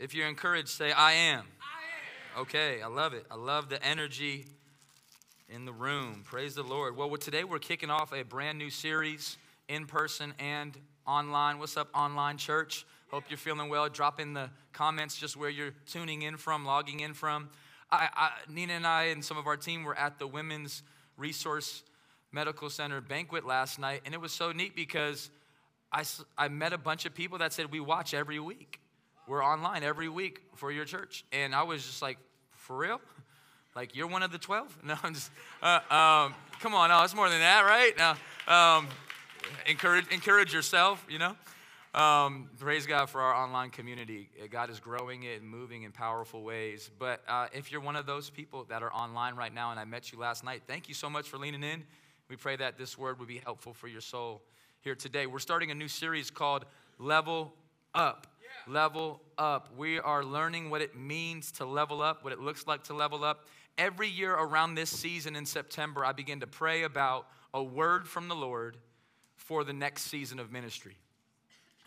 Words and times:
If 0.00 0.14
you're 0.14 0.28
encouraged, 0.28 0.68
say, 0.68 0.92
I 0.92 1.12
am. 1.12 1.40
I 1.60 2.38
am. 2.38 2.40
Okay, 2.40 2.80
I 2.80 2.86
love 2.86 3.12
it. 3.12 3.26
I 3.30 3.34
love 3.34 3.68
the 3.68 3.84
energy 3.84 4.46
in 5.46 5.66
the 5.66 5.74
room. 5.74 6.22
Praise 6.24 6.54
the 6.54 6.62
Lord. 6.62 6.96
Well, 6.96 7.14
today 7.18 7.44
we're 7.44 7.58
kicking 7.58 7.90
off 7.90 8.14
a 8.14 8.22
brand 8.22 8.56
new 8.56 8.70
series 8.70 9.36
in 9.68 9.84
person 9.84 10.32
and 10.38 10.74
online. 11.06 11.58
What's 11.58 11.76
up, 11.76 11.90
online 11.94 12.38
church? 12.38 12.86
Hope 13.10 13.24
you're 13.28 13.36
feeling 13.36 13.68
well. 13.68 13.90
Drop 13.90 14.20
in 14.20 14.32
the 14.32 14.48
comments 14.72 15.18
just 15.18 15.36
where 15.36 15.50
you're 15.50 15.74
tuning 15.86 16.22
in 16.22 16.38
from, 16.38 16.64
logging 16.64 17.00
in 17.00 17.12
from. 17.12 17.50
I, 17.92 18.08
I, 18.16 18.30
Nina 18.48 18.72
and 18.72 18.86
I 18.86 19.02
and 19.04 19.22
some 19.22 19.36
of 19.36 19.46
our 19.46 19.58
team 19.58 19.84
were 19.84 19.98
at 19.98 20.18
the 20.18 20.26
Women's 20.26 20.82
Resource 21.18 21.82
Medical 22.32 22.70
Center 22.70 23.02
banquet 23.02 23.44
last 23.44 23.78
night, 23.78 24.00
and 24.06 24.14
it 24.14 24.20
was 24.22 24.32
so 24.32 24.50
neat 24.50 24.74
because 24.74 25.28
I, 25.92 26.04
I 26.38 26.48
met 26.48 26.72
a 26.72 26.78
bunch 26.78 27.04
of 27.04 27.14
people 27.14 27.36
that 27.36 27.52
said, 27.52 27.70
We 27.70 27.80
watch 27.80 28.14
every 28.14 28.40
week. 28.40 28.80
We're 29.26 29.44
online 29.44 29.82
every 29.82 30.08
week 30.08 30.42
for 30.56 30.72
your 30.72 30.84
church. 30.84 31.24
And 31.32 31.54
I 31.54 31.62
was 31.62 31.84
just 31.84 32.02
like, 32.02 32.18
For 32.50 32.76
real? 32.76 33.00
Like, 33.76 33.94
you're 33.94 34.08
one 34.08 34.24
of 34.24 34.32
the 34.32 34.38
12? 34.38 34.78
No, 34.84 34.96
I'm 35.02 35.14
just, 35.14 35.30
uh, 35.62 35.78
um, 35.90 36.34
come 36.58 36.74
on, 36.74 36.90
no, 36.90 37.04
it's 37.04 37.14
more 37.14 37.28
than 37.30 37.38
that, 37.38 37.60
right? 37.60 37.92
Now, 37.96 38.16
um, 38.48 38.88
encourage, 39.64 40.08
encourage 40.08 40.52
yourself, 40.52 41.06
you 41.08 41.20
know? 41.20 41.36
Um, 41.94 42.50
praise 42.58 42.86
God 42.86 43.10
for 43.10 43.20
our 43.20 43.34
online 43.34 43.70
community. 43.70 44.28
God 44.50 44.70
is 44.70 44.78
growing 44.78 45.24
it 45.24 45.40
and 45.40 45.48
moving 45.48 45.82
in 45.82 45.90
powerful 45.92 46.42
ways. 46.42 46.90
But 46.98 47.22
uh, 47.26 47.46
if 47.52 47.72
you're 47.72 47.80
one 47.80 47.96
of 47.96 48.06
those 48.06 48.30
people 48.30 48.64
that 48.68 48.82
are 48.82 48.92
online 48.92 49.34
right 49.34 49.52
now 49.52 49.70
and 49.72 49.80
I 49.80 49.84
met 49.84 50.12
you 50.12 50.18
last 50.18 50.44
night, 50.44 50.62
thank 50.68 50.88
you 50.88 50.94
so 50.94 51.10
much 51.10 51.28
for 51.28 51.36
leaning 51.36 51.64
in. 51.64 51.82
We 52.28 52.36
pray 52.36 52.54
that 52.56 52.78
this 52.78 52.96
word 52.96 53.18
would 53.18 53.26
be 53.28 53.38
helpful 53.38 53.74
for 53.74 53.88
your 53.88 54.00
soul 54.00 54.42
here 54.82 54.94
today. 54.94 55.26
We're 55.26 55.40
starting 55.40 55.72
a 55.72 55.74
new 55.74 55.88
series 55.88 56.30
called 56.30 56.64
Level 56.98 57.52
Up. 57.92 58.28
Level 58.70 59.20
Up. 59.36 59.76
We 59.76 59.98
are 59.98 60.24
learning 60.24 60.70
what 60.70 60.80
it 60.80 60.96
means 60.96 61.50
to 61.52 61.64
level 61.64 62.02
up, 62.02 62.22
what 62.22 62.32
it 62.32 62.38
looks 62.38 62.66
like 62.66 62.84
to 62.84 62.94
level 62.94 63.24
up. 63.24 63.46
Every 63.76 64.08
year 64.08 64.32
around 64.32 64.76
this 64.76 64.90
season 64.90 65.34
in 65.34 65.44
September, 65.44 66.04
I 66.04 66.12
begin 66.12 66.40
to 66.40 66.46
pray 66.46 66.84
about 66.84 67.26
a 67.52 67.62
word 67.62 68.06
from 68.06 68.28
the 68.28 68.36
Lord 68.36 68.76
for 69.36 69.64
the 69.64 69.72
next 69.72 70.02
season 70.02 70.38
of 70.38 70.52
ministry. 70.52 70.96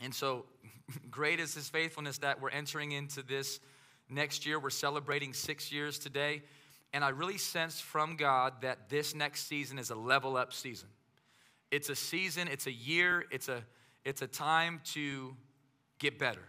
And 0.02 0.14
so, 0.14 0.46
great 1.12 1.40
is 1.40 1.54
His 1.54 1.70
faithfulness 1.70 2.18
that 2.20 2.42
we're 2.42 2.50
entering 2.50 2.92
into 2.92 3.24
this 3.24 3.62
next 4.10 4.46
year. 4.46 4.60
We're 4.60 4.70
celebrating 4.70 5.34
six 5.34 5.72
years 5.72 5.98
today. 5.98 6.42
And 6.92 7.04
I 7.04 7.10
really 7.10 7.38
sense 7.38 7.80
from 7.80 8.18
God 8.18 8.62
that 8.62 8.90
this 8.90 9.16
next 9.16 9.48
season 9.48 9.80
is 9.80 9.90
a 9.90 9.96
level 9.96 10.36
up 10.36 10.52
season. 10.52 10.90
It's 11.72 11.90
a 11.90 11.96
season, 11.96 12.48
it's 12.48 12.68
a 12.68 12.72
year, 12.72 13.26
it's 13.32 13.48
a, 13.48 13.64
it's 14.06 14.22
a 14.22 14.28
time 14.28 14.82
to 14.94 15.36
get 15.98 16.20
better. 16.20 16.44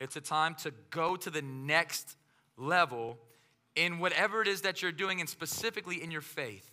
It's 0.00 0.16
a 0.16 0.20
time 0.20 0.54
to 0.56 0.72
go 0.90 1.16
to 1.16 1.30
the 1.30 1.42
next 1.42 2.16
level 2.56 3.18
in 3.76 3.98
whatever 3.98 4.42
it 4.42 4.48
is 4.48 4.62
that 4.62 4.82
you're 4.82 4.92
doing 4.92 5.20
and 5.20 5.28
specifically 5.28 6.02
in 6.02 6.10
your 6.10 6.22
faith. 6.22 6.70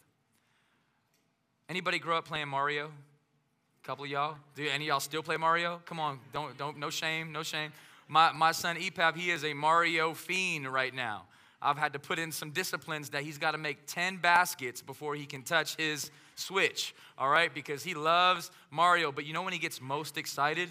Anybody 1.70 2.00
grow 2.00 2.18
up 2.18 2.26
playing 2.26 2.48
Mario? 2.48 2.86
A 2.86 3.86
couple 3.86 4.06
of 4.06 4.10
y'all? 4.10 4.38
Do 4.56 4.64
any 4.64 4.86
of 4.86 4.88
y'all 4.88 5.00
still 5.02 5.22
play 5.22 5.38
Mario? 5.38 5.82
Come 5.86 6.00
on, 6.00 6.20
don't, 6.32 6.58
don't, 6.58 6.78
no 6.78 6.90
shame, 6.90 7.32
no 7.32 7.44
shame. 7.44 7.74
My, 8.08 8.32
my 8.32 8.54
son 8.54 8.78
EPAP, 8.78 9.18
he 9.18 9.32
is 9.32 9.44
a 9.44 9.54
Mario 9.54 10.14
fiend 10.14 10.72
right 10.72 10.94
now. 10.94 11.24
I've 11.62 11.78
had 11.78 11.94
to 11.94 12.00
put 12.00 12.20
in 12.20 12.32
some 12.32 12.52
disciplines 12.52 13.10
that 13.10 13.24
he's 13.24 13.38
got 13.38 13.52
to 13.52 13.58
make 13.58 13.88
10 13.88 14.18
baskets 14.18 14.82
before 14.82 15.16
he 15.16 15.26
can 15.26 15.42
touch 15.42 15.76
his 15.76 16.12
Switch, 16.36 16.94
all 17.18 17.30
right? 17.30 17.52
Because 17.52 17.84
he 17.84 17.96
loves 17.96 18.52
Mario. 18.70 19.12
But 19.12 19.26
you 19.26 19.34
know 19.34 19.42
when 19.42 19.54
he 19.54 19.60
gets 19.60 19.82
most 19.82 20.18
excited? 20.18 20.70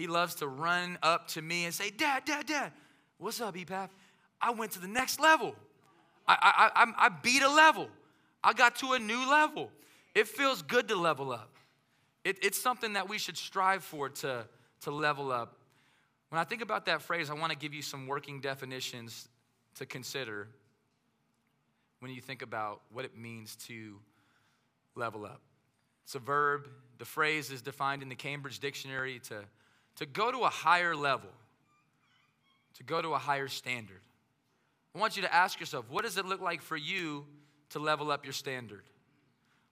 He 0.00 0.06
loves 0.06 0.36
to 0.36 0.48
run 0.48 0.96
up 1.02 1.28
to 1.28 1.42
me 1.42 1.66
and 1.66 1.74
say, 1.74 1.90
Dad, 1.90 2.24
Dad, 2.24 2.46
Dad, 2.46 2.72
what's 3.18 3.38
up, 3.38 3.54
EPAP? 3.54 3.90
I 4.40 4.50
went 4.50 4.72
to 4.72 4.78
the 4.78 4.88
next 4.88 5.20
level. 5.20 5.54
I, 6.26 6.70
I, 6.74 6.84
I, 6.84 7.06
I 7.06 7.08
beat 7.10 7.42
a 7.42 7.50
level. 7.50 7.86
I 8.42 8.54
got 8.54 8.76
to 8.76 8.92
a 8.94 8.98
new 8.98 9.28
level. 9.28 9.70
It 10.14 10.26
feels 10.26 10.62
good 10.62 10.88
to 10.88 10.96
level 10.96 11.30
up. 11.30 11.54
It, 12.24 12.38
it's 12.40 12.58
something 12.58 12.94
that 12.94 13.10
we 13.10 13.18
should 13.18 13.36
strive 13.36 13.84
for 13.84 14.08
to, 14.08 14.46
to 14.84 14.90
level 14.90 15.30
up. 15.30 15.58
When 16.30 16.40
I 16.40 16.44
think 16.44 16.62
about 16.62 16.86
that 16.86 17.02
phrase, 17.02 17.28
I 17.28 17.34
want 17.34 17.52
to 17.52 17.58
give 17.58 17.74
you 17.74 17.82
some 17.82 18.06
working 18.06 18.40
definitions 18.40 19.28
to 19.74 19.84
consider 19.84 20.48
when 21.98 22.10
you 22.10 22.22
think 22.22 22.40
about 22.40 22.80
what 22.90 23.04
it 23.04 23.18
means 23.18 23.54
to 23.66 23.96
level 24.94 25.26
up. 25.26 25.42
It's 26.04 26.14
a 26.14 26.20
verb. 26.20 26.68
The 26.96 27.04
phrase 27.04 27.50
is 27.50 27.60
defined 27.60 28.00
in 28.00 28.08
the 28.08 28.14
Cambridge 28.14 28.60
Dictionary 28.60 29.18
to, 29.28 29.44
to 29.96 30.06
go 30.06 30.30
to 30.30 30.38
a 30.38 30.48
higher 30.48 30.96
level, 30.96 31.30
to 32.74 32.84
go 32.84 33.02
to 33.02 33.10
a 33.14 33.18
higher 33.18 33.48
standard. 33.48 34.00
I 34.94 34.98
want 34.98 35.16
you 35.16 35.22
to 35.22 35.34
ask 35.34 35.60
yourself 35.60 35.86
what 35.88 36.04
does 36.04 36.16
it 36.16 36.26
look 36.26 36.40
like 36.40 36.62
for 36.62 36.76
you 36.76 37.26
to 37.70 37.78
level 37.78 38.10
up 38.10 38.24
your 38.24 38.32
standard? 38.32 38.82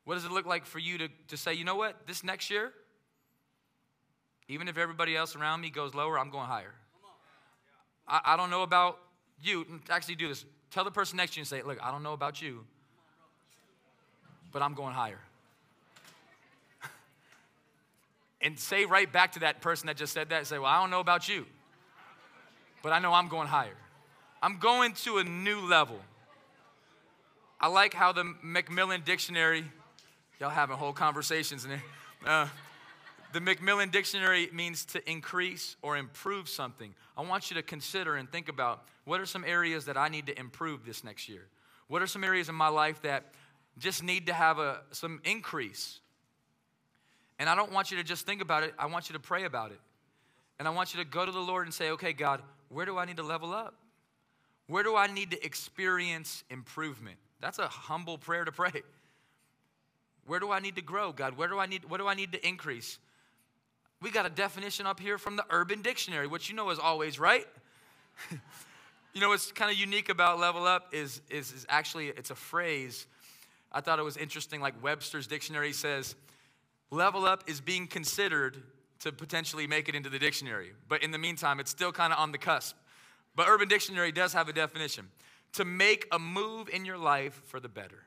What 0.04 0.14
does 0.14 0.24
it 0.24 0.30
look 0.30 0.46
like 0.46 0.64
for 0.64 0.78
you 0.78 0.98
to, 0.98 1.08
to 1.28 1.36
say, 1.36 1.54
you 1.54 1.64
know 1.64 1.76
what, 1.76 2.06
this 2.06 2.24
next 2.24 2.50
year, 2.50 2.72
even 4.48 4.66
if 4.68 4.78
everybody 4.78 5.14
else 5.14 5.36
around 5.36 5.60
me 5.60 5.68
goes 5.68 5.94
lower, 5.94 6.18
I'm 6.18 6.30
going 6.30 6.46
higher? 6.46 6.74
I, 8.06 8.20
I 8.24 8.36
don't 8.36 8.50
know 8.50 8.62
about 8.62 8.98
you. 9.42 9.66
Actually, 9.90 10.14
do 10.14 10.28
this. 10.28 10.44
Tell 10.70 10.84
the 10.84 10.90
person 10.90 11.16
next 11.16 11.32
to 11.32 11.38
you 11.38 11.42
and 11.42 11.48
say, 11.48 11.62
look, 11.62 11.78
I 11.82 11.90
don't 11.90 12.02
know 12.02 12.14
about 12.14 12.40
you, 12.40 12.64
but 14.52 14.62
I'm 14.62 14.74
going 14.74 14.94
higher. 14.94 15.20
And 18.40 18.58
say 18.58 18.84
right 18.84 19.10
back 19.10 19.32
to 19.32 19.40
that 19.40 19.60
person 19.60 19.86
that 19.86 19.96
just 19.96 20.12
said 20.12 20.30
that, 20.30 20.46
say, 20.46 20.58
Well, 20.58 20.70
I 20.70 20.80
don't 20.80 20.90
know 20.90 21.00
about 21.00 21.28
you, 21.28 21.46
but 22.82 22.92
I 22.92 22.98
know 22.98 23.12
I'm 23.12 23.28
going 23.28 23.48
higher. 23.48 23.76
I'm 24.42 24.58
going 24.58 24.92
to 24.92 25.18
a 25.18 25.24
new 25.24 25.60
level. 25.60 25.98
I 27.60 27.66
like 27.66 27.92
how 27.92 28.12
the 28.12 28.32
Macmillan 28.42 29.02
Dictionary, 29.04 29.64
y'all 30.38 30.50
having 30.50 30.76
whole 30.76 30.92
conversations 30.92 31.64
in 31.64 31.70
there. 31.70 31.82
Uh, 32.24 32.48
the 33.32 33.40
Macmillan 33.40 33.90
Dictionary 33.90 34.48
means 34.52 34.84
to 34.86 35.10
increase 35.10 35.76
or 35.82 35.96
improve 35.96 36.48
something. 36.48 36.94
I 37.16 37.22
want 37.22 37.50
you 37.50 37.56
to 37.56 37.62
consider 37.62 38.14
and 38.16 38.30
think 38.30 38.48
about 38.48 38.84
what 39.04 39.20
are 39.20 39.26
some 39.26 39.44
areas 39.44 39.86
that 39.86 39.96
I 39.96 40.08
need 40.08 40.26
to 40.26 40.38
improve 40.38 40.86
this 40.86 41.02
next 41.02 41.28
year? 41.28 41.48
What 41.88 42.00
are 42.00 42.06
some 42.06 42.22
areas 42.22 42.48
in 42.48 42.54
my 42.54 42.68
life 42.68 43.02
that 43.02 43.34
just 43.78 44.02
need 44.02 44.26
to 44.26 44.32
have 44.32 44.58
a, 44.58 44.80
some 44.90 45.20
increase. 45.24 46.00
And 47.38 47.48
I 47.48 47.54
don't 47.54 47.72
want 47.72 47.90
you 47.90 47.96
to 47.98 48.04
just 48.04 48.26
think 48.26 48.42
about 48.42 48.62
it, 48.62 48.74
I 48.78 48.86
want 48.86 49.08
you 49.08 49.14
to 49.14 49.20
pray 49.20 49.44
about 49.44 49.70
it. 49.70 49.80
And 50.58 50.66
I 50.66 50.72
want 50.72 50.92
you 50.92 51.02
to 51.02 51.08
go 51.08 51.24
to 51.24 51.30
the 51.30 51.40
Lord 51.40 51.66
and 51.66 51.74
say, 51.74 51.90
okay, 51.90 52.12
God, 52.12 52.42
where 52.68 52.84
do 52.84 52.98
I 52.98 53.04
need 53.04 53.18
to 53.18 53.22
level 53.22 53.52
up? 53.52 53.74
Where 54.66 54.82
do 54.82 54.96
I 54.96 55.06
need 55.06 55.30
to 55.30 55.44
experience 55.44 56.42
improvement? 56.50 57.16
That's 57.40 57.58
a 57.58 57.68
humble 57.68 58.18
prayer 58.18 58.44
to 58.44 58.52
pray. 58.52 58.82
Where 60.26 60.40
do 60.40 60.50
I 60.50 60.58
need 60.58 60.76
to 60.76 60.82
grow, 60.82 61.12
God? 61.12 61.38
Where 61.38 61.48
do 61.48 61.58
I 61.58 61.66
need 61.66 61.84
what 61.86 61.98
do 61.98 62.06
I 62.06 62.14
need 62.14 62.32
to 62.32 62.46
increase? 62.46 62.98
We 64.02 64.10
got 64.10 64.26
a 64.26 64.30
definition 64.30 64.86
up 64.86 65.00
here 65.00 65.16
from 65.16 65.36
the 65.36 65.44
Urban 65.48 65.80
Dictionary, 65.80 66.26
which 66.26 66.50
you 66.50 66.54
know 66.54 66.68
is 66.70 66.78
always 66.78 67.18
right. 67.18 67.46
you 69.14 69.20
know 69.20 69.30
what's 69.30 69.50
kind 69.52 69.70
of 69.70 69.78
unique 69.78 70.08
about 70.10 70.38
level 70.38 70.66
up 70.66 70.92
is, 70.92 71.22
is, 71.30 71.52
is 71.52 71.66
actually 71.68 72.08
it's 72.08 72.30
a 72.30 72.34
phrase 72.34 73.06
I 73.70 73.80
thought 73.80 73.98
it 73.98 74.02
was 74.02 74.16
interesting, 74.16 74.60
like 74.60 74.82
Webster's 74.82 75.26
dictionary 75.26 75.72
says, 75.72 76.14
level 76.90 77.24
up 77.24 77.48
is 77.48 77.60
being 77.60 77.86
considered 77.86 78.62
to 79.00 79.12
potentially 79.12 79.66
make 79.66 79.88
it 79.88 79.94
into 79.94 80.10
the 80.10 80.18
dictionary. 80.18 80.72
But 80.88 81.02
in 81.02 81.10
the 81.10 81.18
meantime, 81.18 81.60
it's 81.60 81.70
still 81.70 81.92
kind 81.92 82.12
of 82.12 82.18
on 82.18 82.32
the 82.32 82.38
cusp. 82.38 82.76
But 83.36 83.48
Urban 83.48 83.68
Dictionary 83.68 84.10
does 84.10 84.32
have 84.32 84.48
a 84.48 84.52
definition 84.52 85.08
to 85.52 85.64
make 85.64 86.06
a 86.10 86.18
move 86.18 86.68
in 86.68 86.84
your 86.84 86.98
life 86.98 87.40
for 87.46 87.60
the 87.60 87.68
better. 87.68 88.04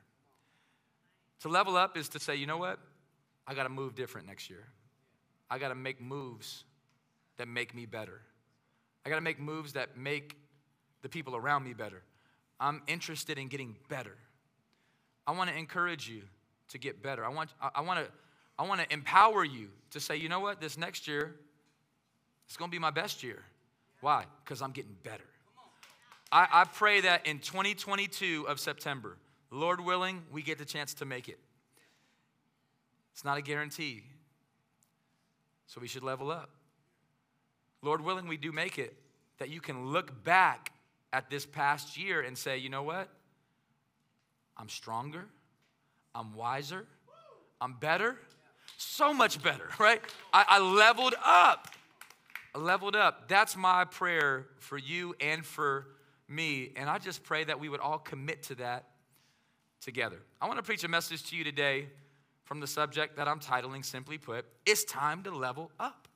To 1.40 1.48
level 1.48 1.76
up 1.76 1.96
is 1.96 2.08
to 2.10 2.20
say, 2.20 2.36
you 2.36 2.46
know 2.46 2.58
what? 2.58 2.78
I 3.46 3.54
got 3.54 3.64
to 3.64 3.68
move 3.68 3.94
different 3.94 4.26
next 4.26 4.50
year. 4.50 4.66
I 5.50 5.58
got 5.58 5.68
to 5.68 5.74
make 5.74 6.00
moves 6.00 6.64
that 7.38 7.48
make 7.48 7.74
me 7.74 7.86
better. 7.86 8.20
I 9.04 9.08
got 9.08 9.16
to 9.16 9.22
make 9.22 9.40
moves 9.40 9.72
that 9.72 9.96
make 9.96 10.36
the 11.02 11.08
people 11.08 11.34
around 11.34 11.64
me 11.64 11.72
better. 11.72 12.02
I'm 12.60 12.82
interested 12.86 13.38
in 13.38 13.48
getting 13.48 13.76
better. 13.88 14.16
I 15.26 15.32
want 15.32 15.50
to 15.50 15.56
encourage 15.56 16.08
you 16.08 16.22
to 16.68 16.78
get 16.78 17.02
better. 17.02 17.24
I 17.24 17.28
want, 17.28 17.50
I, 17.74 17.80
want 17.80 18.04
to, 18.04 18.12
I 18.62 18.64
want 18.64 18.80
to 18.80 18.92
empower 18.92 19.44
you 19.44 19.70
to 19.90 19.98
say, 19.98 20.14
you 20.14 20.28
know 20.28 20.38
what, 20.38 20.60
this 20.60 20.78
next 20.78 21.08
year, 21.08 21.34
it's 22.46 22.56
going 22.56 22.70
to 22.70 22.72
be 22.72 22.78
my 22.78 22.92
best 22.92 23.24
year. 23.24 23.42
Why? 24.00 24.24
Because 24.44 24.62
I'm 24.62 24.70
getting 24.70 24.94
better. 25.02 25.24
I, 26.30 26.46
I 26.48 26.64
pray 26.66 27.00
that 27.00 27.26
in 27.26 27.40
2022 27.40 28.46
of 28.46 28.60
September, 28.60 29.16
Lord 29.50 29.80
willing, 29.80 30.22
we 30.30 30.42
get 30.42 30.58
the 30.58 30.64
chance 30.64 30.94
to 30.94 31.04
make 31.04 31.28
it. 31.28 31.40
It's 33.12 33.24
not 33.24 33.36
a 33.36 33.42
guarantee. 33.42 34.04
So 35.66 35.80
we 35.80 35.88
should 35.88 36.04
level 36.04 36.30
up. 36.30 36.50
Lord 37.82 38.00
willing, 38.00 38.28
we 38.28 38.36
do 38.36 38.52
make 38.52 38.78
it, 38.78 38.94
that 39.38 39.48
you 39.48 39.60
can 39.60 39.86
look 39.86 40.22
back 40.22 40.70
at 41.12 41.30
this 41.30 41.44
past 41.44 41.98
year 41.98 42.20
and 42.20 42.38
say, 42.38 42.58
you 42.58 42.68
know 42.68 42.84
what? 42.84 43.08
I'm 44.56 44.68
stronger, 44.68 45.24
I'm 46.14 46.32
wiser, 46.36 46.86
I'm 47.60 47.72
better, 47.72 48.18
so 48.82 49.12
much 49.12 49.42
better, 49.42 49.68
right? 49.78 50.00
I, 50.32 50.44
I 50.48 50.58
leveled 50.58 51.14
up. 51.24 51.68
leveled 52.54 52.96
up. 52.96 53.28
That's 53.28 53.56
my 53.56 53.84
prayer 53.84 54.46
for 54.58 54.78
you 54.78 55.14
and 55.20 55.44
for 55.44 55.86
me. 56.28 56.72
And 56.76 56.88
I 56.88 56.98
just 56.98 57.22
pray 57.22 57.44
that 57.44 57.60
we 57.60 57.68
would 57.68 57.80
all 57.80 57.98
commit 57.98 58.44
to 58.44 58.54
that 58.56 58.86
together. 59.80 60.18
I 60.40 60.46
want 60.46 60.58
to 60.58 60.62
preach 60.62 60.84
a 60.84 60.88
message 60.88 61.28
to 61.30 61.36
you 61.36 61.44
today 61.44 61.88
from 62.44 62.60
the 62.60 62.66
subject 62.66 63.16
that 63.16 63.28
I'm 63.28 63.40
titling, 63.40 63.84
simply 63.84 64.18
put, 64.18 64.44
It's 64.66 64.84
Time 64.84 65.22
to 65.24 65.30
Level 65.30 65.70
Up. 65.78 66.08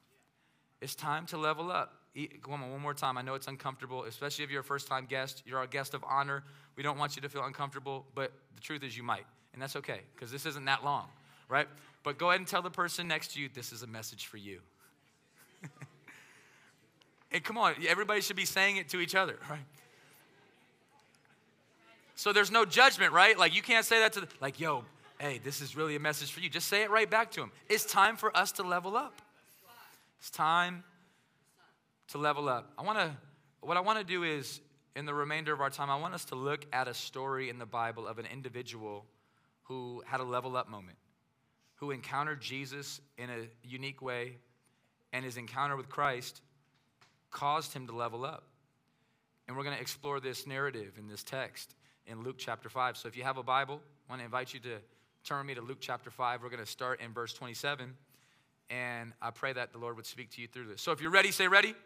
It's 0.80 0.94
time 0.94 1.26
to 1.26 1.38
level 1.38 1.70
up. 1.70 1.94
Come 2.42 2.62
on, 2.62 2.70
one 2.70 2.80
more 2.80 2.94
time. 2.94 3.18
I 3.18 3.22
know 3.22 3.34
it's 3.34 3.48
uncomfortable, 3.48 4.04
especially 4.04 4.44
if 4.44 4.50
you're 4.50 4.60
a 4.60 4.64
first 4.64 4.88
time 4.88 5.06
guest. 5.06 5.42
You're 5.46 5.58
our 5.58 5.66
guest 5.66 5.94
of 5.94 6.04
honor. 6.08 6.44
We 6.76 6.82
don't 6.82 6.98
want 6.98 7.16
you 7.16 7.22
to 7.22 7.28
feel 7.28 7.44
uncomfortable, 7.44 8.06
but 8.14 8.32
the 8.54 8.60
truth 8.60 8.82
is 8.82 8.96
you 8.96 9.02
might. 9.02 9.26
And 9.52 9.62
that's 9.62 9.76
okay, 9.76 10.00
because 10.14 10.30
this 10.30 10.44
isn't 10.46 10.64
that 10.66 10.84
long, 10.84 11.08
right? 11.48 11.66
But 12.06 12.18
go 12.18 12.28
ahead 12.28 12.38
and 12.38 12.46
tell 12.46 12.62
the 12.62 12.70
person 12.70 13.08
next 13.08 13.32
to 13.32 13.40
you 13.40 13.48
this 13.52 13.72
is 13.72 13.82
a 13.82 13.86
message 13.88 14.26
for 14.26 14.36
you. 14.36 14.60
and 17.32 17.42
come 17.42 17.58
on, 17.58 17.74
everybody 17.88 18.20
should 18.20 18.36
be 18.36 18.44
saying 18.44 18.76
it 18.76 18.88
to 18.90 19.00
each 19.00 19.16
other, 19.16 19.36
right? 19.50 19.58
So 22.14 22.32
there's 22.32 22.52
no 22.52 22.64
judgment, 22.64 23.12
right? 23.12 23.36
Like 23.36 23.56
you 23.56 23.60
can't 23.60 23.84
say 23.84 23.98
that 23.98 24.12
to 24.12 24.20
the, 24.20 24.28
like, 24.40 24.60
yo, 24.60 24.84
hey, 25.18 25.40
this 25.42 25.60
is 25.60 25.76
really 25.76 25.96
a 25.96 25.98
message 25.98 26.30
for 26.30 26.38
you. 26.38 26.48
Just 26.48 26.68
say 26.68 26.84
it 26.84 26.90
right 26.90 27.10
back 27.10 27.32
to 27.32 27.42
him. 27.42 27.50
It's 27.68 27.84
time 27.84 28.14
for 28.16 28.34
us 28.36 28.52
to 28.52 28.62
level 28.62 28.96
up. 28.96 29.20
It's 30.20 30.30
time 30.30 30.84
to 32.12 32.18
level 32.18 32.48
up. 32.48 32.70
I 32.78 32.82
want 32.82 33.00
to 33.00 33.10
what 33.62 33.76
I 33.76 33.80
want 33.80 33.98
to 33.98 34.04
do 34.04 34.22
is 34.22 34.60
in 34.94 35.06
the 35.06 35.14
remainder 35.14 35.52
of 35.52 35.60
our 35.60 35.70
time, 35.70 35.90
I 35.90 35.96
want 35.96 36.14
us 36.14 36.24
to 36.26 36.36
look 36.36 36.66
at 36.72 36.86
a 36.86 36.94
story 36.94 37.50
in 37.50 37.58
the 37.58 37.66
Bible 37.66 38.06
of 38.06 38.20
an 38.20 38.26
individual 38.26 39.06
who 39.64 40.04
had 40.06 40.20
a 40.20 40.24
level 40.24 40.56
up 40.56 40.70
moment, 40.70 40.98
who 41.76 41.90
encountered 41.90 42.40
Jesus 42.40 43.00
in 43.18 43.30
a 43.30 43.46
unique 43.62 44.02
way, 44.02 44.36
and 45.12 45.24
his 45.24 45.36
encounter 45.36 45.76
with 45.76 45.88
Christ 45.88 46.40
caused 47.30 47.72
him 47.72 47.86
to 47.86 47.94
level 47.94 48.24
up. 48.24 48.44
And 49.46 49.56
we're 49.56 49.62
going 49.62 49.76
to 49.76 49.80
explore 49.80 50.18
this 50.18 50.46
narrative 50.46 50.94
in 50.98 51.06
this 51.06 51.22
text 51.22 51.74
in 52.06 52.22
Luke 52.22 52.36
chapter 52.38 52.68
5. 52.68 52.96
So 52.96 53.08
if 53.08 53.16
you 53.16 53.22
have 53.22 53.36
a 53.36 53.42
Bible, 53.42 53.80
I 54.08 54.12
want 54.12 54.20
to 54.20 54.24
invite 54.24 54.54
you 54.54 54.60
to 54.60 54.78
turn 55.24 55.46
me 55.46 55.54
to 55.54 55.60
Luke 55.60 55.78
chapter 55.80 56.10
5. 56.10 56.42
We're 56.42 56.48
going 56.48 56.64
to 56.64 56.70
start 56.70 57.00
in 57.00 57.12
verse 57.12 57.32
27. 57.32 57.94
And 58.70 59.12
I 59.22 59.30
pray 59.30 59.52
that 59.52 59.72
the 59.72 59.78
Lord 59.78 59.96
would 59.96 60.06
speak 60.06 60.30
to 60.32 60.42
you 60.42 60.48
through 60.48 60.66
this. 60.68 60.82
So 60.82 60.92
if 60.92 61.00
you're 61.00 61.10
ready, 61.10 61.30
say 61.30 61.46
ready. 61.46 61.68
ready. 61.68 61.78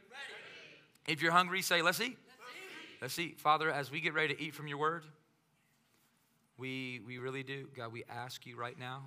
If 1.07 1.21
you're 1.21 1.33
hungry, 1.33 1.63
say 1.63 1.83
let's 1.83 2.01
eat. 2.01 2.17
Let's 3.03 3.19
eat. 3.19 3.41
Father, 3.41 3.71
as 3.71 3.91
we 3.91 4.01
get 4.01 4.15
ready 4.15 4.35
to 4.35 4.41
eat 4.41 4.55
from 4.55 4.69
your 4.69 4.79
word, 4.79 5.05
we, 6.59 7.01
we 7.07 7.19
really 7.19 7.43
do. 7.43 7.69
God, 7.75 7.93
we 7.93 8.05
ask 8.09 8.47
you 8.47 8.57
right 8.57 8.79
now 8.79 9.03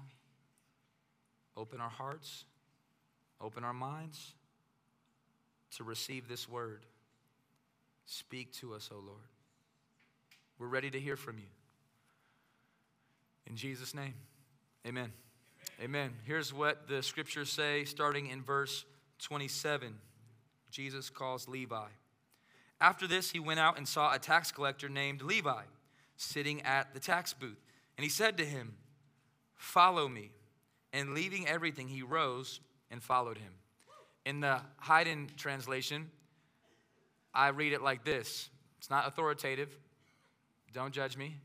open 1.57 1.79
our 1.79 1.89
hearts, 1.89 2.45
open 3.41 3.63
our 3.63 3.73
minds 3.73 4.33
to 5.77 5.83
receive 5.83 6.27
this 6.27 6.47
word. 6.47 6.85
Speak 8.05 8.53
to 8.53 8.73
us, 8.73 8.89
O 8.91 8.95
Lord. 8.95 9.19
We're 10.59 10.67
ready 10.67 10.91
to 10.91 10.99
hear 10.99 11.15
from 11.15 11.37
you. 11.37 11.47
In 13.47 13.55
Jesus' 13.55 13.93
name, 13.93 14.13
amen. 14.87 15.11
Amen. 15.81 16.11
Here's 16.25 16.53
what 16.53 16.87
the 16.87 17.01
scriptures 17.01 17.51
say 17.51 17.85
starting 17.85 18.27
in 18.27 18.41
verse 18.41 18.85
27. 19.19 19.95
Jesus 20.69 21.09
calls 21.09 21.47
Levi. 21.47 21.87
After 22.79 23.07
this, 23.07 23.31
he 23.31 23.39
went 23.39 23.59
out 23.59 23.77
and 23.77 23.87
saw 23.87 24.13
a 24.13 24.19
tax 24.19 24.51
collector 24.51 24.89
named 24.89 25.21
Levi 25.21 25.63
sitting 26.17 26.61
at 26.63 26.93
the 26.93 26.99
tax 26.99 27.33
booth. 27.33 27.61
And 27.97 28.03
he 28.03 28.09
said 28.09 28.37
to 28.37 28.45
him, 28.45 28.75
Follow 29.55 30.07
me. 30.07 30.31
And 30.93 31.13
leaving 31.13 31.47
everything, 31.47 31.87
he 31.87 32.03
rose 32.03 32.59
and 32.91 33.01
followed 33.01 33.37
him. 33.37 33.51
In 34.25 34.39
the 34.39 34.61
Hayden 34.83 35.29
translation, 35.35 36.09
I 37.33 37.49
read 37.49 37.73
it 37.73 37.81
like 37.81 38.05
this 38.05 38.49
it's 38.77 38.89
not 38.89 39.07
authoritative. 39.07 39.75
Don't 40.73 40.93
judge 40.93 41.17
me. 41.17 41.35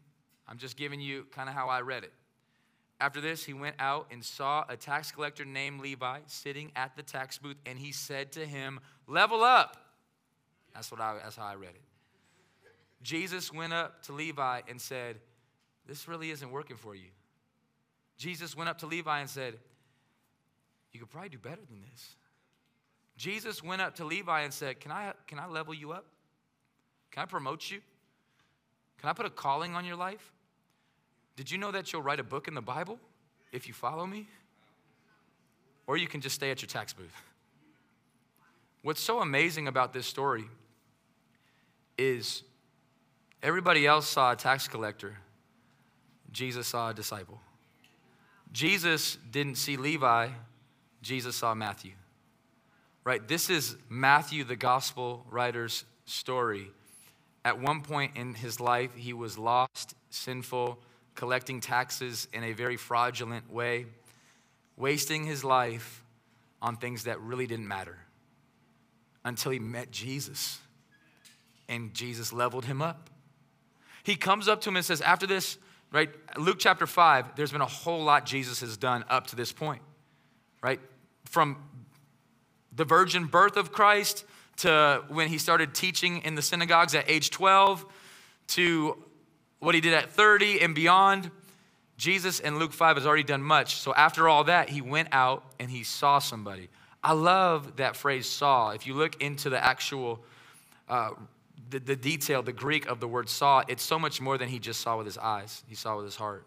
I'm 0.47 0.59
just 0.59 0.77
giving 0.77 1.01
you 1.01 1.27
kind 1.33 1.49
of 1.49 1.55
how 1.55 1.69
I 1.69 1.83
read 1.83 2.05
it. 2.05 2.13
After 3.01 3.21
this, 3.21 3.45
he 3.45 3.53
went 3.53 3.77
out 3.79 4.07
and 4.11 4.25
saw 4.25 4.65
a 4.69 4.77
tax 4.77 5.13
collector 5.13 5.45
named 5.45 5.81
Levi 5.81 6.21
sitting 6.27 6.73
at 6.75 6.97
the 6.97 7.03
tax 7.03 7.39
booth, 7.39 7.59
and 7.65 7.79
he 7.79 7.93
said 7.93 8.33
to 8.33 8.45
him, 8.45 8.81
Level 9.07 9.45
up. 9.45 9.77
That's, 10.75 10.91
what 10.91 11.01
I, 11.01 11.19
that's 11.23 11.37
how 11.37 11.47
I 11.47 11.55
read 11.55 11.71
it. 11.71 11.83
Jesus 13.03 13.53
went 13.53 13.73
up 13.73 14.03
to 14.05 14.13
Levi 14.13 14.63
and 14.69 14.81
said, 14.81 15.17
This 15.87 16.09
really 16.09 16.31
isn't 16.31 16.51
working 16.51 16.77
for 16.77 16.95
you. 16.95 17.11
Jesus 18.19 18.57
went 18.57 18.69
up 18.69 18.79
to 18.79 18.87
Levi 18.87 19.21
and 19.21 19.31
said, 19.31 19.55
You 20.93 21.01
could 21.01 21.09
probably 21.09 21.31
do 21.31 21.39
better 21.39 21.63
than 21.71 21.81
this. 21.91 22.17
Jesus 23.17 23.63
went 23.63 23.81
up 23.81 23.95
to 23.97 24.05
Levi 24.05 24.43
and 24.43 24.53
said, 24.53 24.81
Can 24.81 24.93
I, 24.93 25.13
can 25.27 25.39
I 25.39 25.47
level 25.47 25.73
you 25.73 25.93
up? 25.93 26.05
Can 27.11 27.23
I 27.23 27.27
promote 27.27 27.71
you? 27.71 27.81
Can 28.99 29.09
I 29.09 29.13
put 29.13 29.25
a 29.25 29.31
calling 29.31 29.75
on 29.75 29.85
your 29.85 29.97
life? 29.97 30.33
Did 31.37 31.51
you 31.51 31.59
know 31.59 31.71
that 31.71 31.93
you'll 31.93 32.03
write 32.03 32.19
a 32.19 32.25
book 32.25 32.49
in 32.49 32.55
the 32.55 32.61
Bible 32.61 32.99
if 33.53 33.69
you 33.69 33.73
follow 33.73 34.05
me? 34.07 34.27
Or 35.87 35.97
you 35.97 36.09
can 36.09 36.21
just 36.21 36.35
stay 36.35 36.51
at 36.51 36.61
your 36.61 36.69
tax 36.69 36.93
booth. 36.93 37.15
What's 38.83 39.01
so 39.01 39.21
amazing 39.21 39.69
about 39.69 39.93
this 39.93 40.07
story 40.07 40.45
is 41.97 42.43
everybody 43.43 43.87
else 43.87 44.09
saw 44.09 44.33
a 44.33 44.37
tax 44.37 44.69
collector, 44.69 45.17
Jesus 46.33 46.67
saw 46.67 46.91
a 46.91 46.95
disciple. 46.95 47.41
Jesus 48.53 49.19
didn't 49.31 49.57
see 49.57 49.77
Levi, 49.77 50.29
Jesus 51.03 51.37
saw 51.37 51.55
Matthew. 51.55 51.93
Right? 53.05 53.27
This 53.27 53.51
is 53.51 53.77
Matthew, 53.89 54.45
the 54.45 54.57
gospel 54.57 55.25
writer's 55.31 55.85
story. 56.05 56.71
At 57.45 57.61
one 57.61 57.83
point 57.83 58.17
in 58.17 58.35
his 58.35 58.61
life, 58.61 58.95
he 58.95 59.13
was 59.13 59.39
lost, 59.39 59.95
sinful, 60.11 60.79
collecting 61.15 61.61
taxes 61.61 62.29
in 62.33 62.45
a 62.45 62.53
very 62.53 62.77
fraudulent 62.77 63.51
way, 63.53 63.87
wasting 64.77 65.25
his 65.25 65.45
life 65.45 66.05
on 66.61 66.77
things 66.77 67.05
that 67.05 67.21
really 67.21 67.47
didn't 67.47 67.69
matter 67.69 67.99
until 69.25 69.53
he 69.53 69.59
met 69.59 69.91
Jesus. 69.91 70.61
And 71.69 71.93
Jesus 71.95 72.33
leveled 72.33 72.65
him 72.65 72.83
up. 72.83 73.11
He 74.03 74.17
comes 74.17 74.49
up 74.49 74.61
to 74.63 74.71
him 74.71 74.77
and 74.77 74.85
says, 74.85 75.01
After 75.01 75.27
this, 75.27 75.59
right, 75.93 76.11
Luke 76.37 76.59
chapter 76.59 76.87
5, 76.87 77.37
there's 77.37 77.53
been 77.53 77.61
a 77.61 77.67
whole 77.67 78.05
lot 78.05 78.27
Jesus 78.27 78.61
has 78.61 78.77
done 78.77 79.05
up 79.09 79.29
to 79.29 79.37
this 79.37 79.53
point, 79.53 79.83
right? 80.63 80.81
From 81.25 81.57
the 82.75 82.85
virgin 82.85 83.27
birth 83.27 83.57
of 83.57 83.73
Christ 83.73 84.25
to 84.59 85.03
when 85.09 85.29
he 85.29 85.39
started 85.39 85.75
teaching 85.75 86.23
in 86.23 86.35
the 86.35 86.43
synagogues 86.43 86.95
at 86.95 87.09
age 87.09 87.31
12 87.31 87.85
to 88.49 89.05
what 89.61 89.75
he 89.75 89.81
did 89.81 89.95
at 89.95 90.11
30 90.11 90.61
and 90.61 90.75
beyond. 90.75 91.31
Jesus 91.97 92.39
in 92.39 92.59
Luke 92.59 92.73
5 92.73 92.97
has 92.97 93.07
already 93.07 93.25
done 93.25 93.43
much. 93.43 93.77
So 93.77 93.93
after 93.95 94.29
all 94.29 94.45
that, 94.45 94.69
he 94.69 94.81
went 94.81 95.09
out 95.11 95.45
and 95.59 95.71
he 95.71 95.83
saw 95.83 96.21
somebody. 96.21 96.69
I 97.03 97.13
love 97.13 97.77
that 97.77 97.97
phrase 97.97 98.29
saw. 98.29 98.71
If 98.71 98.87
you 98.87 98.95
look 98.95 99.21
into 99.21 99.51
the 99.51 99.63
actual, 99.63 100.21
uh, 100.89 101.11
the, 101.71 101.79
the 101.79 101.97
detail, 101.97 102.43
the 102.43 102.53
Greek 102.53 102.87
of 102.87 103.01
the 103.01 103.09
word 103.09 103.29
saw, 103.29 103.63
it's 103.69 103.83
so 103.83 103.99
much 103.99 104.21
more 104.21 104.39
than 104.39 104.49
he 104.49 104.59
just 104.59 104.81
saw 104.81 104.97
with 104.97 105.07
his 105.07 105.19
eyes, 105.19 105.63
he 105.69 105.75
saw 105.75 105.97
with 105.97 106.05
his 106.05 106.17
heart. 106.17 106.47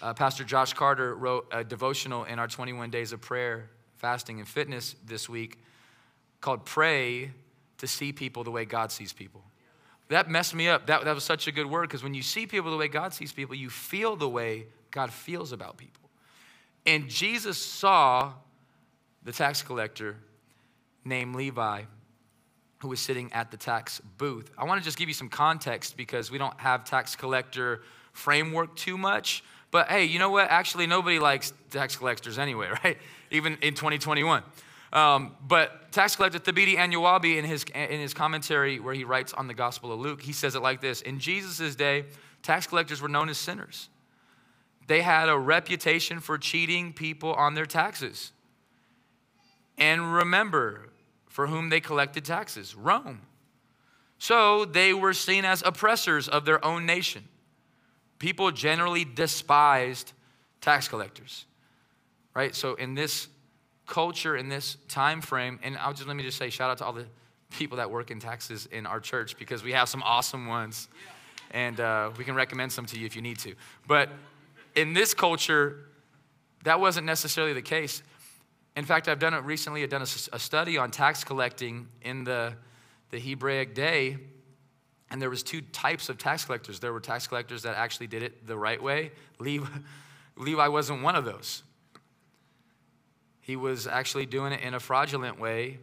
Uh, 0.00 0.14
Pastor 0.14 0.44
Josh 0.44 0.72
Carter 0.72 1.14
wrote 1.14 1.46
a 1.52 1.62
devotional 1.62 2.24
in 2.24 2.38
our 2.38 2.48
21 2.48 2.90
days 2.90 3.12
of 3.12 3.20
prayer, 3.20 3.70
fasting, 3.96 4.38
and 4.38 4.48
fitness 4.48 4.96
this 5.04 5.28
week 5.28 5.58
called 6.40 6.64
Pray 6.64 7.30
to 7.78 7.86
See 7.86 8.12
People 8.12 8.42
the 8.42 8.50
Way 8.50 8.64
God 8.64 8.90
Sees 8.90 9.12
People 9.12 9.42
that 10.12 10.30
messed 10.30 10.54
me 10.54 10.68
up. 10.68 10.86
That, 10.86 11.04
that 11.04 11.14
was 11.14 11.24
such 11.24 11.46
a 11.46 11.52
good 11.52 11.66
word 11.66 11.88
because 11.88 12.02
when 12.02 12.14
you 12.14 12.22
see 12.22 12.46
people 12.46 12.70
the 12.70 12.76
way 12.76 12.88
God 12.88 13.12
sees 13.12 13.32
people, 13.32 13.54
you 13.54 13.70
feel 13.70 14.16
the 14.16 14.28
way 14.28 14.66
God 14.90 15.12
feels 15.12 15.52
about 15.52 15.76
people. 15.76 16.10
And 16.86 17.08
Jesus 17.08 17.58
saw 17.58 18.32
the 19.22 19.32
tax 19.32 19.62
collector 19.62 20.16
named 21.04 21.34
Levi 21.34 21.82
who 22.82 22.88
was 22.88 22.98
sitting 22.98 23.32
at 23.32 23.52
the 23.52 23.56
tax 23.56 24.00
booth. 24.18 24.50
I 24.58 24.64
want 24.64 24.80
to 24.80 24.84
just 24.84 24.98
give 24.98 25.06
you 25.06 25.14
some 25.14 25.28
context 25.28 25.96
because 25.96 26.32
we 26.32 26.38
don't 26.38 26.58
have 26.58 26.84
tax 26.84 27.14
collector 27.14 27.82
framework 28.12 28.74
too 28.74 28.98
much. 28.98 29.44
But 29.70 29.86
hey, 29.88 30.06
you 30.06 30.18
know 30.18 30.30
what? 30.30 30.50
Actually, 30.50 30.88
nobody 30.88 31.20
likes 31.20 31.52
tax 31.70 31.94
collectors 31.94 32.40
anyway, 32.40 32.70
right? 32.84 32.98
Even 33.30 33.56
in 33.62 33.74
2021. 33.74 34.42
Um, 34.92 35.36
but 35.46 35.92
tax 35.92 36.16
collector 36.16 36.40
Thabiti 36.40 36.74
Anyabwile, 36.74 37.38
in 37.38 37.44
his, 37.44 37.64
in 37.72 38.00
his 38.00 38.12
commentary 38.12 38.80
where 38.80 38.94
he 38.94 39.04
writes 39.04 39.32
on 39.32 39.46
the 39.46 39.54
Gospel 39.54 39.92
of 39.92 40.00
Luke, 40.00 40.20
he 40.20 40.32
says 40.32 40.56
it 40.56 40.60
like 40.60 40.80
this 40.80 41.02
In 41.02 41.20
Jesus' 41.20 41.76
day, 41.76 42.06
tax 42.42 42.66
collectors 42.66 43.00
were 43.00 43.08
known 43.08 43.28
as 43.28 43.38
sinners. 43.38 43.90
They 44.88 45.02
had 45.02 45.28
a 45.28 45.38
reputation 45.38 46.18
for 46.18 46.36
cheating 46.36 46.92
people 46.92 47.32
on 47.34 47.54
their 47.54 47.64
taxes. 47.64 48.32
And 49.78 50.12
remember, 50.12 50.88
for 51.32 51.46
whom 51.46 51.70
they 51.70 51.80
collected 51.80 52.24
taxes 52.24 52.74
Rome. 52.74 53.22
So 54.18 54.66
they 54.66 54.92
were 54.94 55.14
seen 55.14 55.44
as 55.44 55.62
oppressors 55.62 56.28
of 56.28 56.44
their 56.44 56.64
own 56.64 56.86
nation. 56.86 57.24
People 58.18 58.52
generally 58.52 59.04
despised 59.04 60.12
tax 60.60 60.86
collectors, 60.86 61.46
right? 62.34 62.54
So 62.54 62.74
in 62.74 62.94
this 62.94 63.28
culture, 63.86 64.36
in 64.36 64.48
this 64.48 64.76
time 64.88 65.22
frame, 65.22 65.58
and 65.62 65.76
I'll 65.78 65.94
just 65.94 66.06
let 66.06 66.16
me 66.16 66.22
just 66.22 66.38
say 66.38 66.50
shout 66.50 66.70
out 66.70 66.78
to 66.78 66.84
all 66.84 66.92
the 66.92 67.06
people 67.50 67.78
that 67.78 67.90
work 67.90 68.10
in 68.10 68.20
taxes 68.20 68.68
in 68.70 68.86
our 68.86 69.00
church 69.00 69.36
because 69.38 69.64
we 69.64 69.72
have 69.72 69.88
some 69.88 70.02
awesome 70.04 70.46
ones. 70.46 70.88
And 71.50 71.80
uh, 71.80 72.10
we 72.16 72.24
can 72.24 72.34
recommend 72.34 72.72
some 72.72 72.86
to 72.86 72.98
you 72.98 73.06
if 73.06 73.16
you 73.16 73.22
need 73.22 73.38
to. 73.40 73.54
But 73.86 74.10
in 74.74 74.92
this 74.92 75.14
culture, 75.14 75.86
that 76.64 76.78
wasn't 76.78 77.06
necessarily 77.06 77.52
the 77.52 77.62
case. 77.62 78.02
In 78.74 78.84
fact, 78.84 79.08
I've 79.08 79.18
done 79.18 79.34
it 79.34 79.44
recently. 79.44 79.82
I've 79.82 79.90
done 79.90 80.02
a, 80.02 80.34
a 80.34 80.38
study 80.38 80.78
on 80.78 80.90
tax 80.90 81.24
collecting 81.24 81.88
in 82.00 82.24
the, 82.24 82.54
the 83.10 83.18
Hebraic 83.18 83.74
day, 83.74 84.16
and 85.10 85.20
there 85.20 85.28
was 85.28 85.42
two 85.42 85.60
types 85.60 86.08
of 86.08 86.16
tax 86.16 86.44
collectors. 86.44 86.80
There 86.80 86.92
were 86.92 87.00
tax 87.00 87.26
collectors 87.26 87.62
that 87.62 87.76
actually 87.76 88.06
did 88.06 88.22
it 88.22 88.46
the 88.46 88.56
right 88.56 88.82
way. 88.82 89.12
Levi, 89.38 89.66
Levi 90.36 90.68
wasn't 90.68 91.02
one 91.02 91.16
of 91.16 91.24
those. 91.24 91.62
He 93.40 93.56
was 93.56 93.86
actually 93.86 94.24
doing 94.24 94.52
it 94.52 94.60
in 94.62 94.72
a 94.72 94.80
fraudulent 94.80 95.38
way 95.38 95.78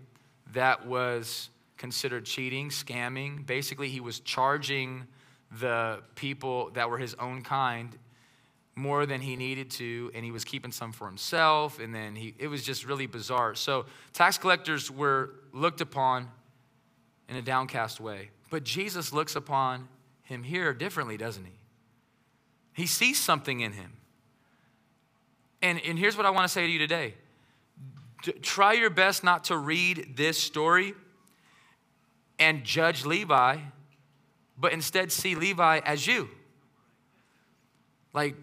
that 0.53 0.87
was 0.87 1.49
considered 1.77 2.25
cheating, 2.25 2.69
scamming. 2.69 3.45
Basically, 3.45 3.89
he 3.89 3.99
was 3.99 4.19
charging 4.21 5.05
the 5.59 6.01
people 6.15 6.71
that 6.71 6.89
were 6.89 6.97
his 6.97 7.15
own 7.15 7.41
kind 7.41 7.95
more 8.79 9.05
than 9.05 9.21
he 9.21 9.35
needed 9.35 9.69
to, 9.71 10.11
and 10.15 10.25
he 10.25 10.31
was 10.31 10.43
keeping 10.43 10.71
some 10.71 10.91
for 10.91 11.05
himself, 11.05 11.79
and 11.79 11.93
then 11.93 12.15
he, 12.15 12.33
it 12.39 12.47
was 12.47 12.63
just 12.63 12.85
really 12.85 13.05
bizarre. 13.05 13.53
So, 13.55 13.85
tax 14.13 14.37
collectors 14.37 14.89
were 14.89 15.31
looked 15.53 15.81
upon 15.81 16.29
in 17.27 17.35
a 17.35 17.41
downcast 17.41 17.99
way. 17.99 18.31
But 18.49 18.63
Jesus 18.63 19.13
looks 19.13 19.35
upon 19.35 19.87
him 20.23 20.43
here 20.43 20.73
differently, 20.73 21.17
doesn't 21.17 21.45
he? 21.45 21.53
He 22.73 22.87
sees 22.87 23.19
something 23.19 23.59
in 23.59 23.73
him. 23.73 23.93
And, 25.61 25.79
and 25.85 25.99
here's 25.99 26.15
what 26.15 26.25
I 26.25 26.29
want 26.29 26.45
to 26.45 26.49
say 26.49 26.65
to 26.65 26.71
you 26.71 26.79
today 26.79 27.15
D- 28.23 28.31
try 28.33 28.73
your 28.73 28.89
best 28.89 29.23
not 29.23 29.45
to 29.45 29.57
read 29.57 30.15
this 30.15 30.37
story 30.37 30.93
and 32.39 32.63
judge 32.63 33.05
Levi, 33.05 33.57
but 34.57 34.71
instead 34.71 35.11
see 35.11 35.35
Levi 35.35 35.79
as 35.79 36.07
you. 36.07 36.29
Like, 38.13 38.35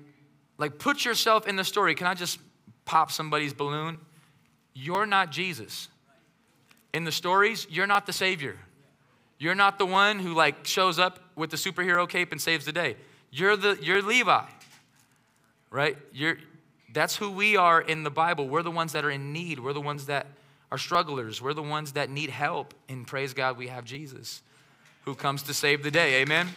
like 0.59 0.79
put 0.79 1.05
yourself 1.05 1.47
in 1.47 1.57
the 1.57 1.65
story. 1.65 1.95
Can 1.95 2.07
I 2.07 2.15
just 2.15 2.39
pop 2.85 3.11
somebody's 3.11 3.53
balloon? 3.53 3.99
You're 4.75 5.07
not 5.07 5.31
Jesus. 5.31 5.89
In 6.93 7.05
the 7.05 7.13
stories, 7.13 7.67
you're 7.71 7.87
not 7.87 8.07
the 8.07 8.13
Savior. 8.13 8.57
You're 9.39 9.55
not 9.55 9.79
the 9.79 9.87
one 9.87 10.19
who 10.19 10.33
like 10.35 10.67
shows 10.67 10.99
up 10.99 11.21
with 11.35 11.51
the 11.51 11.57
superhero 11.57 12.09
cape 12.09 12.33
and 12.33 12.41
saves 12.41 12.65
the 12.65 12.73
day. 12.73 12.97
You're 13.31 13.57
the 13.57 13.79
you're 13.83 14.03
Levi. 14.03 14.45
Right? 15.71 15.99
You're 16.13 16.39
that's 16.93 17.17
who 17.17 17.31
we 17.31 17.57
are 17.57 17.81
in 17.81 18.03
the 18.03 18.11
Bible. 18.11 18.49
We're 18.49 18.63
the 18.63 18.71
ones 18.71 18.93
that 18.93 19.05
are 19.05 19.11
in 19.11 19.33
need. 19.33 19.59
We're 19.59 19.75
the 19.75 19.81
ones 19.81 20.07
that 20.07 20.27
are 20.73 20.79
strugglers. 20.79 21.43
We're 21.43 21.55
the 21.55 21.63
ones 21.63 21.93
that 21.93 22.09
need 22.09 22.31
help. 22.31 22.73
And 22.89 23.07
praise 23.07 23.35
God, 23.35 23.59
we 23.59 23.69
have 23.69 23.85
Jesus 23.85 24.43
who 25.05 25.15
comes 25.15 25.43
to 25.45 25.55
save 25.55 25.83
the 25.83 25.91
day. 25.91 26.23
Amen. 26.23 26.49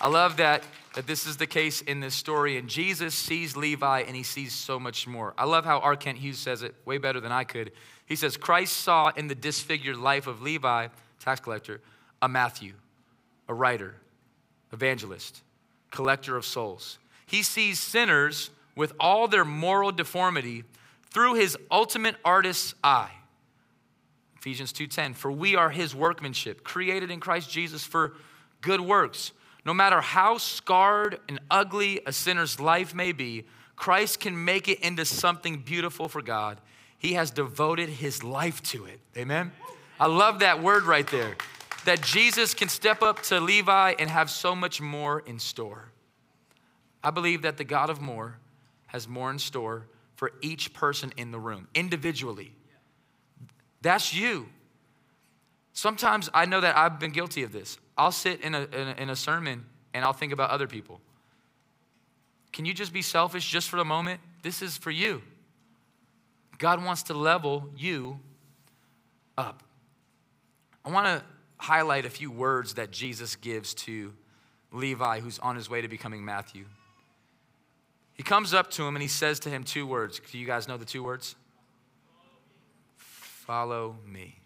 I 0.00 0.08
love 0.08 0.36
that 0.38 0.64
that 0.96 1.06
this 1.06 1.26
is 1.26 1.36
the 1.36 1.46
case 1.46 1.82
in 1.82 2.00
this 2.00 2.14
story. 2.14 2.56
And 2.56 2.70
Jesus 2.70 3.14
sees 3.14 3.54
Levi 3.54 4.00
and 4.00 4.16
he 4.16 4.22
sees 4.22 4.54
so 4.54 4.80
much 4.80 5.06
more. 5.06 5.34
I 5.36 5.44
love 5.44 5.66
how 5.66 5.78
R. 5.80 5.94
Kent 5.94 6.16
Hughes 6.16 6.38
says 6.38 6.62
it 6.62 6.74
way 6.86 6.96
better 6.96 7.20
than 7.20 7.30
I 7.30 7.44
could. 7.44 7.70
He 8.06 8.16
says, 8.16 8.38
Christ 8.38 8.78
saw 8.78 9.12
in 9.14 9.28
the 9.28 9.34
disfigured 9.34 9.98
life 9.98 10.26
of 10.26 10.40
Levi, 10.40 10.88
tax 11.20 11.40
collector, 11.40 11.82
a 12.22 12.28
Matthew, 12.30 12.72
a 13.46 13.52
writer, 13.52 13.96
evangelist, 14.72 15.42
collector 15.90 16.34
of 16.34 16.46
souls. 16.46 16.98
He 17.26 17.42
sees 17.42 17.78
sinners 17.78 18.48
with 18.74 18.94
all 18.98 19.28
their 19.28 19.44
moral 19.44 19.92
deformity 19.92 20.64
through 21.10 21.34
his 21.34 21.58
ultimate 21.70 22.16
artist's 22.24 22.74
eye. 22.82 23.12
Ephesians 24.38 24.72
2:10 24.72 25.14
For 25.14 25.30
we 25.30 25.56
are 25.56 25.68
his 25.68 25.94
workmanship 25.94 26.64
created 26.64 27.10
in 27.10 27.20
Christ 27.20 27.50
Jesus 27.50 27.84
for 27.84 28.14
good 28.62 28.80
works 28.80 29.32
no 29.66 29.74
matter 29.74 30.00
how 30.00 30.38
scarred 30.38 31.18
and 31.28 31.40
ugly 31.50 32.00
a 32.06 32.12
sinner's 32.12 32.60
life 32.60 32.94
may 32.94 33.10
be, 33.10 33.44
Christ 33.74 34.20
can 34.20 34.44
make 34.44 34.68
it 34.68 34.78
into 34.78 35.04
something 35.04 35.58
beautiful 35.58 36.08
for 36.08 36.22
God. 36.22 36.60
He 36.98 37.14
has 37.14 37.32
devoted 37.32 37.88
his 37.88 38.22
life 38.22 38.62
to 38.64 38.84
it. 38.84 39.00
Amen? 39.16 39.50
I 39.98 40.06
love 40.06 40.38
that 40.38 40.62
word 40.62 40.84
right 40.84 41.06
there. 41.08 41.36
That 41.84 42.00
Jesus 42.00 42.54
can 42.54 42.68
step 42.68 43.02
up 43.02 43.22
to 43.24 43.40
Levi 43.40 43.94
and 43.98 44.08
have 44.08 44.30
so 44.30 44.54
much 44.54 44.80
more 44.80 45.20
in 45.26 45.40
store. 45.40 45.90
I 47.02 47.10
believe 47.10 47.42
that 47.42 47.56
the 47.56 47.64
God 47.64 47.90
of 47.90 48.00
more 48.00 48.38
has 48.86 49.08
more 49.08 49.32
in 49.32 49.38
store 49.40 49.88
for 50.14 50.30
each 50.42 50.74
person 50.74 51.12
in 51.16 51.32
the 51.32 51.40
room, 51.40 51.66
individually. 51.74 52.52
That's 53.82 54.14
you. 54.14 54.46
Sometimes 55.76 56.30
I 56.32 56.46
know 56.46 56.62
that 56.62 56.74
I've 56.74 56.98
been 56.98 57.10
guilty 57.10 57.42
of 57.42 57.52
this. 57.52 57.78
I'll 57.98 58.10
sit 58.10 58.40
in 58.40 58.54
a, 58.54 58.62
in 58.62 58.88
a, 58.88 58.94
in 58.96 59.10
a 59.10 59.14
sermon 59.14 59.66
and 59.92 60.06
I'll 60.06 60.14
think 60.14 60.32
about 60.32 60.48
other 60.48 60.66
people. 60.66 61.02
Can 62.50 62.64
you 62.64 62.72
just 62.72 62.94
be 62.94 63.02
selfish 63.02 63.46
just 63.46 63.68
for 63.68 63.76
a 63.76 63.84
moment? 63.84 64.22
This 64.40 64.62
is 64.62 64.78
for 64.78 64.90
you. 64.90 65.20
God 66.56 66.82
wants 66.82 67.02
to 67.04 67.14
level 67.14 67.68
you 67.76 68.18
up. 69.36 69.62
I 70.82 70.90
want 70.90 71.08
to 71.08 71.22
highlight 71.58 72.06
a 72.06 72.10
few 72.10 72.30
words 72.30 72.72
that 72.74 72.90
Jesus 72.90 73.36
gives 73.36 73.74
to 73.74 74.14
Levi, 74.72 75.20
who's 75.20 75.38
on 75.40 75.56
his 75.56 75.68
way 75.68 75.82
to 75.82 75.88
becoming 75.88 76.24
Matthew. 76.24 76.64
He 78.14 78.22
comes 78.22 78.54
up 78.54 78.70
to 78.72 78.84
him 78.84 78.96
and 78.96 79.02
he 79.02 79.08
says 79.08 79.40
to 79.40 79.50
him 79.50 79.62
two 79.62 79.86
words. 79.86 80.22
Do 80.32 80.38
you 80.38 80.46
guys 80.46 80.68
know 80.68 80.78
the 80.78 80.86
two 80.86 81.02
words? 81.02 81.36
Follow 82.96 83.96
me. 84.06 84.36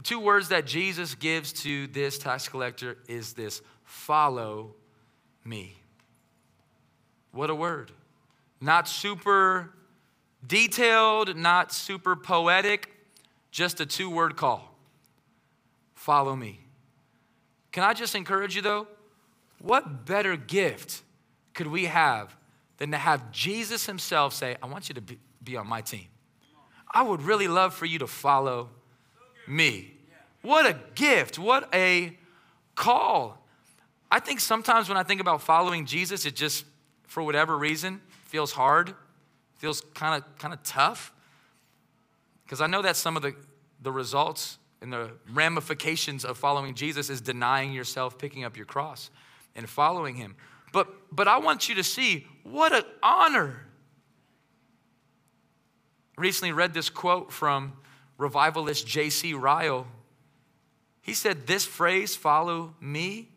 The 0.00 0.04
two 0.04 0.20
words 0.20 0.48
that 0.48 0.64
Jesus 0.64 1.14
gives 1.14 1.52
to 1.64 1.86
this 1.88 2.16
tax 2.16 2.48
collector 2.48 2.96
is 3.06 3.34
this 3.34 3.60
follow 3.84 4.74
me. 5.44 5.76
What 7.32 7.50
a 7.50 7.54
word. 7.54 7.92
Not 8.62 8.88
super 8.88 9.74
detailed, 10.46 11.36
not 11.36 11.70
super 11.70 12.16
poetic, 12.16 12.88
just 13.50 13.78
a 13.82 13.84
two 13.84 14.08
word 14.08 14.36
call 14.36 14.74
follow 15.92 16.34
me. 16.34 16.60
Can 17.70 17.84
I 17.84 17.92
just 17.92 18.14
encourage 18.14 18.56
you 18.56 18.62
though? 18.62 18.88
What 19.58 20.06
better 20.06 20.34
gift 20.34 21.02
could 21.52 21.66
we 21.66 21.84
have 21.84 22.34
than 22.78 22.92
to 22.92 22.96
have 22.96 23.32
Jesus 23.32 23.84
himself 23.84 24.32
say, 24.32 24.56
I 24.62 24.66
want 24.66 24.88
you 24.88 24.94
to 24.94 25.02
be, 25.02 25.18
be 25.44 25.58
on 25.58 25.66
my 25.66 25.82
team? 25.82 26.06
I 26.90 27.02
would 27.02 27.20
really 27.20 27.48
love 27.48 27.74
for 27.74 27.84
you 27.84 27.98
to 27.98 28.06
follow 28.06 28.70
me. 29.46 29.94
What 30.42 30.66
a 30.66 30.76
gift. 30.94 31.38
What 31.38 31.68
a 31.74 32.16
call. 32.74 33.44
I 34.10 34.18
think 34.20 34.40
sometimes 34.40 34.88
when 34.88 34.98
I 34.98 35.02
think 35.02 35.20
about 35.20 35.42
following 35.42 35.86
Jesus, 35.86 36.26
it 36.26 36.34
just, 36.34 36.64
for 37.06 37.22
whatever 37.22 37.56
reason, 37.56 38.00
feels 38.24 38.52
hard, 38.52 38.94
feels 39.58 39.82
kind 39.94 40.22
of 40.22 40.38
kind 40.38 40.54
of 40.54 40.62
tough. 40.62 41.12
Because 42.44 42.60
I 42.60 42.66
know 42.66 42.82
that 42.82 42.96
some 42.96 43.16
of 43.16 43.22
the, 43.22 43.34
the 43.82 43.92
results 43.92 44.58
and 44.82 44.92
the 44.92 45.10
ramifications 45.32 46.24
of 46.24 46.38
following 46.38 46.74
Jesus 46.74 47.10
is 47.10 47.20
denying 47.20 47.72
yourself, 47.72 48.18
picking 48.18 48.44
up 48.44 48.56
your 48.56 48.66
cross, 48.66 49.10
and 49.54 49.68
following 49.68 50.16
him. 50.16 50.34
But 50.72 50.88
but 51.14 51.28
I 51.28 51.38
want 51.38 51.68
you 51.68 51.74
to 51.76 51.84
see 51.84 52.26
what 52.42 52.72
an 52.72 52.84
honor. 53.02 53.66
Recently 56.16 56.52
read 56.52 56.74
this 56.74 56.90
quote 56.90 57.32
from 57.32 57.74
revivalist 58.20 58.86
J.C. 58.86 59.32
Ryle. 59.34 59.86
He 61.00 61.14
said, 61.14 61.46
This 61.46 61.64
phrase, 61.64 62.14
follow 62.14 62.74
me, 62.80 63.30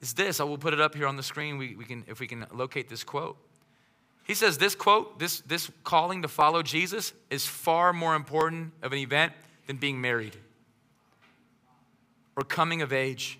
is 0.00 0.14
this. 0.14 0.40
I 0.40 0.44
will 0.44 0.58
put 0.58 0.72
it 0.72 0.80
up 0.80 0.94
here 0.94 1.06
on 1.06 1.16
the 1.16 1.22
screen 1.22 1.58
we, 1.58 1.76
we 1.76 1.84
can, 1.84 2.04
if 2.08 2.18
we 2.18 2.26
can 2.26 2.46
locate 2.52 2.88
this 2.88 3.04
quote. 3.04 3.36
He 4.24 4.34
says, 4.34 4.56
This 4.56 4.74
quote, 4.74 5.18
this, 5.18 5.40
this 5.42 5.70
calling 5.84 6.22
to 6.22 6.28
follow 6.28 6.62
Jesus, 6.62 7.12
is 7.30 7.46
far 7.46 7.92
more 7.92 8.16
important 8.16 8.72
of 8.82 8.92
an 8.92 8.98
event 8.98 9.34
than 9.66 9.76
being 9.76 10.00
married 10.00 10.36
or 12.34 12.44
coming 12.44 12.80
of 12.80 12.94
age 12.94 13.38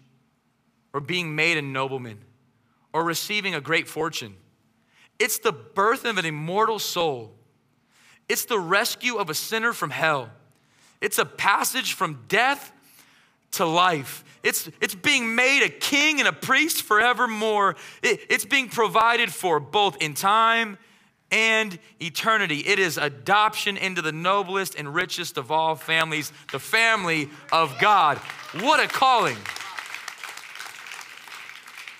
or 0.93 1.01
being 1.01 1.35
made 1.35 1.57
a 1.57 1.63
nobleman 1.63 2.19
or 2.93 3.03
receiving 3.03 3.55
a 3.55 3.61
great 3.61 3.89
fortune. 3.89 4.35
It's 5.19 5.39
the 5.39 5.53
birth 5.53 6.05
of 6.05 6.19
an 6.19 6.27
immortal 6.27 6.79
soul. 6.79 7.33
It's 8.29 8.45
the 8.45 8.59
rescue 8.59 9.17
of 9.17 9.31
a 9.31 9.35
sinner 9.35 9.73
from 9.73 9.91
hell. 9.91 10.31
It's 11.03 11.19
a 11.19 11.27
passage 11.27 11.93
from 11.93 12.21
death 12.29 12.73
to 13.53 13.67
life. 13.67 14.25
It's, 14.43 14.71
it's 14.81 14.95
being 14.95 15.35
made 15.35 15.63
a 15.65 15.69
king 15.69 16.21
and 16.21 16.29
a 16.29 16.33
priest 16.33 16.83
forevermore. 16.83 17.77
It, 18.03 18.21
it's 18.31 18.45
being 18.45 18.69
provided 18.69 19.33
for 19.33 19.61
both 19.61 20.01
in 20.01 20.15
time 20.15 20.79
and 21.33 21.79
eternity. 22.01 22.59
It 22.59 22.79
is 22.79 22.99
adoption 22.99 23.77
into 23.77 24.01
the 24.01 24.13
noblest 24.13 24.77
and 24.77 24.95
richest 24.95 25.37
of 25.39 25.51
all 25.51 25.75
families, 25.75 26.33
the 26.53 26.61
family 26.61 27.29
of 27.51 27.77
God. 27.81 28.19
What 28.61 28.79
a 28.79 28.87
calling. 28.87 29.39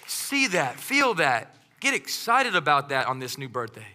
See 0.07 0.47
that, 0.49 0.79
feel 0.79 1.15
that, 1.15 1.57
get 1.81 1.93
excited 1.93 2.55
about 2.55 2.91
that 2.91 3.07
on 3.07 3.19
this 3.19 3.37
new 3.37 3.49
birthday. 3.49 3.87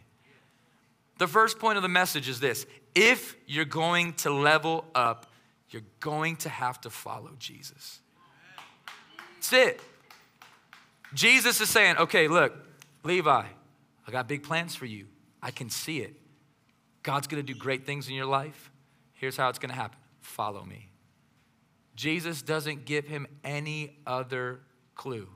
The 1.18 1.28
first 1.28 1.60
point 1.60 1.78
of 1.78 1.82
the 1.82 1.90
message 1.90 2.28
is 2.30 2.40
this 2.40 2.66
if 2.98 3.36
you're 3.46 3.66
going 3.66 4.14
to 4.14 4.32
level 4.32 4.84
up, 4.96 5.28
you're 5.70 5.84
going 6.00 6.36
to 6.38 6.50
have 6.50 6.82
to 6.82 6.90
follow 6.90 7.32
Jesus. 7.38 8.00
That's 9.36 9.54
it. 9.54 9.82
Jesus 11.14 11.62
is 11.62 11.70
saying, 11.70 11.98
okay, 11.98 12.28
look, 12.28 12.54
Levi, 13.04 13.46
I 14.08 14.12
got 14.12 14.28
big 14.28 14.42
plans 14.42 14.76
for 14.76 14.88
you. 14.88 15.06
I 15.44 15.52
can 15.52 15.70
see 15.70 16.00
it. 16.00 16.16
God's 17.04 17.28
gonna 17.28 17.44
do 17.44 17.54
great 17.54 17.86
things 17.86 18.10
in 18.10 18.16
your 18.16 18.26
life. 18.26 18.72
Here's 19.14 19.38
how 19.38 19.50
it's 19.50 19.60
gonna 19.60 19.74
happen 19.74 20.00
follow 20.20 20.64
me. 20.66 20.90
Jesus 21.96 22.42
doesn't 22.42 22.86
give 22.86 23.08
him 23.08 23.28
any 23.44 23.98
other 24.06 24.60
clue. 24.96 25.28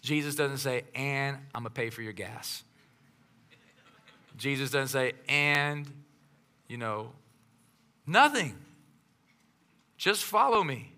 Jesus 0.00 0.36
doesn't 0.36 0.58
say, 0.58 0.84
and 0.94 1.36
I'm 1.54 1.62
gonna 1.62 1.70
pay 1.70 1.90
for 1.90 2.02
your 2.02 2.12
gas. 2.12 2.62
Jesus 4.36 4.70
doesn't 4.70 4.88
say, 4.88 5.12
and, 5.28 5.90
you 6.68 6.76
know, 6.76 7.12
nothing. 8.06 8.56
Just 9.96 10.24
follow 10.24 10.62
me. 10.62 10.92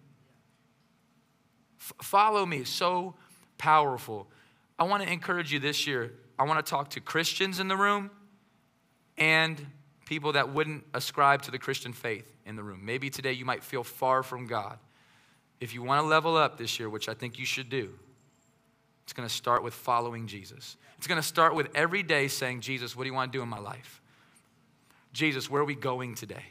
F- 1.81 1.95
follow 2.03 2.45
me. 2.45 2.65
So 2.65 3.15
powerful. 3.59 4.29
I 4.79 4.85
want 4.85 5.03
to 5.03 5.13
encourage 5.13 5.53
you 5.53 5.59
this 5.59 5.87
year. 5.87 6.13
I 6.39 6.45
want 6.45 6.65
to 6.65 6.69
talk 6.69 6.91
to 6.91 7.01
Christians 7.01 7.61
in 7.61 7.69
the 7.69 7.77
room 7.77 8.11
and 9.17 9.65
people 10.07 10.33
that 10.33 10.55
wouldn't 10.55 10.85
ascribe 10.95 11.43
to 11.43 11.51
the 11.51 11.59
Christian 11.59 11.93
faith 11.93 12.35
in 12.47 12.57
the 12.57 12.63
room. 12.63 12.81
Maybe 12.85 13.11
today 13.11 13.33
you 13.33 13.45
might 13.45 13.63
feel 13.63 13.85
far 13.85 14.23
from 14.23 14.47
God. 14.47 14.79
If 15.61 15.75
you 15.75 15.83
want 15.83 16.03
to 16.03 16.07
level 16.07 16.37
up 16.37 16.57
this 16.57 16.79
year, 16.79 16.89
which 16.89 17.09
I 17.09 17.15
think 17.15 17.39
you 17.39 17.45
should 17.45 17.69
do, 17.69 17.91
it's 19.05 19.13
going 19.13 19.29
to 19.29 19.35
start 19.35 19.63
with 19.63 19.75
following 19.75 20.27
Jesus. 20.27 20.77
It's 20.97 21.07
going 21.07 21.21
to 21.21 21.27
start 21.27 21.55
with 21.55 21.69
every 21.75 22.03
day 22.03 22.29
saying, 22.29 22.61
Jesus, 22.61 22.95
what 22.95 23.05
do 23.05 23.09
you 23.09 23.15
want 23.15 23.33
to 23.33 23.39
do 23.39 23.43
in 23.43 23.49
my 23.49 23.59
life? 23.59 24.01
Jesus, 25.19 25.51
where 25.51 25.61
are 25.61 25.65
we 25.65 25.75
going 25.75 26.15
today? 26.15 26.45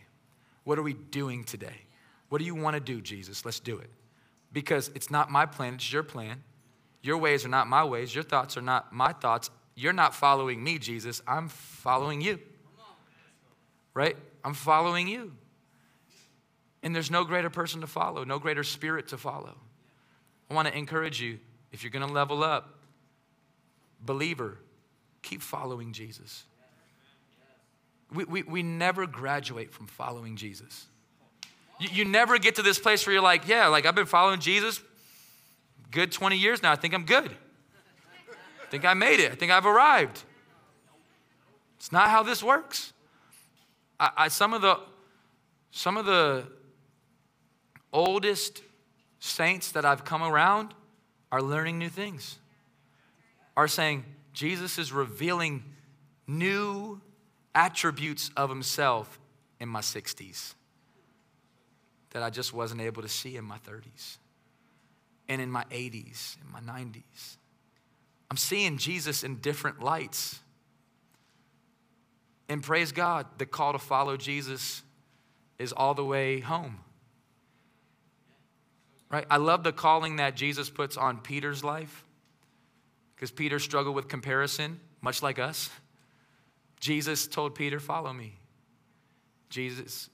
What 0.66 0.78
are 0.78 0.84
we 0.84 0.92
doing 0.92 1.46
today? 1.46 1.86
What 2.28 2.40
do 2.40 2.44
you 2.44 2.54
want 2.54 2.74
to 2.74 2.82
do, 2.82 3.00
Jesus? 3.00 3.46
Let's 3.46 3.62
do 3.62 3.78
it. 3.78 3.90
Because 4.52 4.92
it's 4.94 5.10
not 5.10 5.32
my 5.32 5.46
plan, 5.46 5.76
it's 5.76 5.94
your 5.94 6.04
plan. 6.04 6.44
Your 7.02 7.18
ways 7.18 7.46
are 7.46 7.50
not 7.50 7.68
my 7.68 7.86
ways. 7.86 8.14
Your 8.14 8.26
thoughts 8.26 8.58
are 8.58 8.62
not 8.62 8.92
my 8.92 9.14
thoughts. 9.14 9.50
You're 9.74 9.94
not 9.94 10.14
following 10.14 10.62
me, 10.62 10.80
Jesus. 10.80 11.22
I'm 11.26 11.48
following 11.48 12.20
you. 12.20 12.40
Right? 13.94 14.18
I'm 14.44 14.54
following 14.54 15.08
you. 15.08 15.32
And 16.84 16.94
there's 16.94 17.10
no 17.10 17.24
greater 17.24 17.50
person 17.50 17.80
to 17.80 17.88
follow, 17.88 18.26
no 18.26 18.38
greater 18.38 18.66
spirit 18.66 19.08
to 19.10 19.18
follow. 19.18 19.56
I 20.52 20.54
want 20.54 20.68
to 20.68 20.78
encourage 20.78 21.22
you 21.22 21.40
if 21.72 21.84
you're 21.84 21.92
going 21.92 22.06
to 22.06 22.14
level 22.14 22.44
up, 22.44 22.80
believer, 24.02 24.58
keep 25.22 25.42
following 25.42 25.94
Jesus. 25.94 26.44
We, 28.14 28.24
we, 28.24 28.44
we 28.44 28.64
never 28.64 29.06
graduate 29.06 29.74
from 29.74 29.88
following 29.88 30.36
Jesus. 30.36 30.86
You, 31.80 31.90
you 31.92 32.06
never 32.06 32.38
get 32.38 32.56
to 32.56 32.62
this 32.62 32.80
place 32.80 33.06
where 33.06 33.14
you're 33.14 33.24
like, 33.24 33.48
yeah, 33.48 33.68
like 33.68 33.86
I've 33.86 33.96
been 33.96 34.06
following 34.06 34.40
Jesus 34.40 34.82
good 35.92 36.12
20 36.12 36.38
years 36.38 36.62
now. 36.64 36.72
I 36.72 36.76
think 36.76 36.94
I'm 36.94 37.06
good. 37.06 37.32
I 37.32 38.70
think 38.70 38.86
I 38.86 38.94
made 38.94 39.20
it. 39.20 39.32
I 39.32 39.36
think 39.36 39.52
I've 39.52 39.66
arrived. 39.66 40.24
It's 41.78 41.92
not 41.92 42.10
how 42.10 42.24
this 42.24 42.44
works. 42.44 42.94
I, 44.00 44.12
I, 44.18 44.28
some 44.28 44.54
of 44.54 44.62
the 44.62 44.80
some 45.72 45.96
of 45.98 46.06
the 46.06 46.44
oldest 47.94 48.62
saints 49.20 49.72
that 49.74 49.86
I've 49.86 50.04
come 50.04 50.24
around 50.24 50.74
are 51.32 51.42
learning 51.42 51.78
new 51.78 51.90
things. 51.90 52.40
Are 53.56 53.68
saying 53.68 54.06
Jesus 54.34 54.78
is 54.78 54.92
revealing 54.92 55.64
new 56.28 57.00
attributes 57.58 58.30
of 58.38 58.50
himself 58.52 59.20
in 59.60 59.68
my 59.68 59.82
60s 59.82 60.54
that 62.12 62.22
I 62.22 62.30
just 62.30 62.54
wasn't 62.54 62.82
able 62.82 63.02
to 63.02 63.10
see 63.10 63.36
in 63.36 63.44
my 63.44 63.58
30s 63.58 64.18
and 65.28 65.42
in 65.42 65.50
my 65.50 65.64
80s, 65.72 66.38
in 66.40 66.52
my 66.52 66.60
90s. 66.60 67.38
I'm 68.30 68.38
seeing 68.38 68.78
Jesus 68.78 69.24
in 69.24 69.38
different 69.38 69.82
lights. 69.82 70.39
And 72.48 72.62
praise 72.62 72.91
God, 72.91 73.26
the 73.39 73.48
call 73.48 73.74
to 73.74 73.80
follow 73.80 74.17
Jesus 74.17 74.84
is 75.58 75.74
all 75.74 75.96
the 75.96 76.06
way 76.06 76.39
home. 76.39 76.78
Right? 79.10 79.26
I 79.32 79.38
love 79.38 79.63
the 79.63 79.74
calling 79.74 80.17
that 80.17 80.36
Jesus 80.36 80.70
puts 80.70 80.96
on 80.96 81.17
Peter's 81.22 81.63
life 81.63 82.06
because 83.15 83.32
Peter 83.32 83.58
struggled 83.58 83.96
with 83.96 84.08
comparison, 84.08 84.80
much 85.02 85.24
like 85.24 85.39
us. 85.39 85.72
Jesus 86.80 87.28
told 87.28 87.56
Peter, 87.56 87.80
Follow 87.80 88.13
me. 88.13 88.40
Jesus 89.50 90.10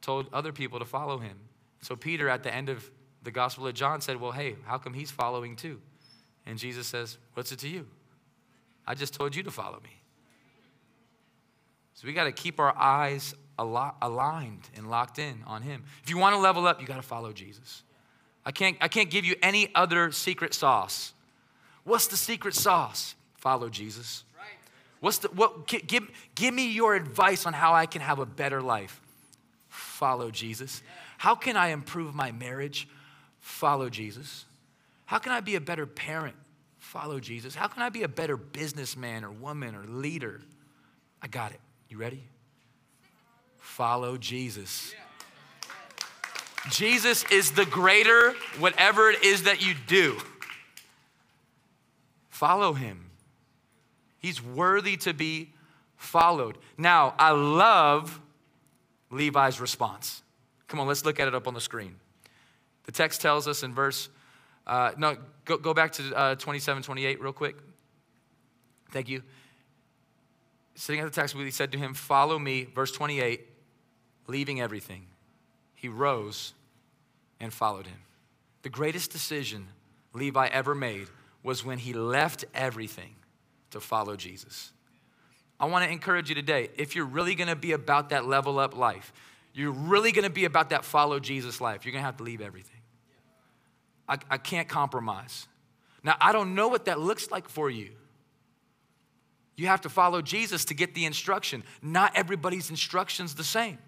told 0.00 0.28
other 0.32 0.52
people 0.52 0.78
to 0.78 0.84
follow 0.84 1.18
him. 1.18 1.38
So 1.80 1.96
Peter, 1.96 2.28
at 2.28 2.42
the 2.42 2.54
end 2.54 2.68
of 2.68 2.90
the 3.22 3.30
Gospel 3.30 3.66
of 3.66 3.74
John 3.74 4.00
said, 4.00 4.20
Well, 4.20 4.32
hey, 4.32 4.56
how 4.64 4.78
come 4.78 4.94
he's 4.94 5.10
following 5.10 5.56
too? 5.56 5.80
And 6.46 6.58
Jesus 6.58 6.86
says, 6.86 7.18
What's 7.34 7.52
it 7.52 7.58
to 7.60 7.68
you? 7.68 7.86
I 8.86 8.94
just 8.94 9.14
told 9.14 9.36
you 9.36 9.42
to 9.44 9.50
follow 9.50 9.80
me. 9.82 10.02
So 11.94 12.06
we 12.08 12.14
got 12.14 12.24
to 12.24 12.32
keep 12.32 12.58
our 12.58 12.76
eyes 12.76 13.34
aligned 13.58 14.68
and 14.76 14.90
locked 14.90 15.18
in 15.18 15.42
on 15.46 15.62
him. 15.62 15.84
If 16.02 16.10
you 16.10 16.18
want 16.18 16.34
to 16.34 16.40
level 16.40 16.66
up, 16.66 16.80
you 16.80 16.86
got 16.86 16.96
to 16.96 17.02
follow 17.02 17.32
Jesus. 17.32 17.84
I 18.44 18.50
can't, 18.50 18.76
I 18.80 18.88
can't 18.88 19.08
give 19.08 19.24
you 19.24 19.36
any 19.40 19.70
other 19.74 20.10
secret 20.10 20.52
sauce. 20.52 21.12
What's 21.84 22.08
the 22.08 22.16
secret 22.16 22.54
sauce? 22.54 23.14
Follow 23.36 23.68
Jesus. 23.68 24.24
What's 25.02 25.18
the 25.18 25.28
what 25.30 25.66
give, 25.66 26.08
give 26.36 26.54
me 26.54 26.70
your 26.70 26.94
advice 26.94 27.44
on 27.44 27.52
how 27.52 27.74
I 27.74 27.86
can 27.86 28.00
have 28.02 28.20
a 28.20 28.24
better 28.24 28.62
life. 28.62 29.00
Follow 29.68 30.30
Jesus. 30.30 30.80
How 31.18 31.34
can 31.34 31.56
I 31.56 31.70
improve 31.70 32.14
my 32.14 32.30
marriage? 32.30 32.86
Follow 33.40 33.90
Jesus. 33.90 34.44
How 35.06 35.18
can 35.18 35.32
I 35.32 35.40
be 35.40 35.56
a 35.56 35.60
better 35.60 35.86
parent? 35.86 36.36
Follow 36.78 37.18
Jesus. 37.18 37.52
How 37.52 37.66
can 37.66 37.82
I 37.82 37.88
be 37.88 38.04
a 38.04 38.08
better 38.08 38.36
businessman 38.36 39.24
or 39.24 39.32
woman 39.32 39.74
or 39.74 39.82
leader? 39.82 40.40
I 41.20 41.26
got 41.26 41.50
it. 41.50 41.60
You 41.88 41.96
ready? 41.96 42.22
Follow 43.58 44.16
Jesus. 44.16 44.94
Jesus 46.70 47.24
is 47.32 47.50
the 47.50 47.66
greater 47.66 48.34
whatever 48.60 49.10
it 49.10 49.24
is 49.24 49.42
that 49.42 49.66
you 49.66 49.74
do. 49.88 50.16
Follow 52.28 52.74
him. 52.74 53.11
He's 54.22 54.40
worthy 54.40 54.96
to 54.98 55.12
be 55.12 55.50
followed. 55.96 56.56
Now, 56.78 57.14
I 57.18 57.32
love 57.32 58.20
Levi's 59.10 59.60
response. 59.60 60.22
Come 60.68 60.78
on, 60.78 60.86
let's 60.86 61.04
look 61.04 61.18
at 61.18 61.26
it 61.26 61.34
up 61.34 61.48
on 61.48 61.54
the 61.54 61.60
screen. 61.60 61.96
The 62.84 62.92
text 62.92 63.20
tells 63.20 63.48
us 63.48 63.64
in 63.64 63.74
verse, 63.74 64.08
uh, 64.66 64.92
no, 64.96 65.16
go, 65.44 65.58
go 65.58 65.74
back 65.74 65.92
to 65.92 66.16
uh, 66.16 66.34
27, 66.36 66.84
28 66.84 67.20
real 67.20 67.32
quick. 67.32 67.56
Thank 68.92 69.08
you. 69.08 69.22
Sitting 70.76 71.00
at 71.00 71.04
the 71.04 71.20
text, 71.20 71.34
he 71.34 71.50
said 71.50 71.72
to 71.72 71.78
him, 71.78 71.92
Follow 71.92 72.38
me, 72.38 72.68
verse 72.74 72.92
28, 72.92 73.44
leaving 74.28 74.60
everything. 74.60 75.06
He 75.74 75.88
rose 75.88 76.54
and 77.40 77.52
followed 77.52 77.86
him. 77.86 77.98
The 78.62 78.70
greatest 78.70 79.10
decision 79.10 79.68
Levi 80.14 80.46
ever 80.46 80.74
made 80.74 81.08
was 81.42 81.64
when 81.64 81.78
he 81.78 81.92
left 81.92 82.44
everything 82.54 83.16
to 83.72 83.80
follow 83.80 84.16
Jesus. 84.16 84.72
I 85.60 85.66
want 85.66 85.84
to 85.84 85.90
encourage 85.90 86.28
you 86.28 86.34
today 86.34 86.70
if 86.76 86.96
you're 86.96 87.04
really 87.04 87.34
to 87.48 87.56
be 87.56 87.72
about 87.72 88.08
that 88.10 88.26
level 88.26 88.58
up 88.58 88.76
life, 88.76 89.12
you're 89.54 89.72
really 89.72 90.12
to 90.24 90.30
be 90.30 90.44
about 90.44 90.70
that 90.70 90.84
follow 90.84 91.20
Jesus 91.20 91.60
life, 91.60 91.84
you're 91.84 91.92
to 91.92 92.00
have 92.00 92.16
to 92.16 92.22
leave 92.22 92.40
everything. 92.40 92.80
I, 94.08 94.18
I 94.30 94.38
can't 94.38 94.68
compromise. 94.68 95.46
Now, 96.02 96.16
I 96.20 96.32
don't 96.32 96.54
know 96.54 96.68
what 96.68 96.86
that 96.86 96.98
looks 96.98 97.30
like 97.30 97.48
for 97.48 97.70
you. 97.70 97.90
You 99.54 99.66
have 99.66 99.82
to 99.82 99.88
follow 99.88 100.22
Jesus 100.22 100.64
to 100.66 100.74
get 100.74 100.94
the 100.94 101.04
instruction. 101.04 101.62
Not 101.82 102.12
everybody's 102.16 102.70
instruction's 102.70 103.34
the 103.34 103.44
same. 103.44 103.78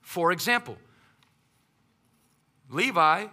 For 0.00 0.32
example, 0.32 0.76
Levi, 2.68 3.26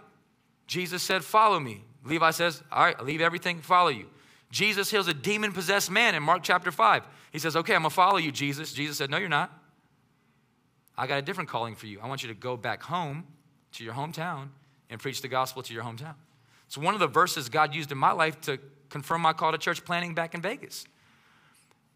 Jesus 0.66 1.02
said, 1.02 1.24
Follow 1.24 1.60
me. 1.60 1.84
Levi 2.04 2.30
says, 2.30 2.62
All 2.72 2.84
right, 2.84 2.96
I'll 2.98 3.04
leave 3.04 3.20
everything, 3.20 3.60
follow 3.60 3.90
you. 3.90 4.06
Jesus 4.52 4.90
heals 4.90 5.08
a 5.08 5.14
demon 5.14 5.52
possessed 5.52 5.90
man 5.90 6.14
in 6.14 6.22
Mark 6.22 6.42
chapter 6.42 6.70
5. 6.70 7.04
He 7.32 7.38
says, 7.38 7.56
Okay, 7.56 7.74
I'm 7.74 7.80
gonna 7.80 7.90
follow 7.90 8.18
you, 8.18 8.30
Jesus. 8.30 8.72
Jesus 8.72 8.98
said, 8.98 9.10
No, 9.10 9.16
you're 9.16 9.28
not. 9.28 9.50
I 10.96 11.06
got 11.06 11.18
a 11.18 11.22
different 11.22 11.48
calling 11.48 11.74
for 11.74 11.86
you. 11.86 12.00
I 12.00 12.06
want 12.06 12.22
you 12.22 12.28
to 12.28 12.34
go 12.34 12.56
back 12.56 12.82
home 12.82 13.24
to 13.72 13.82
your 13.82 13.94
hometown 13.94 14.48
and 14.90 15.00
preach 15.00 15.22
the 15.22 15.28
gospel 15.28 15.62
to 15.62 15.72
your 15.72 15.82
hometown. 15.82 16.14
It's 16.66 16.76
one 16.76 16.92
of 16.92 17.00
the 17.00 17.06
verses 17.06 17.48
God 17.48 17.74
used 17.74 17.90
in 17.92 17.98
my 17.98 18.12
life 18.12 18.42
to 18.42 18.58
confirm 18.90 19.22
my 19.22 19.32
call 19.32 19.52
to 19.52 19.58
church 19.58 19.86
planting 19.86 20.14
back 20.14 20.34
in 20.34 20.42
Vegas. 20.42 20.84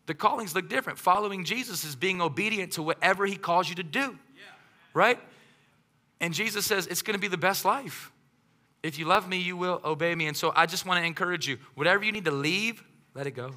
The 0.07 0.15
callings 0.15 0.55
look 0.55 0.71
different. 0.71 0.99
Following 0.99 1.45
Jesus 1.45 1.85
is 1.85 1.95
being 1.95 2.23
obedient 2.23 2.73
to 2.73 2.83
whatever 2.83 3.27
he 3.27 3.37
calls 3.37 3.69
you 3.69 3.75
to 3.75 3.83
do, 3.83 4.01
yeah. 4.35 4.43
right? 4.95 5.19
And 6.23 6.33
Jesus 6.33 6.65
says 6.65 6.87
it's 6.87 7.03
going 7.03 7.15
to 7.17 7.21
be 7.21 7.29
the 7.29 7.37
best 7.37 7.67
life. 7.67 8.13
If 8.87 8.99
you 8.99 9.05
love 9.05 9.29
me, 9.29 9.39
you 9.39 9.57
will 9.57 9.81
obey 9.85 10.15
me. 10.15 10.29
And 10.29 10.37
so 10.37 10.53
I 10.55 10.67
just 10.67 10.87
want 10.87 11.01
to 11.01 11.07
encourage 11.07 11.49
you 11.49 11.59
whatever 11.75 12.05
you 12.05 12.13
need 12.13 12.25
to 12.27 12.31
leave, 12.31 12.85
let 13.15 13.27
it 13.27 13.33
go. 13.33 13.51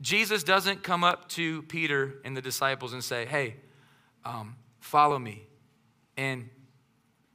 Jesus 0.00 0.42
doesn't 0.42 0.82
come 0.82 1.04
up 1.04 1.28
to 1.30 1.62
Peter 1.62 2.14
and 2.24 2.36
the 2.36 2.42
disciples 2.42 2.92
and 2.92 3.04
say, 3.04 3.24
Hey, 3.24 3.54
um, 4.24 4.56
follow 4.80 5.16
me. 5.16 5.46
And 6.16 6.50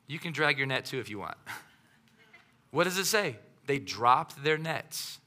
you 0.05 0.19
can 0.19 0.33
drag 0.33 0.57
your 0.57 0.67
net 0.67 0.83
too 0.83 0.99
if 0.99 1.09
you 1.09 1.19
want. 1.19 1.37
what 2.71 2.83
does 2.83 2.97
it 2.97 3.05
say? 3.05 3.37
They 3.67 3.79
dropped 3.79 4.43
their 4.43 4.57
nets 4.57 5.19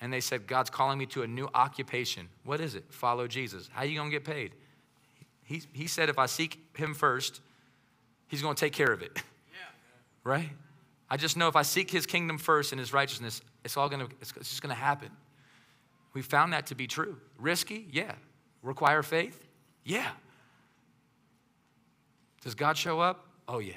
and 0.00 0.12
they 0.12 0.20
said, 0.20 0.46
God's 0.46 0.70
calling 0.70 0.98
me 0.98 1.06
to 1.06 1.22
a 1.22 1.26
new 1.26 1.48
occupation. 1.52 2.28
What 2.44 2.60
is 2.60 2.76
it? 2.76 2.84
Follow 2.90 3.26
Jesus. 3.26 3.68
How 3.72 3.82
are 3.82 3.86
you 3.86 3.98
going 3.98 4.10
to 4.10 4.16
get 4.16 4.24
paid? 4.24 4.52
He, 5.42 5.62
he 5.72 5.88
said, 5.88 6.08
if 6.08 6.18
I 6.18 6.26
seek 6.26 6.64
him 6.76 6.94
first, 6.94 7.40
he's 8.28 8.42
going 8.42 8.54
to 8.54 8.60
take 8.60 8.72
care 8.72 8.92
of 8.92 9.02
it. 9.02 9.20
Right? 10.28 10.50
I 11.08 11.16
just 11.16 11.38
know 11.38 11.48
if 11.48 11.56
I 11.56 11.62
seek 11.62 11.90
his 11.90 12.04
kingdom 12.04 12.36
first 12.36 12.72
and 12.72 12.78
his 12.78 12.92
righteousness, 12.92 13.40
it's 13.64 13.78
all 13.78 13.88
to, 13.88 14.08
it's 14.20 14.32
just 14.32 14.60
to 14.62 14.74
happen. 14.74 15.08
We 16.12 16.20
found 16.20 16.52
that 16.52 16.66
to 16.66 16.74
be 16.74 16.86
true. 16.86 17.16
Risky? 17.38 17.88
Yeah. 17.90 18.12
Require 18.62 19.02
faith? 19.02 19.42
Yeah. 19.84 20.06
Does 22.42 22.54
God 22.54 22.76
show 22.76 23.00
up? 23.00 23.26
Oh, 23.48 23.58
yeah. 23.58 23.72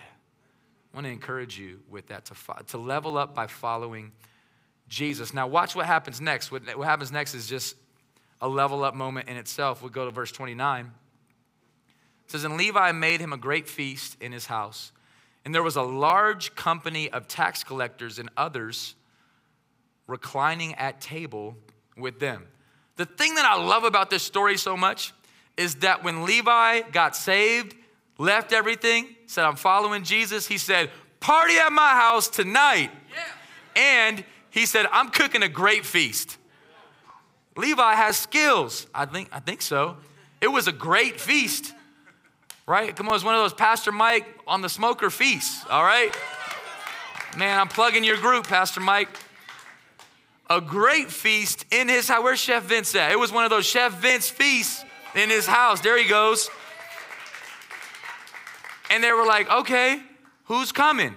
I 0.94 0.98
want 0.98 1.08
to 1.08 1.12
encourage 1.12 1.58
you 1.58 1.80
with 1.90 2.08
that 2.08 2.26
to, 2.26 2.34
fo- 2.34 2.62
to 2.68 2.78
level 2.78 3.18
up 3.18 3.34
by 3.34 3.48
following 3.48 4.12
Jesus. 4.90 5.34
Now, 5.34 5.48
watch 5.48 5.74
what 5.74 5.86
happens 5.86 6.20
next. 6.20 6.52
What, 6.52 6.64
what 6.78 6.86
happens 6.86 7.14
next 7.14 7.34
is 7.34 7.48
just 7.48 7.78
a 8.42 8.50
level 8.50 8.84
up 8.84 8.94
moment 8.94 9.30
in 9.30 9.38
itself. 9.38 9.82
We'll 9.82 9.90
go 9.90 10.04
to 10.04 10.12
verse 10.12 10.34
29. 10.34 10.86
It 10.86 10.92
says, 12.30 12.44
And 12.44 12.58
Levi 12.58 12.92
made 12.92 13.22
him 13.22 13.32
a 13.32 13.38
great 13.38 13.70
feast 13.70 14.18
in 14.20 14.34
his 14.34 14.48
house. 14.48 14.92
And 15.44 15.56
there 15.56 15.64
was 15.64 15.76
a 15.76 15.82
large 15.82 16.56
company 16.56 17.10
of 17.10 17.28
tax 17.28 17.64
collectors 17.64 18.20
and 18.20 18.30
others 18.38 18.96
reclining 20.08 20.76
at 20.76 21.02
table 21.02 21.58
with 21.98 22.20
them. 22.20 22.48
The 22.98 23.06
thing 23.06 23.36
that 23.36 23.46
I 23.46 23.56
love 23.56 23.84
about 23.84 24.10
this 24.10 24.24
story 24.24 24.58
so 24.58 24.78
much 24.78 25.14
is 25.58 25.76
that 25.76 26.04
when 26.04 26.26
Levi 26.26 26.82
got 26.92 27.16
saved, 27.16 27.76
left 28.18 28.54
everything, 28.54 29.08
said, 29.26 29.46
I'm 29.46 29.56
following 29.56 30.04
Jesus, 30.04 30.48
he 30.48 30.58
said, 30.58 30.90
Party 31.20 31.58
at 31.58 31.72
my 31.72 31.90
house 31.90 32.28
tonight. 32.28 32.92
Yeah. 33.12 33.82
And 33.82 34.24
he 34.50 34.66
said, 34.66 34.88
I'm 34.92 35.10
cooking 35.10 35.44
a 35.44 35.48
great 35.48 35.86
feast. 35.86 36.38
Levi 37.56 37.94
has 37.94 38.18
skills. 38.18 38.88
I 38.94 39.06
think, 39.06 39.30
I 39.32 39.40
think 39.40 39.62
so. 39.62 39.98
It 40.42 40.48
was 40.48 40.68
a 40.68 40.72
great 40.72 41.20
feast, 41.20 41.74
right? 42.68 42.96
Come 42.96 43.08
on, 43.08 43.14
it 43.14 43.16
was 43.16 43.24
one 43.24 43.36
of 43.36 43.42
those 43.42 43.54
Pastor 43.54 43.92
Mike 43.92 44.26
on 44.48 44.62
the 44.62 44.70
smoker 44.70 45.10
feasts, 45.10 45.66
all 45.70 45.84
right? 45.84 46.16
Man, 47.38 47.60
I'm 47.60 47.68
plugging 47.68 48.04
your 48.04 48.18
group, 48.18 48.48
Pastor 48.48 48.82
Mike. 48.82 49.10
A 50.50 50.60
great 50.60 51.10
feast 51.10 51.66
in 51.72 51.88
his 51.88 52.10
house. 52.10 52.24
Where's 52.24 52.40
Chef 52.40 52.64
Vince 52.64 52.94
at? 52.96 53.12
It 53.12 53.20
was 53.20 53.32
one 53.32 53.46
of 53.46 53.50
those 53.50 53.66
Chef 53.66 53.94
Vince 54.02 54.30
feasts 54.30 54.84
in 55.16 55.30
his 55.30 55.46
house. 55.46 55.80
There 55.80 55.98
he 55.98 56.10
goes. 56.10 56.50
And 58.90 59.02
they 59.02 59.14
were 59.14 59.26
like, 59.26 59.50
okay, 59.50 60.02
who's 60.46 60.74
coming? 60.74 61.16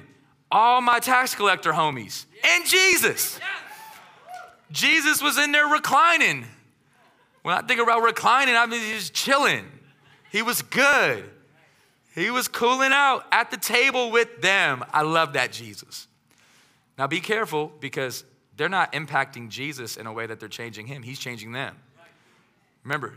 All 0.53 0.81
my 0.81 1.01
tax 1.01 1.35
collector 1.35 1.73
homies 1.73 2.27
and 2.45 2.65
Jesus. 2.65 3.41
Jesus 4.71 5.21
was 5.21 5.39
in 5.39 5.51
there 5.51 5.67
reclining. 5.67 6.45
When 7.43 7.57
I 7.57 7.63
think 7.63 7.81
about 7.81 8.03
reclining, 8.03 8.55
I 8.55 8.67
mean, 8.67 8.81
he's 8.81 9.11
chilling. 9.11 9.67
He 10.31 10.43
was 10.43 10.63
good. 10.63 11.29
He 12.15 12.31
was 12.31 12.49
cooling 12.49 12.93
out 12.93 13.27
at 13.33 13.51
the 13.51 13.57
table 13.57 14.11
with 14.11 14.41
them. 14.41 14.85
I 14.93 15.03
love 15.03 15.33
that 15.33 15.53
Jesus. 15.53 16.07
Now 16.97 17.07
be 17.07 17.21
careful 17.21 17.73
because 17.81 18.25
they're 18.57 18.69
not 18.69 18.93
impacting 18.93 19.49
Jesus 19.49 19.97
in 19.97 20.07
a 20.07 20.13
way 20.13 20.27
that 20.27 20.39
they're 20.39 20.49
changing 20.49 20.87
him. 20.87 21.03
He's 21.03 21.19
changing 21.19 21.53
them. 21.53 21.77
Remember, 22.85 23.15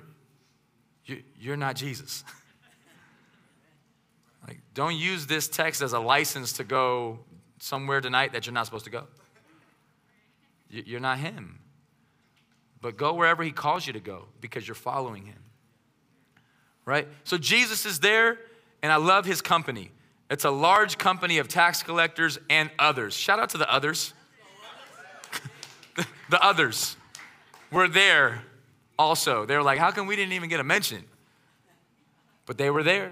you're 1.39 1.57
not 1.57 1.75
Jesus. 1.75 2.23
Like, 4.47 4.61
don't 4.73 4.95
use 4.95 5.27
this 5.27 5.49
text 5.49 5.81
as 5.81 5.91
a 5.91 5.99
license 5.99 6.53
to 6.53 6.63
go 6.63 7.19
somewhere 7.59 7.99
tonight 8.01 8.31
that 8.31 8.45
you're 8.45 8.53
not 8.53 8.65
supposed 8.65 8.85
to 8.85 8.91
go. 8.91 9.03
You're 10.69 10.99
not 10.99 11.17
Him. 11.17 11.59
But 12.81 12.97
go 12.97 13.13
wherever 13.13 13.43
He 13.43 13.51
calls 13.51 13.87
you 13.87 13.93
to 13.93 13.99
go 13.99 14.25
because 14.41 14.67
you're 14.67 14.75
following 14.75 15.25
Him. 15.25 15.43
Right? 16.85 17.07
So 17.25 17.37
Jesus 17.37 17.85
is 17.85 17.99
there, 17.99 18.39
and 18.87 18.93
I 18.93 18.95
love 18.95 19.25
His 19.25 19.41
company. 19.41 19.91
It's 20.29 20.45
a 20.45 20.49
large 20.49 20.97
company 20.97 21.39
of 21.39 21.49
tax 21.49 21.83
collectors 21.83 22.39
and 22.49 22.71
others. 22.79 23.13
Shout 23.13 23.37
out 23.37 23.49
to 23.49 23.57
the 23.57 23.69
others. 23.69 24.13
the 26.29 26.41
others 26.41 26.95
were 27.69 27.89
there 27.89 28.43
also. 28.97 29.45
They 29.45 29.57
were 29.57 29.61
like, 29.61 29.77
how 29.77 29.91
come 29.91 30.07
we 30.07 30.15
didn't 30.15 30.31
even 30.31 30.47
get 30.47 30.61
a 30.61 30.63
mention? 30.63 31.03
But 32.45 32.57
they 32.57 32.69
were 32.69 32.81
there. 32.81 33.11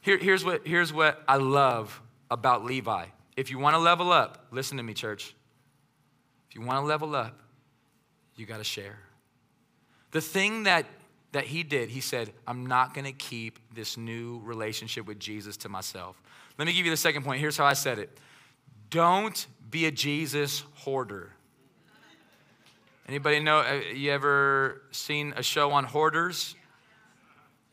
Here, 0.00 0.18
here's, 0.18 0.44
what, 0.44 0.66
here's 0.66 0.92
what 0.92 1.22
I 1.28 1.36
love 1.36 2.02
about 2.28 2.64
Levi. 2.64 3.04
If 3.36 3.52
you 3.52 3.60
want 3.60 3.74
to 3.74 3.78
level 3.78 4.10
up, 4.10 4.46
listen 4.50 4.78
to 4.78 4.82
me, 4.82 4.94
church. 4.94 5.32
If 6.50 6.56
you 6.56 6.62
want 6.62 6.82
to 6.82 6.86
level 6.86 7.14
up, 7.14 7.38
you 8.34 8.46
got 8.46 8.58
to 8.58 8.64
share. 8.64 8.98
The 10.10 10.20
thing 10.20 10.64
that, 10.64 10.86
that 11.32 11.44
he 11.44 11.62
did, 11.62 11.88
he 11.88 12.00
said, 12.00 12.30
I'm 12.46 12.66
not 12.66 12.94
going 12.94 13.06
to 13.06 13.12
keep 13.12 13.58
this 13.74 13.96
new 13.96 14.40
relationship 14.44 15.06
with 15.06 15.18
Jesus 15.18 15.56
to 15.58 15.68
myself. 15.68 16.22
Let 16.58 16.66
me 16.66 16.74
give 16.74 16.84
you 16.84 16.90
the 16.90 16.96
second 16.96 17.24
point. 17.24 17.40
Here's 17.40 17.56
how 17.56 17.64
I 17.64 17.72
said 17.72 17.98
it 17.98 18.10
Don't 18.90 19.46
be 19.70 19.86
a 19.86 19.90
Jesus 19.90 20.64
hoarder. 20.74 21.32
Anybody 23.08 23.40
know, 23.40 23.58
uh, 23.58 23.80
you 23.94 24.12
ever 24.12 24.82
seen 24.92 25.34
a 25.36 25.42
show 25.42 25.72
on 25.72 25.84
hoarders? 25.84 26.54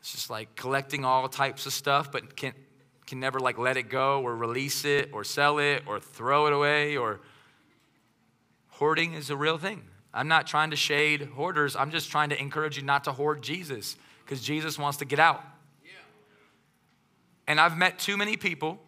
It's 0.00 0.12
just 0.12 0.30
like 0.30 0.56
collecting 0.56 1.04
all 1.04 1.28
types 1.28 1.66
of 1.66 1.72
stuff, 1.72 2.10
but 2.10 2.36
can, 2.36 2.52
can 3.06 3.20
never 3.20 3.38
like 3.38 3.58
let 3.58 3.76
it 3.76 3.84
go 3.84 4.22
or 4.22 4.34
release 4.34 4.84
it 4.84 5.10
or 5.12 5.22
sell 5.22 5.58
it 5.58 5.82
or 5.86 6.00
throw 6.00 6.46
it 6.46 6.52
away 6.52 6.96
or 6.96 7.20
hoarding 8.70 9.12
is 9.12 9.30
a 9.30 9.36
real 9.36 9.58
thing. 9.58 9.82
I'm 10.12 10.28
not 10.28 10.46
trying 10.46 10.70
to 10.70 10.76
shade 10.76 11.22
hoarders. 11.22 11.76
I'm 11.76 11.90
just 11.90 12.10
trying 12.10 12.30
to 12.30 12.40
encourage 12.40 12.76
you 12.76 12.82
not 12.82 13.04
to 13.04 13.12
hoard 13.12 13.42
Jesus 13.42 13.96
because 14.24 14.42
Jesus 14.42 14.78
wants 14.78 14.98
to 14.98 15.04
get 15.04 15.18
out. 15.18 15.44
Yeah. 15.84 15.90
And 17.46 17.60
I've 17.60 17.76
met 17.76 17.98
too 17.98 18.16
many 18.16 18.36
people 18.36 18.80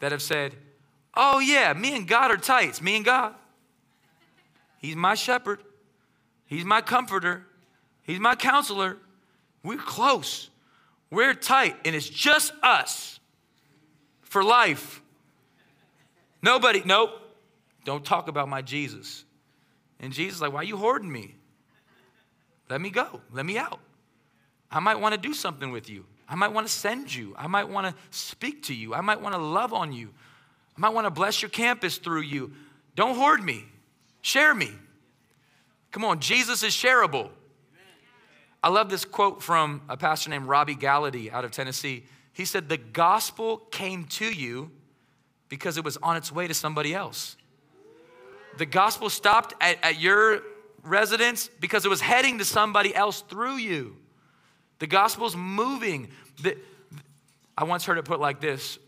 that 0.00 0.12
have 0.12 0.22
said, 0.22 0.54
Oh, 1.16 1.38
yeah, 1.38 1.72
me 1.74 1.96
and 1.96 2.08
God 2.08 2.30
are 2.30 2.36
tights. 2.36 2.82
Me 2.82 2.96
and 2.96 3.04
God. 3.04 3.34
He's 4.78 4.96
my 4.96 5.14
shepherd, 5.14 5.60
He's 6.46 6.64
my 6.64 6.80
comforter, 6.80 7.46
He's 8.02 8.20
my 8.20 8.34
counselor. 8.34 8.98
We're 9.62 9.78
close. 9.78 10.50
We're 11.10 11.32
tight, 11.32 11.76
and 11.86 11.94
it's 11.94 12.08
just 12.08 12.52
us 12.62 13.18
for 14.20 14.44
life. 14.44 15.00
Nobody, 16.42 16.82
nope, 16.84 17.12
don't 17.84 18.04
talk 18.04 18.28
about 18.28 18.48
my 18.48 18.60
Jesus. 18.60 19.24
And 20.00 20.12
Jesus 20.12 20.36
is 20.36 20.42
like, 20.42 20.52
why 20.52 20.60
are 20.60 20.64
you 20.64 20.76
hoarding 20.76 21.10
me? 21.10 21.36
Let 22.68 22.80
me 22.80 22.90
go. 22.90 23.20
Let 23.32 23.46
me 23.46 23.58
out. 23.58 23.80
I 24.70 24.80
might 24.80 24.98
want 24.98 25.14
to 25.14 25.20
do 25.20 25.34
something 25.34 25.70
with 25.70 25.88
you. 25.88 26.04
I 26.28 26.34
might 26.34 26.52
want 26.52 26.66
to 26.66 26.72
send 26.72 27.14
you. 27.14 27.34
I 27.38 27.46
might 27.46 27.68
want 27.68 27.86
to 27.86 27.94
speak 28.10 28.64
to 28.64 28.74
you. 28.74 28.94
I 28.94 29.00
might 29.00 29.20
want 29.20 29.34
to 29.34 29.40
love 29.40 29.72
on 29.72 29.92
you. 29.92 30.10
I 30.76 30.80
might 30.80 30.90
want 30.90 31.06
to 31.06 31.10
bless 31.10 31.42
your 31.42 31.50
campus 31.50 31.98
through 31.98 32.22
you. 32.22 32.52
Don't 32.96 33.16
hoard 33.16 33.42
me. 33.42 33.64
Share 34.22 34.54
me. 34.54 34.72
Come 35.92 36.04
on, 36.04 36.18
Jesus 36.18 36.62
is 36.62 36.72
shareable. 36.72 37.30
I 38.62 38.68
love 38.68 38.88
this 38.88 39.04
quote 39.04 39.42
from 39.42 39.82
a 39.88 39.96
pastor 39.96 40.30
named 40.30 40.46
Robbie 40.46 40.74
Gallaty 40.74 41.30
out 41.30 41.44
of 41.44 41.50
Tennessee. 41.50 42.06
He 42.32 42.46
said, 42.46 42.68
The 42.68 42.78
gospel 42.78 43.58
came 43.70 44.04
to 44.06 44.24
you 44.24 44.70
because 45.48 45.76
it 45.76 45.84
was 45.84 45.98
on 45.98 46.16
its 46.16 46.32
way 46.32 46.48
to 46.48 46.54
somebody 46.54 46.94
else. 46.94 47.36
The 48.58 48.66
gospel 48.66 49.10
stopped 49.10 49.54
at, 49.60 49.78
at 49.82 50.00
your 50.00 50.42
residence 50.82 51.48
because 51.60 51.84
it 51.84 51.88
was 51.88 52.00
heading 52.00 52.38
to 52.38 52.44
somebody 52.44 52.94
else 52.94 53.22
through 53.22 53.56
you. 53.56 53.96
The 54.78 54.86
gospel's 54.86 55.36
moving. 55.36 56.08
The, 56.42 56.56
I 57.56 57.64
once 57.64 57.84
heard 57.84 57.98
it 57.98 58.04
put 58.04 58.20
like 58.20 58.40
this 58.40 58.78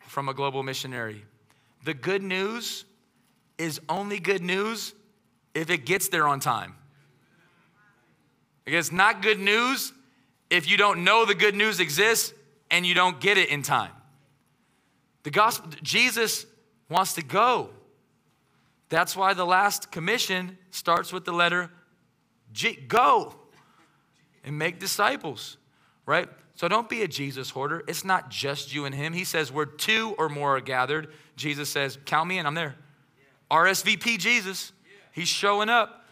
from 0.00 0.28
a 0.28 0.34
global 0.34 0.62
missionary 0.62 1.24
The 1.84 1.94
good 1.94 2.22
news 2.22 2.84
is 3.58 3.80
only 3.88 4.20
good 4.20 4.42
news 4.42 4.94
if 5.54 5.70
it 5.70 5.84
gets 5.84 6.08
there 6.08 6.26
on 6.26 6.40
time. 6.40 6.74
It's 8.66 8.92
not 8.92 9.22
good 9.22 9.40
news 9.40 9.92
if 10.50 10.68
you 10.68 10.76
don't 10.76 11.04
know 11.04 11.24
the 11.24 11.34
good 11.34 11.54
news 11.54 11.80
exists 11.80 12.32
and 12.70 12.86
you 12.86 12.94
don't 12.94 13.20
get 13.20 13.38
it 13.38 13.48
in 13.48 13.62
time. 13.62 13.92
The 15.22 15.30
gospel, 15.30 15.70
Jesus 15.82 16.46
wants 16.88 17.14
to 17.14 17.22
go. 17.22 17.70
That's 18.88 19.14
why 19.14 19.34
the 19.34 19.44
last 19.44 19.90
commission 19.90 20.56
starts 20.70 21.12
with 21.12 21.24
the 21.24 21.32
letter 21.32 21.70
G. 22.52 22.74
Go 22.74 23.34
and 24.44 24.58
make 24.58 24.78
disciples, 24.78 25.58
right? 26.06 26.28
So 26.54 26.66
don't 26.66 26.88
be 26.88 27.02
a 27.02 27.08
Jesus 27.08 27.50
hoarder. 27.50 27.84
It's 27.86 28.04
not 28.04 28.30
just 28.30 28.74
you 28.74 28.84
and 28.84 28.94
him. 28.94 29.12
He 29.12 29.24
says, 29.24 29.52
where 29.52 29.66
two 29.66 30.14
or 30.18 30.28
more 30.28 30.56
are 30.56 30.60
gathered, 30.60 31.12
Jesus 31.36 31.68
says, 31.68 31.98
Count 32.04 32.28
me 32.28 32.38
in, 32.38 32.46
I'm 32.46 32.54
there. 32.54 32.74
RSVP 33.50 34.18
Jesus. 34.18 34.72
He's 35.12 35.28
showing 35.28 35.68
up. 35.68 36.04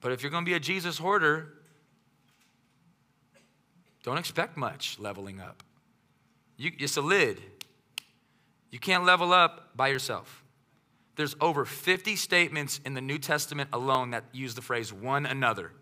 But 0.00 0.12
if 0.12 0.22
you're 0.22 0.30
going 0.30 0.44
to 0.44 0.48
be 0.48 0.54
a 0.54 0.60
Jesus 0.60 0.98
hoarder, 0.98 1.52
don't 4.02 4.18
expect 4.18 4.56
much 4.56 4.98
leveling 4.98 5.40
up. 5.40 5.62
You, 6.56 6.70
it's 6.78 6.96
a 6.96 7.02
lid. 7.02 7.42
You 8.70 8.78
can't 8.78 9.04
level 9.04 9.32
up 9.32 9.76
by 9.76 9.88
yourself. 9.88 10.44
There's 11.16 11.34
over 11.40 11.64
50 11.64 12.14
statements 12.16 12.80
in 12.84 12.94
the 12.94 13.00
New 13.00 13.18
Testament 13.18 13.70
alone 13.72 14.10
that 14.10 14.24
use 14.32 14.54
the 14.54 14.62
phrase 14.62 14.92
one 14.92 15.26
another. 15.26 15.72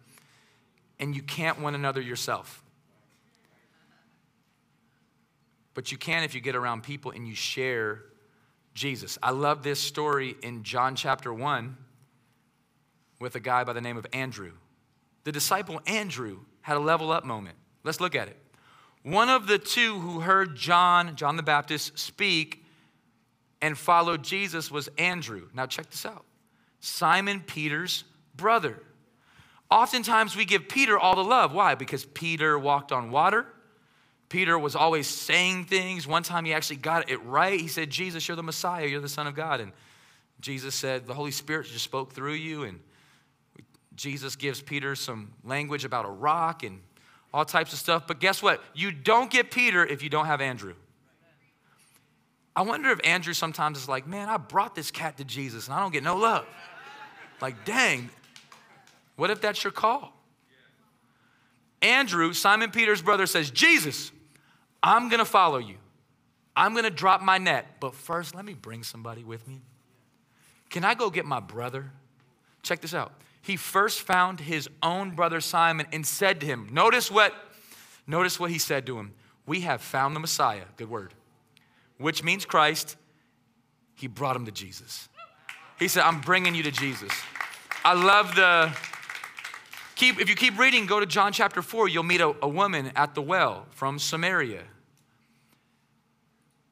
And 1.01 1.15
you 1.15 1.23
can't 1.23 1.61
one 1.61 1.75
another 1.75 2.01
yourself. 2.01 2.63
But 5.75 5.91
you 5.91 5.99
can 5.99 6.23
if 6.23 6.37
you 6.37 6.41
get 6.41 6.55
around 6.55 6.85
people 6.85 7.11
and 7.11 7.27
you 7.27 7.35
share 7.35 8.03
Jesus. 8.75 9.19
I 9.23 9.31
love 9.31 9.65
this 9.65 9.81
story 9.81 10.37
in 10.43 10.63
John 10.63 10.95
chapter 10.95 11.35
1 11.35 11.77
with 13.21 13.35
a 13.35 13.41
guy 13.41 13.65
by 13.65 13.73
the 13.73 13.81
name 13.81 13.97
of 13.97 14.07
Andrew. 14.13 14.53
The 15.25 15.33
disciple 15.33 15.81
Andrew 15.87 16.41
had 16.63 16.77
a 16.77 16.81
level 16.81 17.11
up 17.11 17.25
moment. 17.25 17.57
Let's 17.83 18.01
look 18.01 18.15
at 18.15 18.29
it. 18.29 18.37
One 19.03 19.29
of 19.29 19.47
the 19.47 19.59
two 19.59 19.99
who 19.99 20.21
heard 20.21 20.57
John, 20.57 21.17
John 21.17 21.37
the 21.37 21.43
Baptist, 21.43 21.99
speak 21.99 22.64
and 23.65 23.79
followed 23.79 24.23
Jesus 24.23 24.71
was 24.71 24.91
Andrew. 24.99 25.49
Now, 25.55 25.65
check 25.65 25.89
this 25.89 26.05
out 26.05 26.27
Simon 26.81 27.41
Peter's 27.41 28.05
brother. 28.37 28.79
Oftentimes, 29.71 30.37
we 30.37 30.45
give 30.45 30.69
Peter 30.69 30.99
all 30.99 31.17
the 31.17 31.25
love. 31.25 31.55
Why? 31.55 31.75
Because 31.75 32.05
Peter 32.05 32.59
walked 32.59 32.93
on 32.93 33.11
water. 33.11 33.47
Peter 34.29 34.59
was 34.59 34.77
always 34.77 35.07
saying 35.07 35.65
things. 35.65 36.07
One 36.07 36.23
time 36.23 36.45
he 36.45 36.53
actually 36.53 36.77
got 36.77 37.11
it 37.11 37.25
right. 37.25 37.59
He 37.59 37.69
said, 37.69 37.89
Jesus, 37.89 38.29
you're 38.29 38.37
the 38.37 38.43
Messiah, 38.43 38.87
you're 38.87 39.01
the 39.01 39.09
Son 39.09 39.27
of 39.27 39.35
God. 39.35 39.61
And 39.61 39.73
Jesus 40.43 40.75
said, 40.75 41.07
The 41.07 41.15
Holy 41.15 41.31
Spirit 41.31 41.67
just 41.67 41.85
spoke 41.85 42.13
through 42.13 42.35
you. 42.35 42.65
And 42.65 42.81
Jesus 43.97 44.37
gives 44.37 44.61
Peter 44.61 44.95
some 44.95 45.33
language 45.43 45.87
about 45.87 46.05
a 46.05 46.11
rock 46.11 46.65
and 46.65 46.81
all 47.33 47.47
types 47.47 47.73
of 47.73 47.79
stuff. 47.79 48.07
But 48.07 48.21
guess 48.21 48.43
what? 48.43 48.63
You 48.75 48.93
don't 48.93 49.31
get 49.31 49.51
Peter 49.51 49.87
if 49.87 50.03
you 50.03 50.11
don't 50.11 50.27
have 50.27 50.43
Andrew. 50.43 50.75
I 52.57 52.63
wonder 52.63 52.91
if 52.91 53.01
Andrew 53.05 53.33
sometimes 53.33 53.79
is 53.79 53.89
like, 53.89 54.07
man, 54.07 54.29
I 54.29 54.37
brought 54.37 54.75
this 54.75 54.91
cat 54.91 55.17
to 55.17 55.25
Jesus 55.25 55.67
and 55.67 55.75
I 55.75 55.81
don't 55.81 55.93
get 55.93 56.05
no 56.05 56.17
love. 56.17 56.47
Like, 57.41 57.65
dang, 57.65 58.11
what 59.17 59.31
if 59.31 59.41
that's 59.41 59.65
your 59.65 59.73
call? 59.73 60.13
Andrew, 61.83 62.33
Simon 62.33 62.71
Peter's 62.71 63.03
brother, 63.03 63.27
says, 63.27 63.51
Jesus, 63.51 64.13
I'm 64.83 65.09
gonna 65.09 65.25
follow 65.25 65.59
you. 65.59 65.77
I'm 66.57 66.75
gonna 66.75 66.91
drop 66.91 67.21
my 67.21 67.39
net, 67.39 67.81
but 67.81 67.95
first, 67.95 68.35
let 68.35 68.45
me 68.45 68.55
bring 68.55 68.85
somebody 68.85 69.25
with 69.25 69.47
me. 69.49 69.63
Can 70.71 70.85
I 70.85 70.95
go 70.95 71.11
get 71.11 71.27
my 71.27 71.41
brother? 71.41 71.91
Check 72.63 72.81
this 72.81 72.95
out. 72.95 73.13
He 73.43 73.57
first 73.57 74.01
found 74.01 74.41
his 74.41 74.71
own 74.83 75.11
brother 75.11 75.41
Simon 75.41 75.87
and 75.93 76.07
said 76.07 76.41
to 76.41 76.47
him, 76.47 76.69
Notice 76.73 77.11
what, 77.11 77.35
notice 78.07 78.41
what 78.41 78.51
he 78.51 78.59
said 78.59 78.87
to 78.87 78.99
him. 78.99 79.13
We 79.45 79.61
have 79.63 79.83
found 79.83 80.17
the 80.17 80.21
Messiah. 80.21 80.65
Good 80.77 80.89
word 80.89 81.13
which 81.99 82.23
means 82.23 82.45
Christ, 82.45 82.97
he 83.95 84.07
brought 84.07 84.37
him 84.37 84.47
to 84.47 84.53
Jesus. 84.53 85.09
He 85.79 85.89
said, 85.89 86.03
I'm 86.03 86.21
bringing 86.21 86.55
you 86.55 86.63
to 86.65 86.71
Jesus. 86.71 87.13
I 87.85 87.95
love 87.95 88.35
the, 88.35 88.73
keep, 89.95 90.21
if 90.21 90.29
you 90.29 90.37
keep 90.37 90.59
reading, 90.59 90.87
go 90.87 91.01
to 91.01 91.07
John 91.07 91.33
chapter 91.33 91.63
4, 91.63 91.89
you'll 91.89 92.03
meet 92.03 92.21
a, 92.21 92.35
a 92.43 92.49
woman 92.49 92.93
at 92.97 93.15
the 93.15 93.23
well 93.23 93.67
from 93.71 93.99
Samaria. 93.99 94.63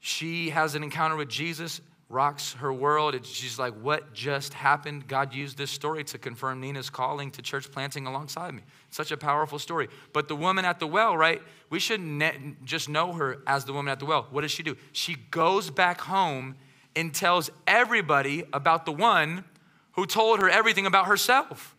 She 0.01 0.51
has 0.51 0.75
an 0.75 0.83
encounter 0.83 1.17
with 1.17 1.29
Jesus 1.29 1.81
rocks 2.13 2.53
her 2.55 2.73
world. 2.73 3.19
She's 3.25 3.59
like, 3.59 3.75
What 3.81 4.13
just 4.13 4.53
happened? 4.53 5.09
God 5.09 5.35
used 5.35 5.57
this 5.57 5.71
story 5.71 6.05
to 6.05 6.19
confirm 6.19 6.61
Nina's 6.61 6.91
calling 6.91 7.31
to 7.33 7.43
church 7.43 7.73
planting 7.73 8.07
alongside 8.07 8.55
me. 8.55 8.63
Such 8.91 9.11
a 9.11 9.17
powerful 9.17 9.59
story. 9.59 9.89
But 10.13 10.29
the 10.29 10.37
woman 10.37 10.65
at 10.65 10.79
the 10.79 10.87
well, 10.87 11.17
right? 11.17 11.43
We 11.71 11.81
shouldn't 11.81 12.65
just 12.65 12.89
know 12.89 13.13
her 13.15 13.39
as 13.47 13.65
the 13.65 13.73
woman 13.73 13.91
at 13.91 13.99
the 13.99 14.05
well. 14.05 14.27
What 14.31 14.43
does 14.43 14.51
she 14.51 14.63
do? 14.63 14.77
She 14.93 15.15
goes 15.31 15.71
back 15.71 16.03
home 16.03 16.57
and 16.95 17.15
tells 17.15 17.51
everybody 17.67 18.45
about 18.53 18.85
the 18.85 18.93
one 18.93 19.45
who 19.93 20.07
told 20.07 20.41
her 20.41 20.51
everything 20.51 20.87
about 20.87 21.07
herself. 21.07 21.75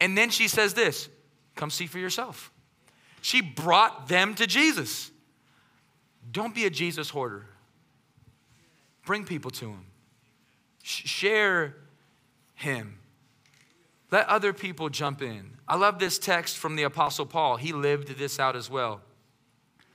And 0.00 0.18
then 0.18 0.30
she 0.30 0.48
says 0.48 0.74
this 0.74 1.08
come 1.54 1.70
see 1.70 1.86
for 1.86 1.98
yourself. 1.98 2.52
She 3.20 3.40
brought 3.40 4.08
them 4.08 4.34
to 4.36 4.46
Jesus. 4.46 5.10
Don't 6.30 6.54
be 6.54 6.66
a 6.66 6.70
Jesus 6.70 7.10
hoarder. 7.10 7.46
Bring 9.08 9.24
people 9.24 9.50
to 9.52 9.70
Him. 9.70 9.86
Share 10.82 11.74
Him. 12.54 12.98
Let 14.10 14.26
other 14.28 14.52
people 14.52 14.90
jump 14.90 15.22
in. 15.22 15.52
I 15.66 15.76
love 15.76 15.98
this 15.98 16.18
text 16.18 16.58
from 16.58 16.76
the 16.76 16.82
Apostle 16.82 17.24
Paul. 17.24 17.56
He 17.56 17.72
lived 17.72 18.18
this 18.18 18.38
out 18.38 18.54
as 18.54 18.68
well. 18.68 19.00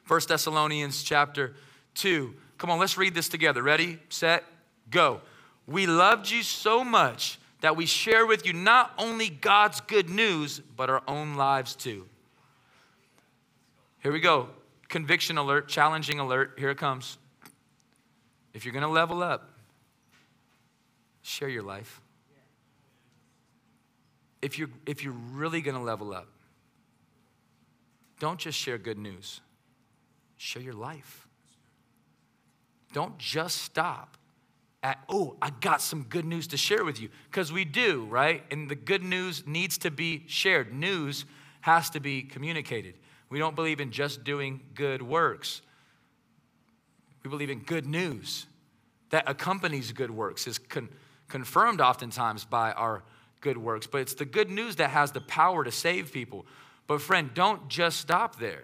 1 0.08 0.22
Thessalonians 0.28 1.04
chapter 1.04 1.54
2. 1.94 2.34
Come 2.58 2.72
on, 2.72 2.80
let's 2.80 2.98
read 2.98 3.14
this 3.14 3.30
together. 3.30 3.62
Ready, 3.62 4.00
set, 4.10 4.46
go. 4.90 5.22
We 5.68 5.86
loved 5.86 6.32
you 6.32 6.42
so 6.42 6.84
much 6.84 7.38
that 7.62 7.76
we 7.76 7.86
share 7.86 8.26
with 8.26 8.48
you 8.48 8.54
not 8.54 8.94
only 8.98 9.30
God's 9.30 9.80
good 9.82 10.10
news, 10.10 10.60
but 10.76 10.90
our 10.90 11.04
own 11.08 11.36
lives 11.36 11.76
too. 11.76 12.08
Here 14.02 14.12
we 14.12 14.22
go. 14.22 14.50
Conviction 14.90 15.38
alert, 15.38 15.68
challenging 15.68 16.20
alert. 16.20 16.56
Here 16.58 16.72
it 16.72 16.80
comes. 16.80 17.20
If 18.54 18.66
you're 18.66 18.74
going 18.74 18.84
to 18.84 18.90
level 18.90 19.24
up, 19.24 19.50
share 21.22 21.50
your 21.50 21.64
life. 21.64 22.02
If 24.42 24.60
you're, 24.60 24.70
if 24.86 25.04
you're 25.04 25.16
really 25.32 25.62
going 25.62 25.76
to 25.76 25.82
level 25.82 26.14
up, 26.14 26.28
don't 28.20 28.40
just 28.40 28.58
share 28.58 28.78
good 28.78 28.98
news, 28.98 29.42
share 30.38 30.62
your 30.62 30.74
life. 30.74 31.28
Don't 32.94 33.18
just 33.18 33.58
stop 33.64 34.18
at, 34.84 35.04
oh, 35.10 35.36
I 35.42 35.50
got 35.50 35.82
some 35.82 36.04
good 36.04 36.26
news 36.26 36.48
to 36.48 36.58
share 36.58 36.84
with 36.84 37.02
you. 37.02 37.10
Because 37.30 37.52
we 37.52 37.66
do, 37.66 38.06
right? 38.10 38.44
And 38.52 38.70
the 38.70 38.76
good 38.76 39.04
news 39.04 39.48
needs 39.48 39.78
to 39.80 39.92
be 39.92 40.24
shared. 40.28 40.74
News 40.74 41.26
has 41.62 41.90
to 41.92 42.00
be 42.00 42.22
communicated. 42.22 42.96
We 43.30 43.40
don't 43.40 43.56
believe 43.56 43.80
in 43.80 43.92
just 43.92 44.24
doing 44.24 44.60
good 44.76 45.02
works. 45.02 45.62
We 47.24 47.30
believe 47.30 47.50
in 47.50 47.60
good 47.60 47.86
news 47.86 48.46
that 49.10 49.24
accompanies 49.28 49.92
good 49.92 50.12
works, 50.12 50.48
is 50.48 50.58
con- 50.58 50.90
confirmed 51.28 51.82
oftentimes 51.82 52.46
by 52.46 52.72
our 52.74 53.04
good 53.42 53.58
works. 53.58 53.88
But 53.88 54.02
it's 54.02 54.14
the 54.14 54.26
good 54.26 54.50
news 54.50 54.78
that 54.78 54.90
has 54.90 55.12
the 55.12 55.22
power 55.22 55.64
to 55.64 55.72
save 55.72 56.12
people. 56.12 56.46
But, 56.88 57.02
friend, 57.02 57.30
don't 57.34 57.68
just 57.70 58.00
stop 58.00 58.40
there. 58.40 58.64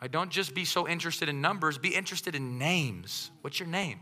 Right? 0.00 0.10
Don't 0.10 0.30
just 0.30 0.54
be 0.54 0.64
so 0.64 0.86
interested 0.86 1.28
in 1.28 1.40
numbers, 1.40 1.78
be 1.78 1.94
interested 1.94 2.34
in 2.34 2.58
names. 2.58 3.30
What's 3.40 3.58
your 3.58 3.68
name? 3.68 4.00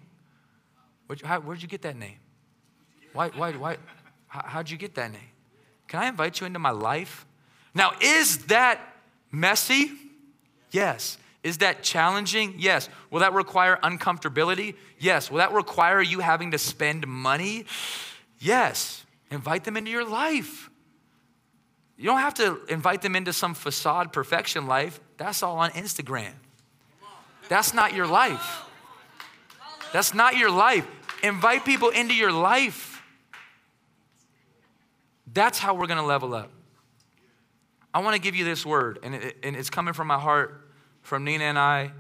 What, 1.06 1.22
how, 1.22 1.40
where'd 1.40 1.62
you 1.62 1.68
get 1.68 1.82
that 1.82 1.96
name? 1.96 2.18
Why, 3.12 3.28
why, 3.28 3.52
why, 3.52 3.76
how, 4.26 4.42
how'd 4.44 4.70
you 4.70 4.76
get 4.76 4.94
that 4.96 5.12
name? 5.12 5.20
Can 5.88 6.00
I 6.00 6.08
invite 6.08 6.40
you 6.40 6.46
into 6.46 6.58
my 6.58 6.70
life? 6.70 7.26
Now, 7.74 7.92
is 8.00 8.46
that 8.46 8.80
messy? 9.30 9.92
Yes. 10.70 11.18
Is 11.42 11.58
that 11.58 11.82
challenging? 11.82 12.54
Yes. 12.58 12.88
Will 13.10 13.20
that 13.20 13.32
require 13.32 13.78
uncomfortability? 13.82 14.74
Yes. 14.98 15.30
Will 15.30 15.38
that 15.38 15.52
require 15.52 16.00
you 16.00 16.20
having 16.20 16.52
to 16.52 16.58
spend 16.58 17.06
money? 17.06 17.66
Yes. 18.38 19.04
Invite 19.30 19.64
them 19.64 19.76
into 19.76 19.90
your 19.90 20.08
life. 20.08 20.70
You 21.96 22.06
don't 22.06 22.20
have 22.20 22.34
to 22.34 22.60
invite 22.68 23.02
them 23.02 23.16
into 23.16 23.32
some 23.32 23.54
facade 23.54 24.12
perfection 24.12 24.66
life. 24.66 25.00
That's 25.16 25.42
all 25.42 25.58
on 25.58 25.70
Instagram. 25.70 26.32
That's 27.48 27.74
not 27.74 27.92
your 27.92 28.06
life. 28.06 28.62
That's 29.92 30.14
not 30.14 30.36
your 30.36 30.50
life. 30.50 30.86
Invite 31.22 31.64
people 31.64 31.90
into 31.90 32.14
your 32.14 32.32
life. 32.32 33.02
That's 35.32 35.58
how 35.58 35.74
we're 35.74 35.86
going 35.86 35.98
to 35.98 36.06
level 36.06 36.34
up. 36.34 36.50
I 37.94 38.00
want 38.00 38.16
to 38.16 38.22
give 38.22 38.34
you 38.34 38.44
this 38.44 38.64
word, 38.64 38.98
and, 39.02 39.14
it, 39.14 39.36
and 39.42 39.54
it's 39.54 39.70
coming 39.70 39.92
from 39.92 40.06
my 40.06 40.18
heart 40.18 40.61
from 41.02 41.24
Nina 41.24 41.44
and 41.44 41.58
I 41.58 41.92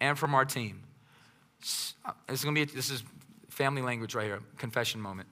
and 0.00 0.18
from 0.18 0.34
our 0.34 0.44
team. 0.44 0.82
It's 1.60 2.44
going 2.44 2.54
to 2.54 2.66
be, 2.66 2.72
this 2.72 2.90
is 2.90 3.02
family 3.48 3.82
language 3.82 4.14
right 4.14 4.26
here, 4.26 4.40
confession 4.56 5.00
moment. 5.00 5.28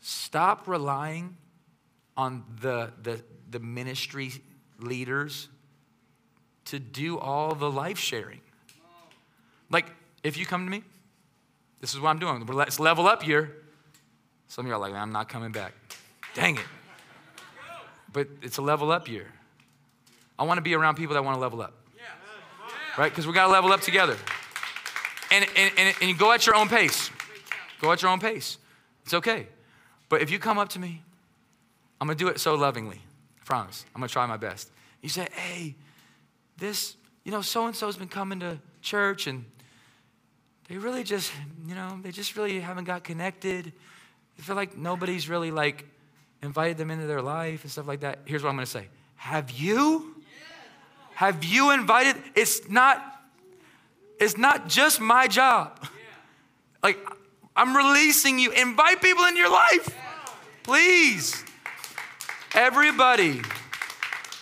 Stop 0.00 0.68
relying 0.68 1.36
on 2.16 2.44
the, 2.60 2.92
the, 3.02 3.22
the 3.50 3.58
ministry 3.58 4.32
leaders 4.78 5.48
to 6.66 6.78
do 6.78 7.18
all 7.18 7.54
the 7.54 7.70
life 7.70 7.98
sharing. 7.98 8.40
Like, 9.70 9.86
if 10.22 10.36
you 10.36 10.44
come 10.44 10.64
to 10.64 10.70
me, 10.70 10.82
this 11.80 11.94
is 11.94 12.00
what 12.00 12.10
I'm 12.10 12.18
doing. 12.18 12.44
Let's 12.46 12.78
level 12.78 13.06
up 13.06 13.22
here. 13.22 13.56
Some 14.48 14.66
of 14.66 14.68
you 14.68 14.74
are 14.74 14.78
like, 14.78 14.92
I'm 14.92 15.12
not 15.12 15.28
coming 15.28 15.52
back. 15.52 15.72
Dang 16.34 16.56
it. 16.56 16.64
But 18.12 18.28
it's 18.42 18.58
a 18.58 18.62
level 18.62 18.92
up 18.92 19.08
year. 19.08 19.26
I 20.38 20.44
want 20.44 20.58
to 20.58 20.62
be 20.62 20.74
around 20.74 20.96
people 20.96 21.14
that 21.14 21.24
want 21.24 21.36
to 21.36 21.40
level 21.40 21.62
up. 21.62 21.74
Right? 22.98 23.10
Because 23.10 23.26
we 23.26 23.32
got 23.32 23.46
to 23.46 23.52
level 23.52 23.72
up 23.72 23.80
together. 23.80 24.16
And, 25.30 25.46
and, 25.56 25.72
and, 25.78 25.94
and 26.00 26.10
you 26.10 26.16
go 26.16 26.30
at 26.32 26.46
your 26.46 26.54
own 26.54 26.68
pace. 26.68 27.10
Go 27.80 27.90
at 27.90 28.02
your 28.02 28.10
own 28.10 28.20
pace. 28.20 28.58
It's 29.04 29.14
okay. 29.14 29.46
But 30.10 30.20
if 30.20 30.30
you 30.30 30.38
come 30.38 30.58
up 30.58 30.68
to 30.70 30.78
me 30.78 31.02
I'm 32.02 32.08
gonna 32.08 32.18
do 32.18 32.26
it 32.26 32.40
so 32.40 32.56
lovingly. 32.56 33.00
I 33.40 33.44
promise. 33.44 33.86
I'm 33.94 34.00
gonna 34.00 34.08
try 34.08 34.26
my 34.26 34.36
best. 34.36 34.72
You 35.02 35.08
say, 35.08 35.28
hey, 35.30 35.76
this, 36.58 36.96
you 37.22 37.30
know, 37.30 37.42
so 37.42 37.66
and 37.66 37.76
so's 37.76 37.96
been 37.96 38.08
coming 38.08 38.40
to 38.40 38.58
church 38.80 39.28
and 39.28 39.44
they 40.68 40.78
really 40.78 41.04
just, 41.04 41.30
you 41.64 41.76
know, 41.76 42.00
they 42.02 42.10
just 42.10 42.36
really 42.36 42.58
haven't 42.58 42.86
got 42.86 43.04
connected. 43.04 43.66
They 44.36 44.42
feel 44.42 44.56
like 44.56 44.76
nobody's 44.76 45.28
really 45.28 45.52
like 45.52 45.84
invited 46.42 46.76
them 46.76 46.90
into 46.90 47.06
their 47.06 47.22
life 47.22 47.62
and 47.62 47.70
stuff 47.70 47.86
like 47.86 48.00
that. 48.00 48.18
Here's 48.24 48.42
what 48.42 48.48
I'm 48.48 48.56
gonna 48.56 48.66
say 48.66 48.88
Have 49.14 49.52
you? 49.52 50.21
Have 51.22 51.44
you 51.44 51.70
invited? 51.70 52.16
It's 52.34 52.68
not, 52.68 53.00
it's 54.18 54.36
not 54.36 54.68
just 54.68 55.00
my 55.00 55.28
job. 55.28 55.78
Like, 56.82 56.98
I'm 57.54 57.76
releasing 57.76 58.40
you. 58.40 58.50
Invite 58.50 59.00
people 59.00 59.24
into 59.26 59.38
your 59.38 59.52
life. 59.52 59.96
Please. 60.64 61.44
Everybody. 62.54 63.40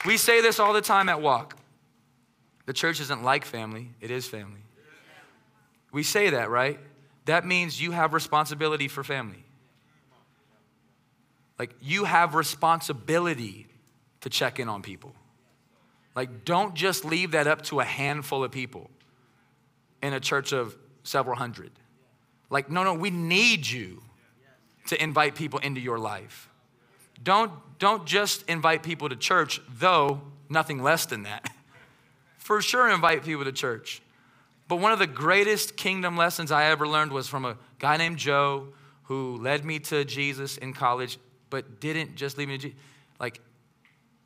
We 0.07 0.17
say 0.17 0.41
this 0.41 0.59
all 0.59 0.73
the 0.73 0.81
time 0.81 1.11
at 1.11 1.21
Walk. 1.21 1.55
The 2.65 2.73
church 2.73 2.99
isn't 2.99 3.23
like 3.23 3.45
family, 3.45 3.91
it 4.01 4.11
is 4.11 4.27
family. 4.27 4.63
We 5.93 6.03
say 6.03 6.31
that, 6.31 6.49
right? 6.49 6.81
That 7.27 7.45
means 7.45 7.79
you 7.79 7.91
have 7.91 8.15
responsibility 8.15 8.89
for 8.89 9.05
family. 9.05 9.45
Like, 11.59 11.75
you 11.83 12.05
have 12.05 12.35
responsibility 12.35 13.67
to 14.23 14.31
check 14.31 14.59
in 14.59 14.71
on 14.71 14.81
people. 14.81 15.15
Like, 16.15 16.45
don't 16.45 16.75
just 16.75 17.05
leave 17.05 17.33
that 17.33 17.47
up 17.47 17.63
to 17.63 17.81
a 17.81 17.85
handful 17.85 18.43
of 18.43 18.51
people 18.51 18.91
in 20.03 20.13
a 20.13 20.21
church 20.21 20.53
of 20.53 20.77
several 21.03 21.37
hundred. 21.37 21.71
Like, 22.51 22.71
no, 22.71 22.83
no, 22.83 22.95
we 22.95 23.11
need 23.11 23.69
you 23.69 24.03
to 24.89 25.01
invite 25.03 25.35
people 25.35 25.61
into 25.61 25.81
your 25.81 25.99
life. 25.99 26.49
Don't, 27.23 27.53
don't 27.79 28.07
just 28.07 28.49
invite 28.49 28.83
people 28.83 29.09
to 29.09 29.17
church, 29.17 29.61
though 29.79 30.21
nothing 30.49 30.83
less 30.83 31.07
than 31.07 31.25
that. 31.25 31.51
For 32.39 32.61
sure, 32.61 32.89
invite 32.89 33.25
people 33.25 33.45
to 33.45 33.53
church. 33.53 34.03
But 34.67 34.77
one 34.77 34.93
of 34.93 34.99
the 34.99 35.07
greatest 35.07 35.77
kingdom 35.77 36.17
lessons 36.17 36.51
I 36.53 36.67
ever 36.67 36.87
learned 36.87 37.13
was 37.13 37.29
from 37.29 37.45
a 37.45 37.57
guy 37.79 37.97
named 37.97 38.19
Joe 38.19 38.69
who 39.05 39.37
led 39.37 39.65
me 39.65 39.81
to 39.81 40.05
Jesus 40.05 40.57
in 40.57 40.73
college, 40.73 41.19
but 41.51 41.81
didn't 41.81 42.15
just 42.15 42.39
leave 42.39 42.49
me 42.49 42.57
to 42.57 42.63
Jesus. 42.69 42.79
Like, 43.19 43.41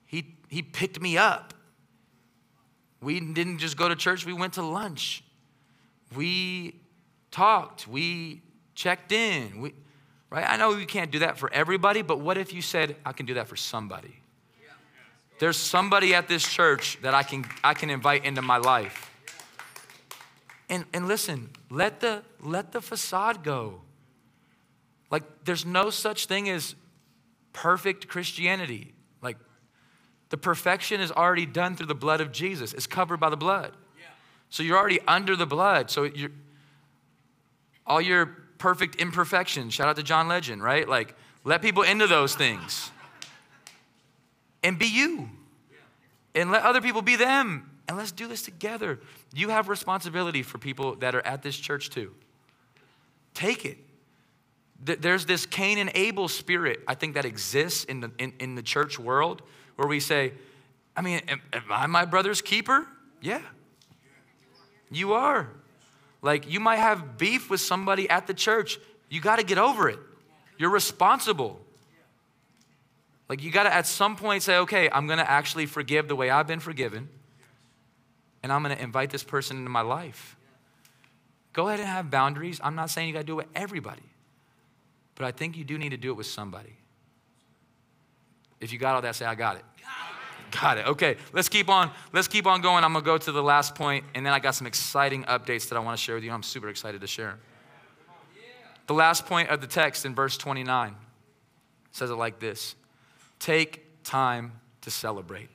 he, 0.04 0.36
he 0.48 0.62
picked 0.62 1.00
me 1.00 1.16
up. 1.16 1.53
We 3.04 3.20
didn't 3.20 3.58
just 3.58 3.76
go 3.76 3.88
to 3.88 3.94
church, 3.94 4.24
we 4.24 4.32
went 4.32 4.54
to 4.54 4.62
lunch. 4.62 5.22
We 6.16 6.80
talked, 7.30 7.86
we 7.86 8.42
checked 8.74 9.12
in. 9.12 9.60
We, 9.60 9.74
right? 10.30 10.48
I 10.48 10.56
know 10.56 10.76
you 10.76 10.86
can't 10.86 11.10
do 11.10 11.18
that 11.20 11.38
for 11.38 11.52
everybody, 11.52 12.02
but 12.02 12.20
what 12.20 12.38
if 12.38 12.52
you 12.52 12.62
said, 12.62 12.96
I 13.04 13.12
can 13.12 13.26
do 13.26 13.34
that 13.34 13.46
for 13.48 13.56
somebody? 13.56 14.20
There's 15.38 15.56
somebody 15.56 16.14
at 16.14 16.28
this 16.28 16.44
church 16.44 16.98
that 17.02 17.12
I 17.12 17.22
can, 17.22 17.44
I 17.62 17.74
can 17.74 17.90
invite 17.90 18.24
into 18.24 18.40
my 18.40 18.56
life. 18.56 19.10
And, 20.70 20.84
and 20.94 21.06
listen, 21.06 21.50
let 21.70 22.00
the, 22.00 22.22
let 22.40 22.72
the 22.72 22.80
facade 22.80 23.42
go. 23.42 23.82
Like, 25.10 25.22
there's 25.44 25.66
no 25.66 25.90
such 25.90 26.26
thing 26.26 26.48
as 26.48 26.74
perfect 27.52 28.08
Christianity. 28.08 28.94
The 30.30 30.36
perfection 30.36 31.00
is 31.00 31.12
already 31.12 31.46
done 31.46 31.76
through 31.76 31.86
the 31.86 31.94
blood 31.94 32.20
of 32.20 32.32
Jesus, 32.32 32.72
it's 32.72 32.86
covered 32.86 33.18
by 33.18 33.30
the 33.30 33.36
blood. 33.36 33.72
So 34.50 34.62
you're 34.62 34.78
already 34.78 35.00
under 35.08 35.34
the 35.34 35.46
blood. 35.46 35.90
So 35.90 36.04
you're, 36.04 36.30
all 37.86 38.00
your 38.00 38.26
perfect 38.58 38.96
imperfections, 38.96 39.74
shout 39.74 39.88
out 39.88 39.96
to 39.96 40.02
John 40.02 40.28
Legend, 40.28 40.62
right? 40.62 40.88
Like, 40.88 41.16
let 41.42 41.60
people 41.60 41.82
into 41.82 42.06
those 42.06 42.36
things 42.36 42.90
and 44.62 44.78
be 44.78 44.86
you. 44.86 45.28
And 46.34 46.50
let 46.50 46.62
other 46.62 46.80
people 46.80 47.02
be 47.02 47.16
them. 47.16 47.70
And 47.86 47.96
let's 47.96 48.12
do 48.12 48.26
this 48.26 48.42
together. 48.42 49.00
You 49.34 49.50
have 49.50 49.68
responsibility 49.68 50.42
for 50.42 50.58
people 50.58 50.96
that 50.96 51.14
are 51.14 51.24
at 51.26 51.42
this 51.42 51.56
church 51.56 51.90
too. 51.90 52.12
Take 53.34 53.64
it. 53.64 53.78
There's 54.82 55.26
this 55.26 55.46
Cain 55.46 55.78
and 55.78 55.90
Abel 55.94 56.28
spirit, 56.28 56.80
I 56.86 56.94
think, 56.94 57.14
that 57.14 57.24
exists 57.24 57.84
in 57.84 58.00
the, 58.00 58.10
in, 58.18 58.32
in 58.38 58.54
the 58.54 58.62
church 58.62 58.98
world 58.98 59.42
where 59.76 59.88
we 59.88 60.00
say, 60.00 60.32
I 60.96 61.02
mean, 61.02 61.20
am, 61.28 61.40
am 61.52 61.62
I 61.70 61.86
my 61.86 62.04
brother's 62.04 62.40
keeper? 62.40 62.86
Yeah. 63.20 63.42
You 64.90 65.14
are. 65.14 65.48
Like, 66.22 66.50
you 66.50 66.60
might 66.60 66.76
have 66.76 67.18
beef 67.18 67.50
with 67.50 67.60
somebody 67.60 68.08
at 68.08 68.26
the 68.26 68.34
church. 68.34 68.78
You 69.10 69.20
got 69.20 69.36
to 69.36 69.44
get 69.44 69.58
over 69.58 69.88
it. 69.88 69.98
You're 70.56 70.70
responsible. 70.70 71.60
Like, 73.28 73.42
you 73.42 73.50
got 73.50 73.64
to 73.64 73.74
at 73.74 73.86
some 73.86 74.16
point 74.16 74.42
say, 74.42 74.58
okay, 74.58 74.88
I'm 74.90 75.06
going 75.06 75.18
to 75.18 75.28
actually 75.28 75.66
forgive 75.66 76.08
the 76.08 76.16
way 76.16 76.30
I've 76.30 76.46
been 76.46 76.60
forgiven, 76.60 77.08
and 78.42 78.52
I'm 78.52 78.62
going 78.62 78.76
to 78.76 78.82
invite 78.82 79.10
this 79.10 79.24
person 79.24 79.58
into 79.58 79.70
my 79.70 79.80
life. 79.80 80.36
Go 81.52 81.68
ahead 81.68 81.80
and 81.80 81.88
have 81.88 82.10
boundaries. 82.10 82.60
I'm 82.62 82.74
not 82.74 82.90
saying 82.90 83.08
you 83.08 83.14
got 83.14 83.20
to 83.20 83.26
do 83.26 83.32
it 83.34 83.36
with 83.36 83.46
everybody, 83.54 84.02
but 85.14 85.24
I 85.24 85.32
think 85.32 85.56
you 85.56 85.64
do 85.64 85.78
need 85.78 85.90
to 85.90 85.96
do 85.96 86.10
it 86.10 86.16
with 86.16 86.26
somebody. 86.26 86.76
If 88.60 88.72
you 88.72 88.78
got 88.78 88.94
all 88.94 89.02
that, 89.02 89.14
say, 89.14 89.26
I 89.26 89.34
got 89.34 89.56
it. 89.56 89.64
Got 90.60 90.78
it. 90.78 90.86
Okay, 90.86 91.16
let's 91.32 91.48
keep 91.48 91.68
on. 91.68 91.90
Let's 92.12 92.28
keep 92.28 92.46
on 92.46 92.60
going. 92.60 92.84
I'm 92.84 92.92
gonna 92.92 93.04
go 93.04 93.18
to 93.18 93.32
the 93.32 93.42
last 93.42 93.74
point, 93.74 94.04
and 94.14 94.24
then 94.24 94.32
I 94.32 94.38
got 94.38 94.54
some 94.54 94.66
exciting 94.66 95.24
updates 95.24 95.68
that 95.68 95.76
I 95.76 95.80
want 95.80 95.98
to 95.98 96.02
share 96.02 96.14
with 96.14 96.22
you. 96.22 96.30
I'm 96.30 96.44
super 96.44 96.68
excited 96.68 97.00
to 97.00 97.06
share. 97.06 97.38
The 98.86 98.94
last 98.94 99.26
point 99.26 99.48
of 99.48 99.60
the 99.60 99.66
text 99.66 100.04
in 100.04 100.14
verse 100.14 100.36
29 100.36 100.94
says 101.90 102.10
it 102.10 102.14
like 102.14 102.38
this: 102.38 102.76
Take 103.40 103.84
time 104.04 104.52
to 104.82 104.90
celebrate. 104.90 105.48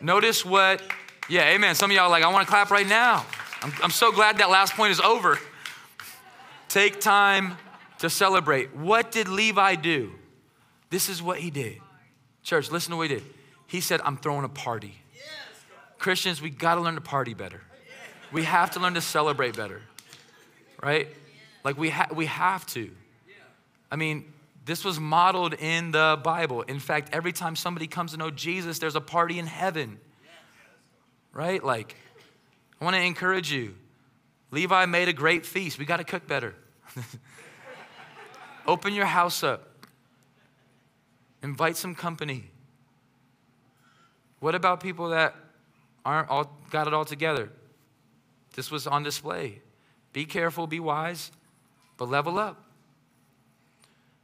Notice 0.00 0.44
what? 0.44 0.80
Yeah, 1.28 1.50
amen. 1.50 1.74
Some 1.74 1.90
of 1.90 1.96
y'all 1.96 2.08
like, 2.08 2.22
I 2.22 2.32
want 2.32 2.46
to 2.46 2.50
clap 2.50 2.70
right 2.70 2.86
now. 2.86 3.26
I'm, 3.62 3.72
I'm 3.82 3.90
so 3.90 4.12
glad 4.12 4.38
that 4.38 4.48
last 4.48 4.74
point 4.74 4.92
is 4.92 5.00
over. 5.00 5.38
Take 6.68 7.00
time 7.00 7.58
to 7.98 8.08
celebrate. 8.08 8.74
What 8.74 9.10
did 9.10 9.28
Levi 9.28 9.74
do? 9.74 10.12
This 10.90 11.08
is 11.08 11.22
what 11.22 11.38
he 11.38 11.50
did. 11.50 11.78
Church, 12.42 12.70
listen 12.70 12.92
to 12.92 12.96
what 12.96 13.10
he 13.10 13.16
did. 13.16 13.24
He 13.66 13.80
said, 13.80 14.00
I'm 14.04 14.16
throwing 14.16 14.44
a 14.44 14.48
party. 14.48 14.94
Christians, 15.98 16.40
we 16.40 16.50
got 16.50 16.76
to 16.76 16.80
learn 16.80 16.94
to 16.94 17.00
party 17.00 17.34
better. 17.34 17.60
We 18.32 18.44
have 18.44 18.72
to 18.72 18.80
learn 18.80 18.94
to 18.94 19.00
celebrate 19.00 19.56
better, 19.56 19.82
right? 20.82 21.08
Like 21.64 21.76
we, 21.76 21.90
ha- 21.90 22.08
we 22.14 22.26
have 22.26 22.64
to. 22.66 22.90
I 23.90 23.96
mean, 23.96 24.32
this 24.64 24.84
was 24.84 25.00
modeled 25.00 25.54
in 25.54 25.92
the 25.92 26.20
Bible. 26.22 26.62
In 26.62 26.78
fact, 26.78 27.10
every 27.12 27.32
time 27.32 27.56
somebody 27.56 27.86
comes 27.86 28.12
to 28.12 28.18
know 28.18 28.30
Jesus, 28.30 28.78
there's 28.78 28.96
a 28.96 29.00
party 29.00 29.38
in 29.38 29.46
heaven, 29.46 29.98
right? 31.32 31.62
Like, 31.64 31.96
I 32.80 32.84
want 32.84 32.94
to 32.94 33.02
encourage 33.02 33.50
you. 33.50 33.74
Levi 34.50 34.86
made 34.86 35.08
a 35.08 35.12
great 35.12 35.44
feast. 35.46 35.78
We 35.78 35.84
got 35.84 35.96
to 35.98 36.04
cook 36.04 36.26
better. 36.26 36.54
Open 38.66 38.92
your 38.92 39.06
house 39.06 39.42
up, 39.42 39.67
invite 41.42 41.76
some 41.76 41.94
company. 41.94 42.50
What 44.40 44.54
about 44.54 44.80
people 44.80 45.10
that 45.10 45.34
aren't 46.04 46.28
all 46.28 46.56
got 46.70 46.86
it 46.86 46.94
all 46.94 47.04
together? 47.04 47.50
This 48.54 48.70
was 48.70 48.86
on 48.86 49.02
display. 49.02 49.60
Be 50.12 50.24
careful, 50.24 50.66
be 50.66 50.80
wise, 50.80 51.30
but 51.96 52.08
level 52.08 52.38
up. 52.38 52.64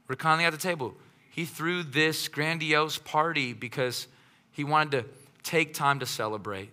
We're 0.08 0.16
at 0.44 0.50
the 0.50 0.58
table. 0.58 0.94
He 1.30 1.44
threw 1.44 1.82
this 1.82 2.28
grandiose 2.28 2.98
party 2.98 3.52
because 3.52 4.06
he 4.52 4.64
wanted 4.64 4.90
to 4.92 5.04
take 5.42 5.74
time 5.74 6.00
to 6.00 6.06
celebrate. 6.06 6.70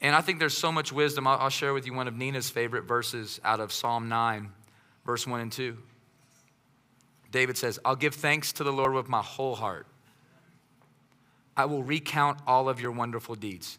And 0.00 0.14
I 0.14 0.20
think 0.20 0.38
there's 0.38 0.56
so 0.56 0.72
much 0.72 0.92
wisdom. 0.92 1.26
I'll, 1.26 1.38
I'll 1.38 1.50
share 1.50 1.72
with 1.72 1.86
you 1.86 1.94
one 1.94 2.08
of 2.08 2.14
Nina's 2.14 2.50
favorite 2.50 2.84
verses 2.84 3.40
out 3.44 3.60
of 3.60 3.72
Psalm 3.72 4.08
9, 4.08 4.50
verse 5.04 5.26
1 5.26 5.40
and 5.40 5.52
2. 5.52 5.76
David 7.36 7.58
says, 7.58 7.78
I'll 7.84 7.96
give 7.96 8.14
thanks 8.14 8.50
to 8.54 8.64
the 8.64 8.72
Lord 8.72 8.94
with 8.94 9.10
my 9.10 9.20
whole 9.20 9.56
heart. 9.56 9.86
I 11.54 11.66
will 11.66 11.82
recount 11.82 12.38
all 12.46 12.66
of 12.66 12.80
your 12.80 12.92
wonderful 12.92 13.34
deeds. 13.34 13.76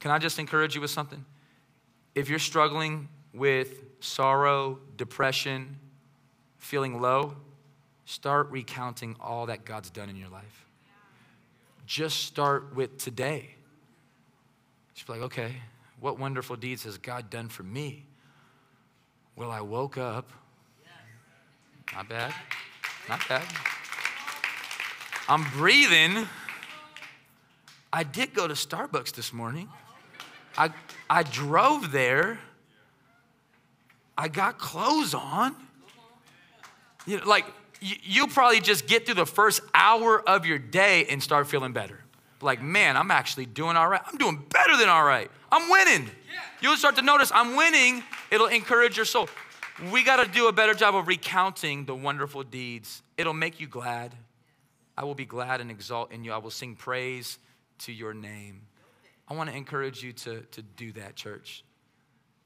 Can 0.00 0.10
I 0.10 0.18
just 0.18 0.40
encourage 0.40 0.74
you 0.74 0.80
with 0.80 0.90
something? 0.90 1.24
If 2.16 2.28
you're 2.28 2.40
struggling 2.40 3.08
with 3.32 3.80
sorrow, 4.00 4.80
depression, 4.96 5.78
feeling 6.58 7.00
low, 7.00 7.36
start 8.06 8.50
recounting 8.50 9.14
all 9.20 9.46
that 9.46 9.64
God's 9.64 9.90
done 9.90 10.10
in 10.10 10.16
your 10.16 10.30
life. 10.30 10.66
Just 11.86 12.24
start 12.24 12.74
with 12.74 12.98
today. 12.98 13.50
Just 14.94 15.06
be 15.06 15.12
like, 15.12 15.22
okay, 15.22 15.54
what 16.00 16.18
wonderful 16.18 16.56
deeds 16.56 16.82
has 16.82 16.98
God 16.98 17.30
done 17.30 17.48
for 17.48 17.62
me? 17.62 18.04
Well, 19.36 19.52
I 19.52 19.60
woke 19.60 19.96
up. 19.96 20.28
Not 21.92 22.08
bad. 22.08 22.34
Not 23.08 23.28
bad. 23.28 23.44
I'm 25.28 25.44
breathing. 25.50 26.26
I 27.92 28.02
did 28.02 28.34
go 28.34 28.48
to 28.48 28.54
Starbucks 28.54 29.12
this 29.12 29.32
morning. 29.32 29.68
I, 30.56 30.70
I 31.08 31.22
drove 31.22 31.92
there. 31.92 32.38
I 34.16 34.28
got 34.28 34.58
clothes 34.58 35.14
on. 35.14 35.54
You 37.06 37.18
know, 37.18 37.26
like 37.26 37.46
you, 37.80 37.96
you'll 38.02 38.28
probably 38.28 38.60
just 38.60 38.86
get 38.86 39.06
through 39.06 39.16
the 39.16 39.26
first 39.26 39.60
hour 39.74 40.26
of 40.28 40.46
your 40.46 40.58
day 40.58 41.06
and 41.06 41.22
start 41.22 41.46
feeling 41.48 41.72
better. 41.72 42.00
Like, 42.40 42.62
man, 42.62 42.96
I'm 42.96 43.10
actually 43.10 43.46
doing 43.46 43.76
all 43.76 43.88
right. 43.88 44.00
I'm 44.06 44.18
doing 44.18 44.42
better 44.50 44.76
than 44.76 44.88
all 44.88 45.04
right. 45.04 45.30
I'm 45.50 45.70
winning. 45.70 46.10
You'll 46.60 46.76
start 46.76 46.96
to 46.96 47.02
notice 47.02 47.30
I'm 47.34 47.56
winning. 47.56 48.02
It'll 48.30 48.46
encourage 48.46 48.96
your 48.96 49.06
soul. 49.06 49.28
We 49.92 50.04
got 50.04 50.22
to 50.22 50.30
do 50.30 50.46
a 50.46 50.52
better 50.52 50.74
job 50.74 50.94
of 50.94 51.08
recounting 51.08 51.84
the 51.84 51.94
wonderful 51.94 52.44
deeds. 52.44 53.02
It'll 53.16 53.34
make 53.34 53.60
you 53.60 53.66
glad. 53.66 54.14
I 54.96 55.04
will 55.04 55.16
be 55.16 55.24
glad 55.24 55.60
and 55.60 55.70
exalt 55.70 56.12
in 56.12 56.22
you. 56.22 56.32
I 56.32 56.38
will 56.38 56.50
sing 56.50 56.76
praise 56.76 57.38
to 57.80 57.92
your 57.92 58.14
name. 58.14 58.62
I 59.26 59.34
want 59.34 59.50
to 59.50 59.56
encourage 59.56 60.02
you 60.02 60.12
to, 60.12 60.40
to 60.42 60.62
do 60.62 60.92
that, 60.92 61.16
church. 61.16 61.64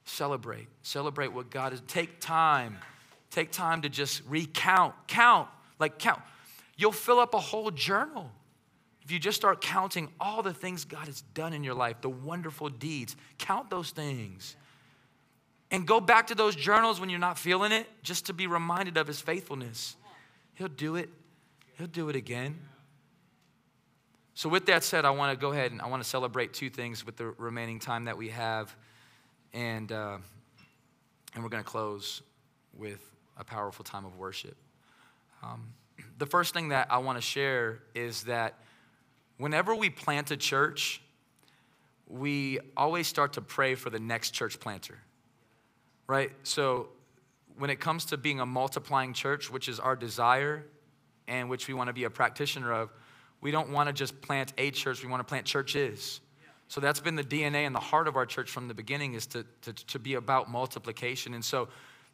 Celebrate. 0.05 0.69
Celebrate 0.83 1.29
what 1.29 1.51
God 1.51 1.75
is. 1.75 1.83
Take 1.87 2.19
time. 2.21 2.79
Take 3.31 3.53
time 3.53 3.83
to 3.83 3.91
just 3.91 4.23
recount. 4.27 4.95
Count. 5.07 5.49
Like 5.79 5.99
count. 5.99 6.23
You'll 6.77 6.93
fill 6.93 7.19
up 7.19 7.35
a 7.35 7.41
whole 7.41 7.71
journal. 7.71 8.31
If 9.03 9.13
you 9.13 9.19
just 9.19 9.37
start 9.37 9.61
counting 9.61 10.09
all 10.19 10.43
the 10.43 10.55
things 10.55 10.85
God 10.85 11.07
has 11.07 11.23
done 11.35 11.53
in 11.53 11.63
your 11.63 11.75
life, 11.75 12.01
the 12.01 12.09
wonderful 12.09 12.69
deeds, 12.69 13.17
count 13.37 13.69
those 13.69 13.91
things. 13.91 14.57
And 15.71 15.87
go 15.87 16.01
back 16.01 16.29
to 16.29 16.35
those 16.35 16.57
journals 16.57 16.99
when 16.99 17.11
you're 17.11 17.19
not 17.19 17.39
feeling 17.39 17.73
it, 17.73 17.87
just 18.03 18.27
to 18.27 18.33
be 18.33 18.47
reminded 18.47 18.97
of 18.97 19.07
his 19.07 19.21
faithfulness. 19.21 19.97
He'll 20.55 20.69
do 20.69 20.97
it. 20.97 21.11
He'll 21.77 21.87
do 21.87 22.09
it 22.09 22.17
again. 22.17 22.59
So, 24.35 24.49
with 24.49 24.67
that 24.67 24.85
said, 24.85 25.05
I 25.05 25.11
want 25.11 25.37
to 25.37 25.41
go 25.41 25.53
ahead 25.53 25.73
and 25.73 25.83
I 25.83 25.89
want 25.89 26.03
to 26.03 26.09
celebrate 26.09 26.55
two 26.55 26.71
things 26.71 27.05
with 27.05 27.17
the 27.17 27.27
remaining 27.39 27.81
time 27.81 28.05
that 28.05 28.17
we 28.17 28.29
have. 28.29 28.75
And, 29.53 29.91
uh, 29.91 30.19
and 31.35 31.43
we're 31.43 31.51
going 31.51 31.63
to 31.63 31.69
close 31.69 32.23
with 32.73 33.05
a 33.37 33.45
powerful 33.45 33.85
time 33.85 34.05
of 34.05 34.17
worship. 34.17 34.57
Um, 35.43 35.73
the 36.19 36.27
first 36.27 36.55
thing 36.55 36.69
that 36.69 36.87
I 36.91 36.99
want 36.99 37.19
to 37.19 37.23
share 37.23 37.81
is 37.95 38.25
that 38.25 38.55
whenever 39.39 39.75
we 39.75 39.91
plant 39.91 40.31
a 40.31 40.37
church, 40.37 41.01
we 42.07 42.59
always 42.77 43.07
start 43.07 43.35
to 43.35 43.41
pray 43.41 43.75
for 43.75 43.91
the 43.91 44.01
next 44.01 44.31
church 44.31 44.59
planter, 44.61 44.99
right? 46.09 46.33
So 46.43 46.89
when 47.59 47.71
it 47.71 47.79
comes 47.79 48.07
to 48.07 48.17
being 48.17 48.41
a 48.41 48.47
multiplying 48.47 49.13
church, 49.13 49.53
which 49.53 49.69
is 49.69 49.79
our 49.79 49.95
desire 49.95 50.65
and 51.29 51.49
which 51.49 51.69
we 51.69 51.75
want 51.75 51.89
to 51.89 51.93
be 51.93 52.05
a 52.05 52.11
practitioner 52.11 52.73
of, 52.73 52.91
we 53.41 53.51
don't 53.53 53.71
want 53.71 53.89
to 53.89 53.93
just 53.93 54.21
plant 54.21 54.53
a 54.59 54.73
church, 54.73 55.05
we 55.05 55.09
want 55.09 55.21
to 55.21 55.25
plant 55.25 55.47
churches. 55.47 56.21
So 56.67 56.81
that's 56.81 57.01
been 57.01 57.15
the 57.15 57.25
DNA 57.25 57.67
and 57.67 57.75
the 57.75 57.81
heart 57.81 58.09
of 58.09 58.17
our 58.17 58.27
church 58.27 58.51
from 58.51 58.69
the 58.69 58.75
beginning 58.75 59.15
is 59.15 59.27
to, 59.29 59.45
to, 59.63 59.73
to 59.73 59.99
be 59.99 60.15
about 60.15 60.51
multiplication. 60.51 61.35
And 61.35 61.45
so 61.45 61.69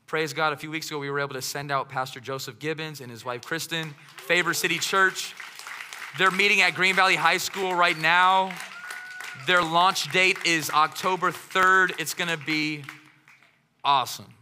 praise 0.06 0.32
God, 0.32 0.52
a 0.52 0.56
few 0.56 0.70
weeks 0.70 0.88
ago 0.88 0.98
we 0.98 1.10
were 1.10 1.20
able 1.20 1.34
to 1.34 1.42
send 1.42 1.70
out 1.70 1.88
Pastor 1.88 2.20
Joseph 2.20 2.58
Gibbons 2.58 3.00
and 3.00 3.10
his 3.10 3.24
wife 3.24 3.42
Kristen, 3.42 3.94
Favor 4.16 4.54
City 4.54 4.78
Church. 4.78 5.34
They're 6.18 6.30
meeting 6.30 6.60
at 6.60 6.74
Green 6.74 6.94
Valley 6.94 7.16
High 7.16 7.38
School 7.38 7.74
right 7.74 7.98
now. 7.98 8.52
Their 9.46 9.62
launch 9.62 10.12
date 10.12 10.38
is 10.44 10.70
October 10.70 11.32
3rd. 11.32 11.98
It's 11.98 12.14
going 12.14 12.30
to 12.30 12.44
be 12.44 12.84
awesome. 13.84 14.34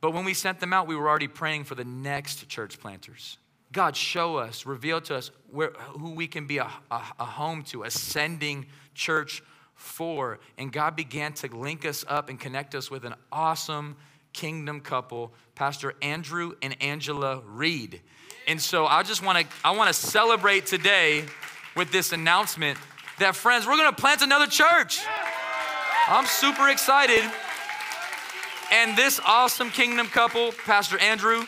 But 0.00 0.12
when 0.12 0.24
we 0.24 0.34
sent 0.34 0.60
them 0.60 0.72
out, 0.72 0.86
we 0.86 0.94
were 0.96 1.08
already 1.08 1.28
praying 1.28 1.64
for 1.64 1.74
the 1.74 1.84
next 1.84 2.48
church 2.48 2.78
planters. 2.78 3.38
God, 3.72 3.96
show 3.96 4.36
us, 4.36 4.64
reveal 4.64 5.00
to 5.02 5.16
us 5.16 5.30
where, 5.50 5.72
who 5.98 6.12
we 6.12 6.26
can 6.26 6.46
be 6.46 6.58
a, 6.58 6.70
a, 6.90 7.02
a 7.18 7.24
home 7.24 7.62
to, 7.64 7.82
a 7.82 7.90
sending 7.90 8.66
church 8.94 9.42
for. 9.74 10.38
And 10.56 10.72
God 10.72 10.96
began 10.96 11.32
to 11.34 11.54
link 11.54 11.84
us 11.84 12.04
up 12.08 12.30
and 12.30 12.38
connect 12.38 12.74
us 12.74 12.90
with 12.90 13.04
an 13.04 13.14
awesome 13.30 13.96
kingdom 14.32 14.80
couple, 14.80 15.32
Pastor 15.54 15.94
Andrew 16.00 16.54
and 16.62 16.80
Angela 16.80 17.42
Reed. 17.44 18.00
And 18.46 18.60
so 18.60 18.86
I 18.86 19.02
just 19.02 19.22
want 19.22 19.38
to 19.38 19.46
I 19.64 19.72
want 19.72 19.88
to 19.88 19.94
celebrate 19.94 20.64
today 20.64 21.24
with 21.76 21.92
this 21.92 22.12
announcement 22.12 22.78
that 23.18 23.36
friends, 23.36 23.66
we're 23.66 23.76
going 23.76 23.94
to 23.94 24.00
plant 24.00 24.22
another 24.22 24.46
church. 24.46 25.00
I'm 26.08 26.24
super 26.26 26.68
excited. 26.68 27.22
And 28.70 28.96
this 28.96 29.18
awesome 29.24 29.70
kingdom 29.70 30.08
couple, 30.08 30.52
Pastor 30.52 30.98
Andrew, 30.98 31.44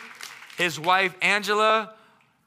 his 0.57 0.79
wife 0.79 1.15
Angela, 1.21 1.93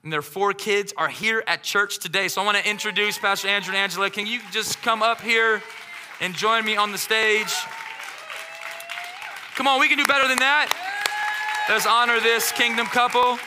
and 0.02 0.12
their 0.12 0.22
four 0.22 0.52
kids 0.52 0.92
are 0.96 1.08
here 1.08 1.44
at 1.46 1.62
church 1.62 1.98
today. 1.98 2.26
So 2.26 2.42
I 2.42 2.44
want 2.44 2.58
to 2.58 2.68
introduce 2.68 3.16
Pastor 3.16 3.48
Andrew 3.48 3.72
and 3.72 3.78
Angela. 3.78 4.10
Can 4.10 4.26
you 4.26 4.40
just 4.50 4.82
come 4.82 5.02
up 5.02 5.20
here 5.20 5.62
and 6.20 6.34
join 6.34 6.64
me 6.64 6.76
on 6.76 6.90
the 6.90 6.98
stage? 6.98 7.54
Come 9.54 9.68
on, 9.68 9.78
we 9.78 9.88
can 9.88 9.96
do 9.96 10.04
better 10.04 10.26
than 10.26 10.38
that. 10.40 10.68
Let's 11.68 11.86
honor 11.86 12.18
this 12.18 12.50
kingdom 12.50 12.86
couple. 12.86 13.38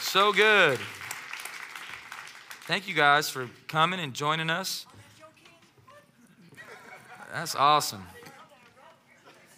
So 0.00 0.32
good. 0.32 0.78
Thank 2.62 2.86
you 2.86 2.94
guys 2.94 3.28
for 3.28 3.50
coming 3.66 3.98
and 3.98 4.14
joining 4.14 4.48
us. 4.48 4.86
That's 7.32 7.56
awesome. 7.56 8.06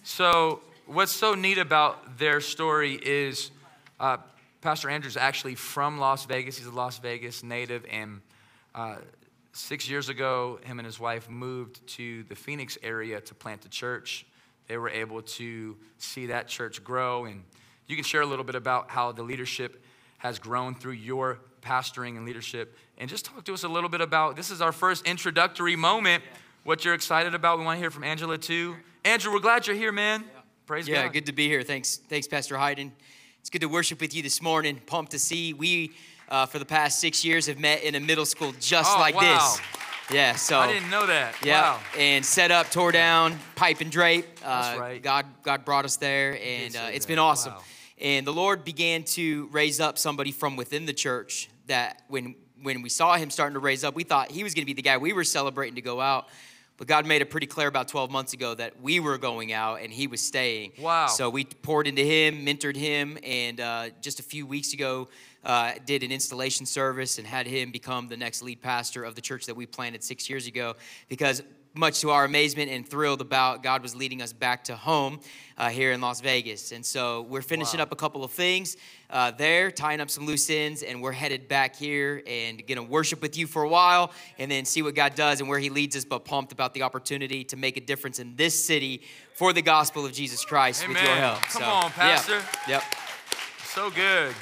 So, 0.07 0.61
what's 0.85 1.13
so 1.13 1.33
neat 1.35 1.57
about 1.57 2.19
their 2.19 2.43
story 2.43 3.01
is 3.03 3.51
uh, 3.99 4.19
Pastor 4.61 4.91
Andrew's 4.91 5.17
actually 5.17 5.55
from 5.55 5.97
Las 5.97 6.27
Vegas. 6.27 6.59
He's 6.59 6.67
a 6.67 6.71
Las 6.71 6.99
Vegas 6.99 7.43
native, 7.43 7.87
and 7.91 8.21
uh, 8.75 8.97
six 9.55 9.89
years 9.89 10.11
ago, 10.11 10.61
him 10.65 10.79
and 10.79 10.85
his 10.85 11.01
wife 11.01 11.31
moved 11.31 11.87
to 11.95 12.23
the 12.25 12.35
Phoenix 12.35 12.77
area 12.83 13.19
to 13.23 13.35
plant 13.35 13.65
a 13.65 13.71
church. 13.71 14.27
They 14.69 14.77
were 14.77 14.91
able 14.91 15.23
to 15.23 15.75
see 15.97 16.27
that 16.27 16.49
church 16.49 16.85
grow, 16.85 17.25
and 17.25 17.43
you 17.87 17.97
can 17.97 18.05
share 18.05 18.21
a 18.21 18.27
little 18.27 18.45
bit 18.45 18.57
about 18.57 18.91
how 18.91 19.11
the 19.11 19.23
leadership 19.23 19.83
has 20.19 20.39
grown 20.39 20.75
through 20.75 20.93
your 20.93 21.39
pastoring 21.63 22.19
and 22.19 22.27
leadership, 22.27 22.77
and 22.99 23.09
just 23.09 23.25
talk 23.25 23.43
to 23.45 23.55
us 23.55 23.65
a 23.65 23.69
little 23.69 23.89
bit 23.89 24.03
about 24.03 24.37
this 24.37 24.51
is 24.51 24.61
our 24.61 24.71
first 24.71 25.07
introductory 25.07 25.77
moment. 25.77 26.23
What 26.63 26.85
you're 26.85 26.93
excited 26.93 27.35
about? 27.35 27.59
We 27.59 27.65
want 27.65 27.77
to 27.77 27.81
hear 27.81 27.91
from 27.91 28.05
Angela 28.05 28.37
too. 28.37 28.77
Andrew, 29.05 29.33
we're 29.33 29.41
glad 29.41 29.67
you're 29.67 29.77
here, 29.77 29.93
man. 29.93 30.25
Praise 30.67 30.89
yeah, 30.89 30.95
God. 30.97 31.03
Yeah, 31.03 31.09
good 31.13 31.27
to 31.27 31.33
be 31.33 31.47
here. 31.47 31.63
Thanks, 31.63 31.97
thanks, 32.09 32.27
Pastor 32.27 32.57
Hayden. 32.57 32.91
It's 33.41 33.51
good 33.51 33.61
to 33.61 33.69
worship 33.69 34.01
with 34.01 34.15
you 34.15 34.23
this 34.23 34.41
morning. 34.41 34.81
Pumped 34.87 35.13
to 35.13 35.19
see. 35.19 35.53
We, 35.53 35.93
uh, 36.31 36.47
for 36.47 36.59
the 36.59 36.65
past 36.65 37.01
six 37.01 37.23
years, 37.23 37.47
have 37.47 37.59
met 37.59 37.83
in 37.83 37.95
a 37.97 38.01
middle 38.01 38.25
school 38.25 38.55
just 38.61 38.97
Oh, 38.97 38.99
like 39.01 39.15
wow. 39.15 39.35
this. 39.35 39.61
Yeah, 40.11 40.35
so 40.37 40.59
I 40.59 40.73
didn't 40.73 40.89
know 40.91 41.07
that. 41.07 41.35
yeah, 41.45 41.73
Wow. 41.75 41.81
and 41.99 42.25
set 42.25 42.51
up, 42.51 42.71
tore 42.71 42.93
down, 42.93 43.39
pipe 43.57 43.81
and 43.83 43.91
drape. 43.93 44.27
Uh, 44.43 44.63
That's 44.63 44.81
right. 44.81 45.03
God, 45.03 45.27
God 45.43 45.65
brought 45.67 45.85
us 45.85 45.97
there, 45.97 46.39
and 46.43 46.75
uh, 46.75 46.89
it's 46.93 47.05
that. 47.05 47.13
been 47.13 47.19
awesome. 47.19 47.53
Wow. 47.55 47.63
And 48.01 48.27
the 48.27 48.33
Lord 48.33 48.65
began 48.65 49.05
to 49.05 49.49
raise 49.53 49.81
up 49.81 49.99
somebody 49.99 50.33
from 50.33 50.57
within 50.57 50.87
the 50.87 50.93
church 50.95 51.49
that 51.67 52.03
when 52.09 52.37
when 52.63 52.81
we 52.81 52.89
saw 52.89 53.17
him 53.17 53.29
starting 53.29 53.53
to 53.55 53.61
raise 53.61 53.85
up, 53.85 53.95
we 53.95 54.05
thought 54.05 54.31
he 54.31 54.43
was 54.43 54.55
going 54.55 54.63
to 54.63 54.67
be 54.67 54.73
the 54.73 54.81
guy 54.81 54.97
we 54.97 55.13
were 55.13 55.25
celebrating 55.25 55.75
to 55.75 55.83
go 55.83 56.01
out. 56.01 56.27
But 56.77 56.89
God 56.89 57.07
made 57.07 57.23
it 57.23 57.31
pretty 57.31 57.47
clear 57.47 57.69
about 57.69 57.87
12 57.87 58.11
months 58.11 58.33
ago 58.33 58.55
that 58.55 58.81
we 58.83 58.99
were 58.99 59.17
going 59.17 59.53
out 59.53 59.81
and 59.81 59.93
he 59.93 60.09
was 60.09 60.21
staying. 60.21 60.73
Wow. 60.79 61.07
So 61.07 61.31
we 61.31 61.45
poured 61.45 61.87
into 61.87 62.03
him, 62.03 62.45
mentored 62.45 62.77
him, 62.77 63.17
and 63.23 63.61
uh, 63.61 63.91
just 64.01 64.19
a 64.19 64.25
few 64.25 64.45
weeks 64.45 64.73
ago 64.73 65.09
uh, 65.45 65.75
did 65.87 66.03
an 66.03 66.11
installation 66.11 66.67
service 66.67 67.19
and 67.19 67.27
had 67.27 67.47
him 67.47 67.71
become 67.71 68.09
the 68.09 68.17
next 68.17 68.43
lead 68.43 68.61
pastor 68.61 69.05
of 69.05 69.15
the 69.15 69.21
church 69.21 69.47
that 69.47 69.55
we 69.55 69.67
planted 69.67 70.03
six 70.03 70.29
years 70.29 70.49
ago. 70.49 70.75
Because 71.09 71.43
much 71.75 72.01
to 72.01 72.11
our 72.11 72.25
amazement 72.25 72.71
and 72.71 72.89
thrilled 72.89 73.21
about 73.21 73.63
God 73.63 73.83
was 73.83 73.97
leading 73.97 74.23
us 74.23 74.33
back 74.33 74.65
to 74.65 74.77
home 74.77 75.19
uh, 75.59 75.71
here 75.71 75.91
in 75.93 76.01
Las 76.01 76.21
Vegas. 76.21 76.71
And 76.71 76.87
so 76.87 77.23
we're 77.23 77.43
finishing 77.43 77.79
Wow. 77.79 77.85
up 77.85 77.93
a 77.93 77.97
couple 77.97 78.23
of 78.23 78.31
things 78.31 78.77
uh, 79.11 79.33
there, 79.33 79.71
tying 79.73 80.01
up 80.01 80.09
some 80.09 80.25
loose 80.27 80.49
ends, 80.51 80.83
and 80.85 81.03
we're 81.03 81.13
headed 81.13 81.49
back 81.49 81.75
here 81.75 82.23
and 82.27 82.63
to 82.67 82.81
worship 82.81 83.21
with 83.21 83.37
you 83.37 83.47
for 83.49 83.63
a 83.65 83.69
while 83.69 84.13
and 84.39 84.51
then 84.51 84.65
see 84.65 84.83
what 84.83 84.95
God 84.95 85.15
does 85.17 85.41
and 85.41 85.49
where 85.49 85.59
He 85.59 85.69
leads 85.71 85.97
us, 85.97 86.05
but 86.05 86.25
pumped 86.25 86.53
about 86.53 86.75
the 86.75 86.83
opportunity 86.83 87.43
to 87.45 87.57
make 87.57 87.77
a 87.77 87.81
difference 87.81 88.19
in 88.21 88.37
this 88.37 88.65
city 88.65 89.03
for 89.35 89.53
the 89.53 89.63
gospel 89.63 90.07
of 90.07 90.13
Jesus 90.13 90.45
Christ 90.45 90.87
with 90.87 90.97
your 90.97 91.07
help. 91.17 91.41
Come 91.43 91.63
So, 91.63 91.69
on, 91.69 91.85
yeah. 91.85 91.91
Pastor. 91.91 92.43
Yep. 92.69 92.83
So 93.65 93.91
good. 93.91 94.33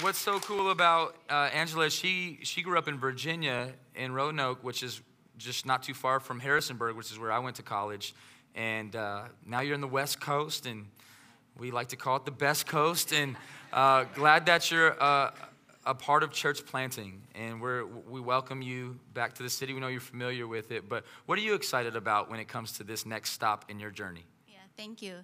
What's 0.00 0.18
so 0.18 0.40
cool 0.40 0.70
about 0.70 1.16
uh, 1.28 1.50
Angela? 1.52 1.90
She 1.90 2.38
she 2.42 2.62
grew 2.62 2.78
up 2.78 2.88
in 2.88 2.98
Virginia 2.98 3.68
in 3.94 4.12
Roanoke, 4.12 4.64
which 4.64 4.82
is 4.82 5.02
just 5.40 5.66
not 5.66 5.82
too 5.82 5.94
far 5.94 6.20
from 6.20 6.38
Harrisonburg, 6.38 6.96
which 6.96 7.10
is 7.10 7.18
where 7.18 7.32
I 7.32 7.38
went 7.38 7.56
to 7.56 7.62
college. 7.62 8.14
And 8.54 8.94
uh, 8.94 9.24
now 9.46 9.60
you're 9.60 9.74
in 9.74 9.80
the 9.80 9.88
West 9.88 10.20
Coast, 10.20 10.66
and 10.66 10.86
we 11.58 11.70
like 11.70 11.88
to 11.88 11.96
call 11.96 12.16
it 12.16 12.24
the 12.24 12.30
best 12.30 12.66
coast. 12.66 13.12
And 13.12 13.36
uh, 13.72 14.04
glad 14.14 14.46
that 14.46 14.70
you're 14.70 15.00
uh, 15.02 15.30
a 15.86 15.94
part 15.94 16.22
of 16.22 16.30
church 16.30 16.64
planting, 16.66 17.22
and 17.34 17.60
we're 17.60 17.86
we 17.86 18.20
welcome 18.20 18.60
you 18.60 18.98
back 19.14 19.34
to 19.34 19.42
the 19.42 19.50
city. 19.50 19.72
We 19.72 19.80
know 19.80 19.88
you're 19.88 20.00
familiar 20.00 20.46
with 20.46 20.70
it, 20.72 20.88
but 20.88 21.04
what 21.26 21.38
are 21.38 21.42
you 21.42 21.54
excited 21.54 21.96
about 21.96 22.30
when 22.30 22.38
it 22.38 22.48
comes 22.48 22.72
to 22.72 22.84
this 22.84 23.06
next 23.06 23.30
stop 23.30 23.64
in 23.68 23.80
your 23.80 23.90
journey? 23.90 24.26
Yeah, 24.46 24.58
thank 24.76 25.00
you. 25.00 25.14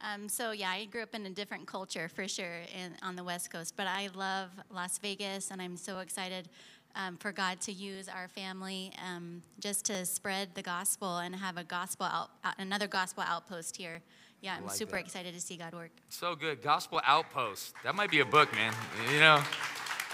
Um, 0.00 0.28
so 0.28 0.50
yeah, 0.50 0.70
I 0.70 0.84
grew 0.84 1.02
up 1.02 1.14
in 1.14 1.24
a 1.26 1.30
different 1.30 1.66
culture 1.66 2.08
for 2.08 2.28
sure 2.28 2.60
in, 2.74 2.92
on 3.02 3.16
the 3.16 3.24
West 3.24 3.50
Coast, 3.50 3.74
but 3.76 3.86
I 3.86 4.08
love 4.14 4.50
Las 4.70 4.98
Vegas, 4.98 5.50
and 5.50 5.60
I'm 5.60 5.76
so 5.76 6.00
excited 6.00 6.48
um, 6.96 7.16
for 7.16 7.30
God 7.30 7.60
to 7.62 7.72
use 7.72 8.08
our 8.08 8.26
family 8.28 8.92
um, 9.06 9.42
just 9.60 9.84
to 9.86 10.04
spread 10.04 10.48
the 10.54 10.62
gospel 10.62 11.18
and 11.18 11.36
have 11.36 11.56
a 11.56 11.64
gospel 11.64 12.06
out, 12.06 12.30
out- 12.42 12.54
another 12.58 12.88
gospel 12.88 13.22
outpost 13.26 13.76
here 13.76 14.02
yeah, 14.40 14.56
I'm 14.56 14.66
like 14.66 14.76
super 14.76 14.92
that. 14.92 15.00
excited 15.00 15.34
to 15.34 15.40
see 15.40 15.56
God 15.56 15.74
work. 15.74 15.90
So 16.08 16.34
good. 16.34 16.62
Gospel 16.62 17.00
Outpost. 17.04 17.74
That 17.84 17.94
might 17.94 18.10
be 18.10 18.20
a 18.20 18.24
book, 18.24 18.52
man. 18.52 18.72
You 19.12 19.20
know, 19.20 19.42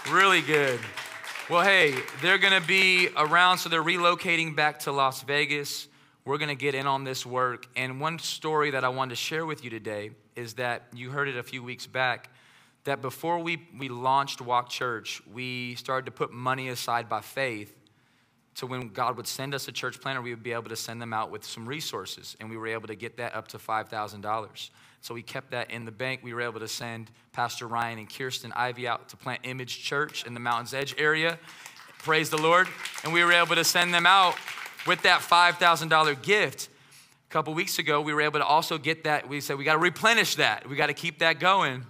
really 0.09 0.41
good. 0.41 0.79
Well, 1.49 1.61
hey, 1.61 1.93
they're 2.21 2.37
going 2.37 2.59
to 2.59 2.65
be 2.65 3.09
around, 3.17 3.57
so 3.57 3.69
they're 3.69 3.83
relocating 3.83 4.55
back 4.55 4.79
to 4.79 4.91
Las 4.91 5.23
Vegas. 5.23 5.87
We're 6.25 6.37
going 6.37 6.49
to 6.49 6.55
get 6.55 6.73
in 6.73 6.87
on 6.87 7.03
this 7.03 7.25
work. 7.25 7.67
And 7.75 7.99
one 7.99 8.17
story 8.17 8.71
that 8.71 8.85
I 8.85 8.89
wanted 8.89 9.09
to 9.09 9.15
share 9.17 9.45
with 9.45 9.63
you 9.63 9.69
today 9.69 10.11
is 10.35 10.53
that 10.53 10.83
you 10.93 11.09
heard 11.09 11.27
it 11.27 11.35
a 11.37 11.43
few 11.43 11.61
weeks 11.61 11.85
back 11.85 12.29
that 12.83 13.01
before 13.01 13.39
we, 13.39 13.67
we 13.77 13.89
launched 13.89 14.41
Walk 14.41 14.69
Church, 14.69 15.21
we 15.31 15.75
started 15.75 16.05
to 16.05 16.11
put 16.11 16.31
money 16.31 16.69
aside 16.69 17.07
by 17.07 17.21
faith 17.21 17.73
to 18.55 18.67
when 18.67 18.89
God 18.89 19.17
would 19.17 19.27
send 19.27 19.55
us 19.55 19.67
a 19.67 19.71
church 19.71 19.99
planter, 19.99 20.21
we 20.21 20.29
would 20.29 20.43
be 20.43 20.53
able 20.53 20.69
to 20.69 20.75
send 20.75 21.01
them 21.01 21.13
out 21.13 21.31
with 21.31 21.43
some 21.43 21.67
resources. 21.67 22.37
And 22.39 22.49
we 22.49 22.57
were 22.57 22.67
able 22.67 22.87
to 22.87 22.95
get 22.95 23.17
that 23.17 23.33
up 23.33 23.47
to 23.49 23.57
$5,000. 23.57 24.69
So 25.01 25.13
we 25.13 25.21
kept 25.21 25.51
that 25.51 25.71
in 25.71 25.85
the 25.85 25.91
bank. 25.91 26.21
We 26.23 26.33
were 26.33 26.41
able 26.41 26.59
to 26.59 26.67
send 26.67 27.09
Pastor 27.31 27.67
Ryan 27.67 27.99
and 27.99 28.09
Kirsten 28.13 28.53
Ivy 28.53 28.87
out 28.87 29.09
to 29.09 29.17
plant 29.17 29.41
Image 29.43 29.81
Church 29.83 30.25
in 30.25 30.33
the 30.33 30.39
Mountains 30.39 30.73
Edge 30.73 30.95
area. 30.97 31.39
Praise 31.99 32.29
the 32.29 32.37
Lord. 32.37 32.67
And 33.03 33.11
we 33.11 33.23
were 33.23 33.33
able 33.33 33.55
to 33.55 33.63
send 33.63 33.93
them 33.93 34.05
out 34.05 34.35
with 34.85 35.01
that 35.01 35.21
$5,000 35.21 36.21
gift. 36.21 36.69
A 37.29 37.33
couple 37.33 37.53
weeks 37.53 37.79
ago, 37.79 38.01
we 38.01 38.13
were 38.13 38.21
able 38.21 38.39
to 38.39 38.45
also 38.45 38.77
get 38.77 39.05
that. 39.05 39.27
We 39.27 39.41
said, 39.41 39.57
we 39.57 39.63
got 39.63 39.73
to 39.73 39.79
replenish 39.79 40.35
that. 40.35 40.69
We 40.69 40.75
got 40.75 40.87
to 40.87 40.93
keep 40.93 41.19
that 41.19 41.39
going. 41.39 41.85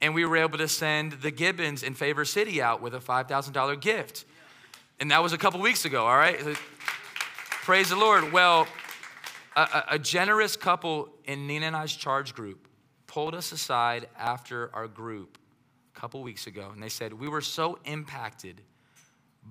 And 0.00 0.14
we 0.14 0.24
were 0.24 0.36
able 0.36 0.58
to 0.58 0.68
send 0.68 1.12
the 1.12 1.30
Gibbons 1.30 1.82
in 1.82 1.94
Favor 1.94 2.24
City 2.24 2.62
out 2.62 2.80
with 2.80 2.94
a 2.94 3.00
$5,000 3.00 3.80
gift. 3.80 4.24
And 5.00 5.10
that 5.10 5.22
was 5.22 5.32
a 5.32 5.38
couple 5.38 5.60
weeks 5.60 5.84
ago, 5.84 6.06
all 6.06 6.16
right? 6.16 6.38
Praise 7.62 7.90
the 7.90 7.96
Lord. 7.96 8.32
Well, 8.32 8.66
a, 9.56 9.84
a, 9.90 9.98
generous 9.98 10.56
couple 10.56 11.08
in 11.24 11.46
Nina 11.46 11.66
and 11.66 11.76
I's 11.76 11.94
charge 11.94 12.34
group 12.34 12.68
pulled 13.06 13.34
us 13.34 13.52
aside 13.52 14.08
after 14.16 14.70
our 14.74 14.86
group 14.86 15.36
a 15.94 16.00
couple 16.00 16.22
weeks 16.22 16.46
ago, 16.46 16.70
and 16.72 16.82
they 16.82 16.88
said, 16.88 17.12
We 17.12 17.28
were 17.28 17.40
so 17.40 17.78
impacted 17.84 18.62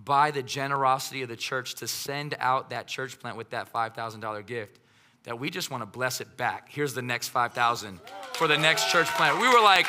by 0.03 0.31
the 0.31 0.43
generosity 0.43 1.23
of 1.23 1.29
the 1.29 1.35
church 1.35 1.75
to 1.75 1.87
send 1.87 2.35
out 2.39 2.69
that 2.69 2.87
church 2.87 3.19
plant 3.19 3.37
with 3.37 3.49
that 3.49 3.71
$5,000 3.71 4.45
gift 4.45 4.79
that 5.23 5.37
we 5.37 5.49
just 5.49 5.69
want 5.69 5.81
to 5.81 5.85
bless 5.85 6.21
it 6.21 6.37
back. 6.37 6.69
Here's 6.69 6.93
the 6.93 7.01
next 7.01 7.29
5,000 7.29 7.99
for 8.33 8.47
the 8.47 8.57
next 8.57 8.89
church 8.89 9.07
plant. 9.07 9.39
We 9.41 9.47
were 9.49 9.61
like, 9.61 9.87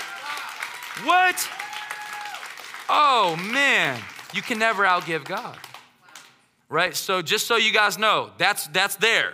What? 1.04 1.48
Oh, 2.88 3.36
man. 3.52 4.00
You 4.34 4.42
can 4.42 4.58
never 4.58 4.84
outgive 4.84 5.24
God. 5.24 5.56
Right? 6.68 6.94
So 6.94 7.22
just 7.22 7.46
so 7.46 7.56
you 7.56 7.72
guys 7.72 7.98
know, 7.98 8.30
that's 8.36 8.66
that's 8.68 8.96
there. 8.96 9.32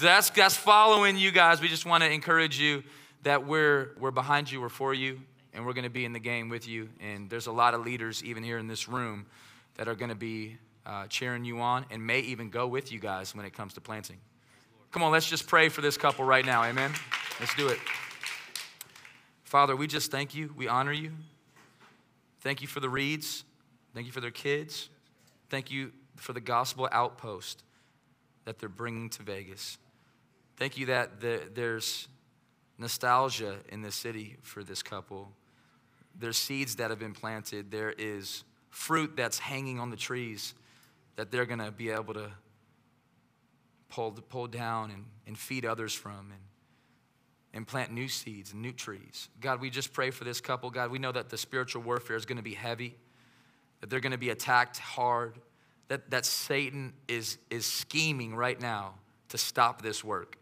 That's 0.00 0.30
that's 0.30 0.56
following 0.56 1.16
you 1.16 1.32
guys. 1.32 1.60
We 1.60 1.68
just 1.68 1.86
want 1.86 2.04
to 2.04 2.10
encourage 2.10 2.60
you 2.60 2.84
that 3.24 3.46
we're 3.46 3.90
we're 3.98 4.12
behind 4.12 4.50
you, 4.50 4.60
we're 4.60 4.68
for 4.68 4.94
you, 4.94 5.20
and 5.52 5.66
we're 5.66 5.72
going 5.72 5.84
to 5.84 5.90
be 5.90 6.04
in 6.04 6.12
the 6.12 6.20
game 6.20 6.48
with 6.48 6.68
you. 6.68 6.88
And 7.00 7.28
there's 7.28 7.48
a 7.48 7.52
lot 7.52 7.74
of 7.74 7.84
leaders 7.84 8.22
even 8.22 8.44
here 8.44 8.58
in 8.58 8.68
this 8.68 8.88
room 8.88 9.26
that 9.76 9.88
are 9.88 9.96
going 9.96 10.10
to 10.10 10.14
be 10.14 10.56
uh, 10.86 11.06
cheering 11.08 11.44
you 11.44 11.60
on 11.60 11.84
and 11.90 12.06
may 12.06 12.20
even 12.20 12.48
go 12.48 12.66
with 12.66 12.92
you 12.92 13.00
guys 13.00 13.34
when 13.34 13.44
it 13.44 13.52
comes 13.52 13.74
to 13.74 13.80
planting. 13.80 14.18
Come 14.92 15.02
on, 15.02 15.12
let's 15.12 15.28
just 15.28 15.46
pray 15.46 15.68
for 15.68 15.80
this 15.80 15.96
couple 15.96 16.24
right 16.24 16.44
now. 16.44 16.62
Amen. 16.62 16.92
Let's 17.40 17.54
do 17.54 17.68
it. 17.68 17.78
Father, 19.48 19.74
we 19.74 19.86
just 19.86 20.10
thank 20.10 20.34
you. 20.34 20.52
We 20.58 20.68
honor 20.68 20.92
you. 20.92 21.12
Thank 22.42 22.60
you 22.60 22.68
for 22.68 22.80
the 22.80 22.90
Reeds. 22.90 23.44
Thank 23.94 24.04
you 24.04 24.12
for 24.12 24.20
their 24.20 24.30
kids. 24.30 24.90
Thank 25.48 25.70
you 25.70 25.90
for 26.16 26.34
the 26.34 26.40
gospel 26.40 26.86
outpost 26.92 27.64
that 28.44 28.58
they're 28.58 28.68
bringing 28.68 29.08
to 29.08 29.22
Vegas. 29.22 29.78
Thank 30.58 30.76
you 30.76 30.84
that 30.86 31.22
the, 31.22 31.40
there's 31.54 32.08
nostalgia 32.76 33.56
in 33.70 33.80
the 33.80 33.90
city 33.90 34.36
for 34.42 34.62
this 34.62 34.82
couple. 34.82 35.32
There's 36.14 36.36
seeds 36.36 36.76
that 36.76 36.90
have 36.90 36.98
been 36.98 37.14
planted. 37.14 37.70
There 37.70 37.94
is 37.96 38.44
fruit 38.68 39.16
that's 39.16 39.38
hanging 39.38 39.80
on 39.80 39.88
the 39.88 39.96
trees 39.96 40.52
that 41.16 41.30
they're 41.30 41.46
going 41.46 41.60
to 41.60 41.70
be 41.70 41.88
able 41.88 42.12
to 42.12 42.30
pull, 43.88 44.10
pull 44.10 44.46
down 44.46 44.90
and, 44.90 45.06
and 45.26 45.38
feed 45.38 45.64
others 45.64 45.94
from 45.94 46.32
and, 46.32 46.42
and 47.54 47.66
plant 47.66 47.92
new 47.92 48.08
seeds 48.08 48.52
and 48.52 48.62
new 48.62 48.72
trees. 48.72 49.28
God, 49.40 49.60
we 49.60 49.70
just 49.70 49.92
pray 49.92 50.10
for 50.10 50.24
this 50.24 50.40
couple. 50.40 50.70
God, 50.70 50.90
we 50.90 50.98
know 50.98 51.12
that 51.12 51.30
the 51.30 51.38
spiritual 51.38 51.82
warfare 51.82 52.16
is 52.16 52.26
going 52.26 52.36
to 52.36 52.42
be 52.42 52.54
heavy 52.54 52.94
that 53.80 53.90
they're 53.90 54.00
going 54.00 54.12
to 54.12 54.18
be 54.18 54.30
attacked 54.30 54.78
hard, 54.78 55.38
that, 55.88 56.10
that 56.10 56.26
Satan 56.26 56.92
is, 57.06 57.38
is 57.50 57.64
scheming 57.64 58.34
right 58.34 58.60
now 58.60 58.94
to 59.28 59.38
stop 59.38 59.82
this 59.82 60.02
work. 60.02 60.36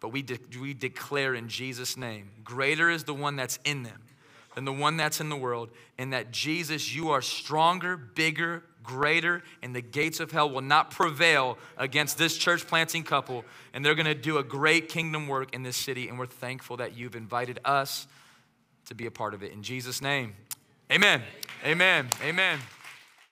But 0.00 0.10
we, 0.10 0.22
de- 0.22 0.38
we 0.60 0.74
declare 0.74 1.34
in 1.34 1.48
Jesus' 1.48 1.96
name 1.96 2.30
greater 2.42 2.90
is 2.90 3.04
the 3.04 3.14
one 3.14 3.36
that's 3.36 3.58
in 3.64 3.82
them 3.82 4.02
than 4.54 4.64
the 4.64 4.72
one 4.72 4.96
that's 4.96 5.20
in 5.20 5.30
the 5.30 5.36
world, 5.36 5.68
and 5.98 6.12
that 6.12 6.30
Jesus, 6.30 6.94
you 6.94 7.10
are 7.10 7.20
stronger, 7.20 7.96
bigger, 7.96 8.62
greater, 8.84 9.42
and 9.62 9.74
the 9.74 9.80
gates 9.80 10.20
of 10.20 10.30
hell 10.30 10.48
will 10.48 10.60
not 10.60 10.92
prevail 10.92 11.58
against 11.76 12.18
this 12.18 12.36
church 12.36 12.66
planting 12.66 13.02
couple. 13.02 13.44
And 13.72 13.84
they're 13.84 13.96
going 13.96 14.06
to 14.06 14.14
do 14.14 14.38
a 14.38 14.44
great 14.44 14.88
kingdom 14.88 15.26
work 15.26 15.52
in 15.52 15.64
this 15.64 15.76
city, 15.76 16.08
and 16.08 16.18
we're 16.18 16.26
thankful 16.26 16.76
that 16.76 16.96
you've 16.96 17.16
invited 17.16 17.58
us 17.64 18.06
to 18.86 18.94
be 18.94 19.06
a 19.06 19.10
part 19.10 19.34
of 19.34 19.42
it. 19.42 19.50
In 19.50 19.62
Jesus' 19.62 20.00
name, 20.00 20.34
amen. 20.92 21.22
Amen. 21.64 22.08
Amen. 22.22 22.60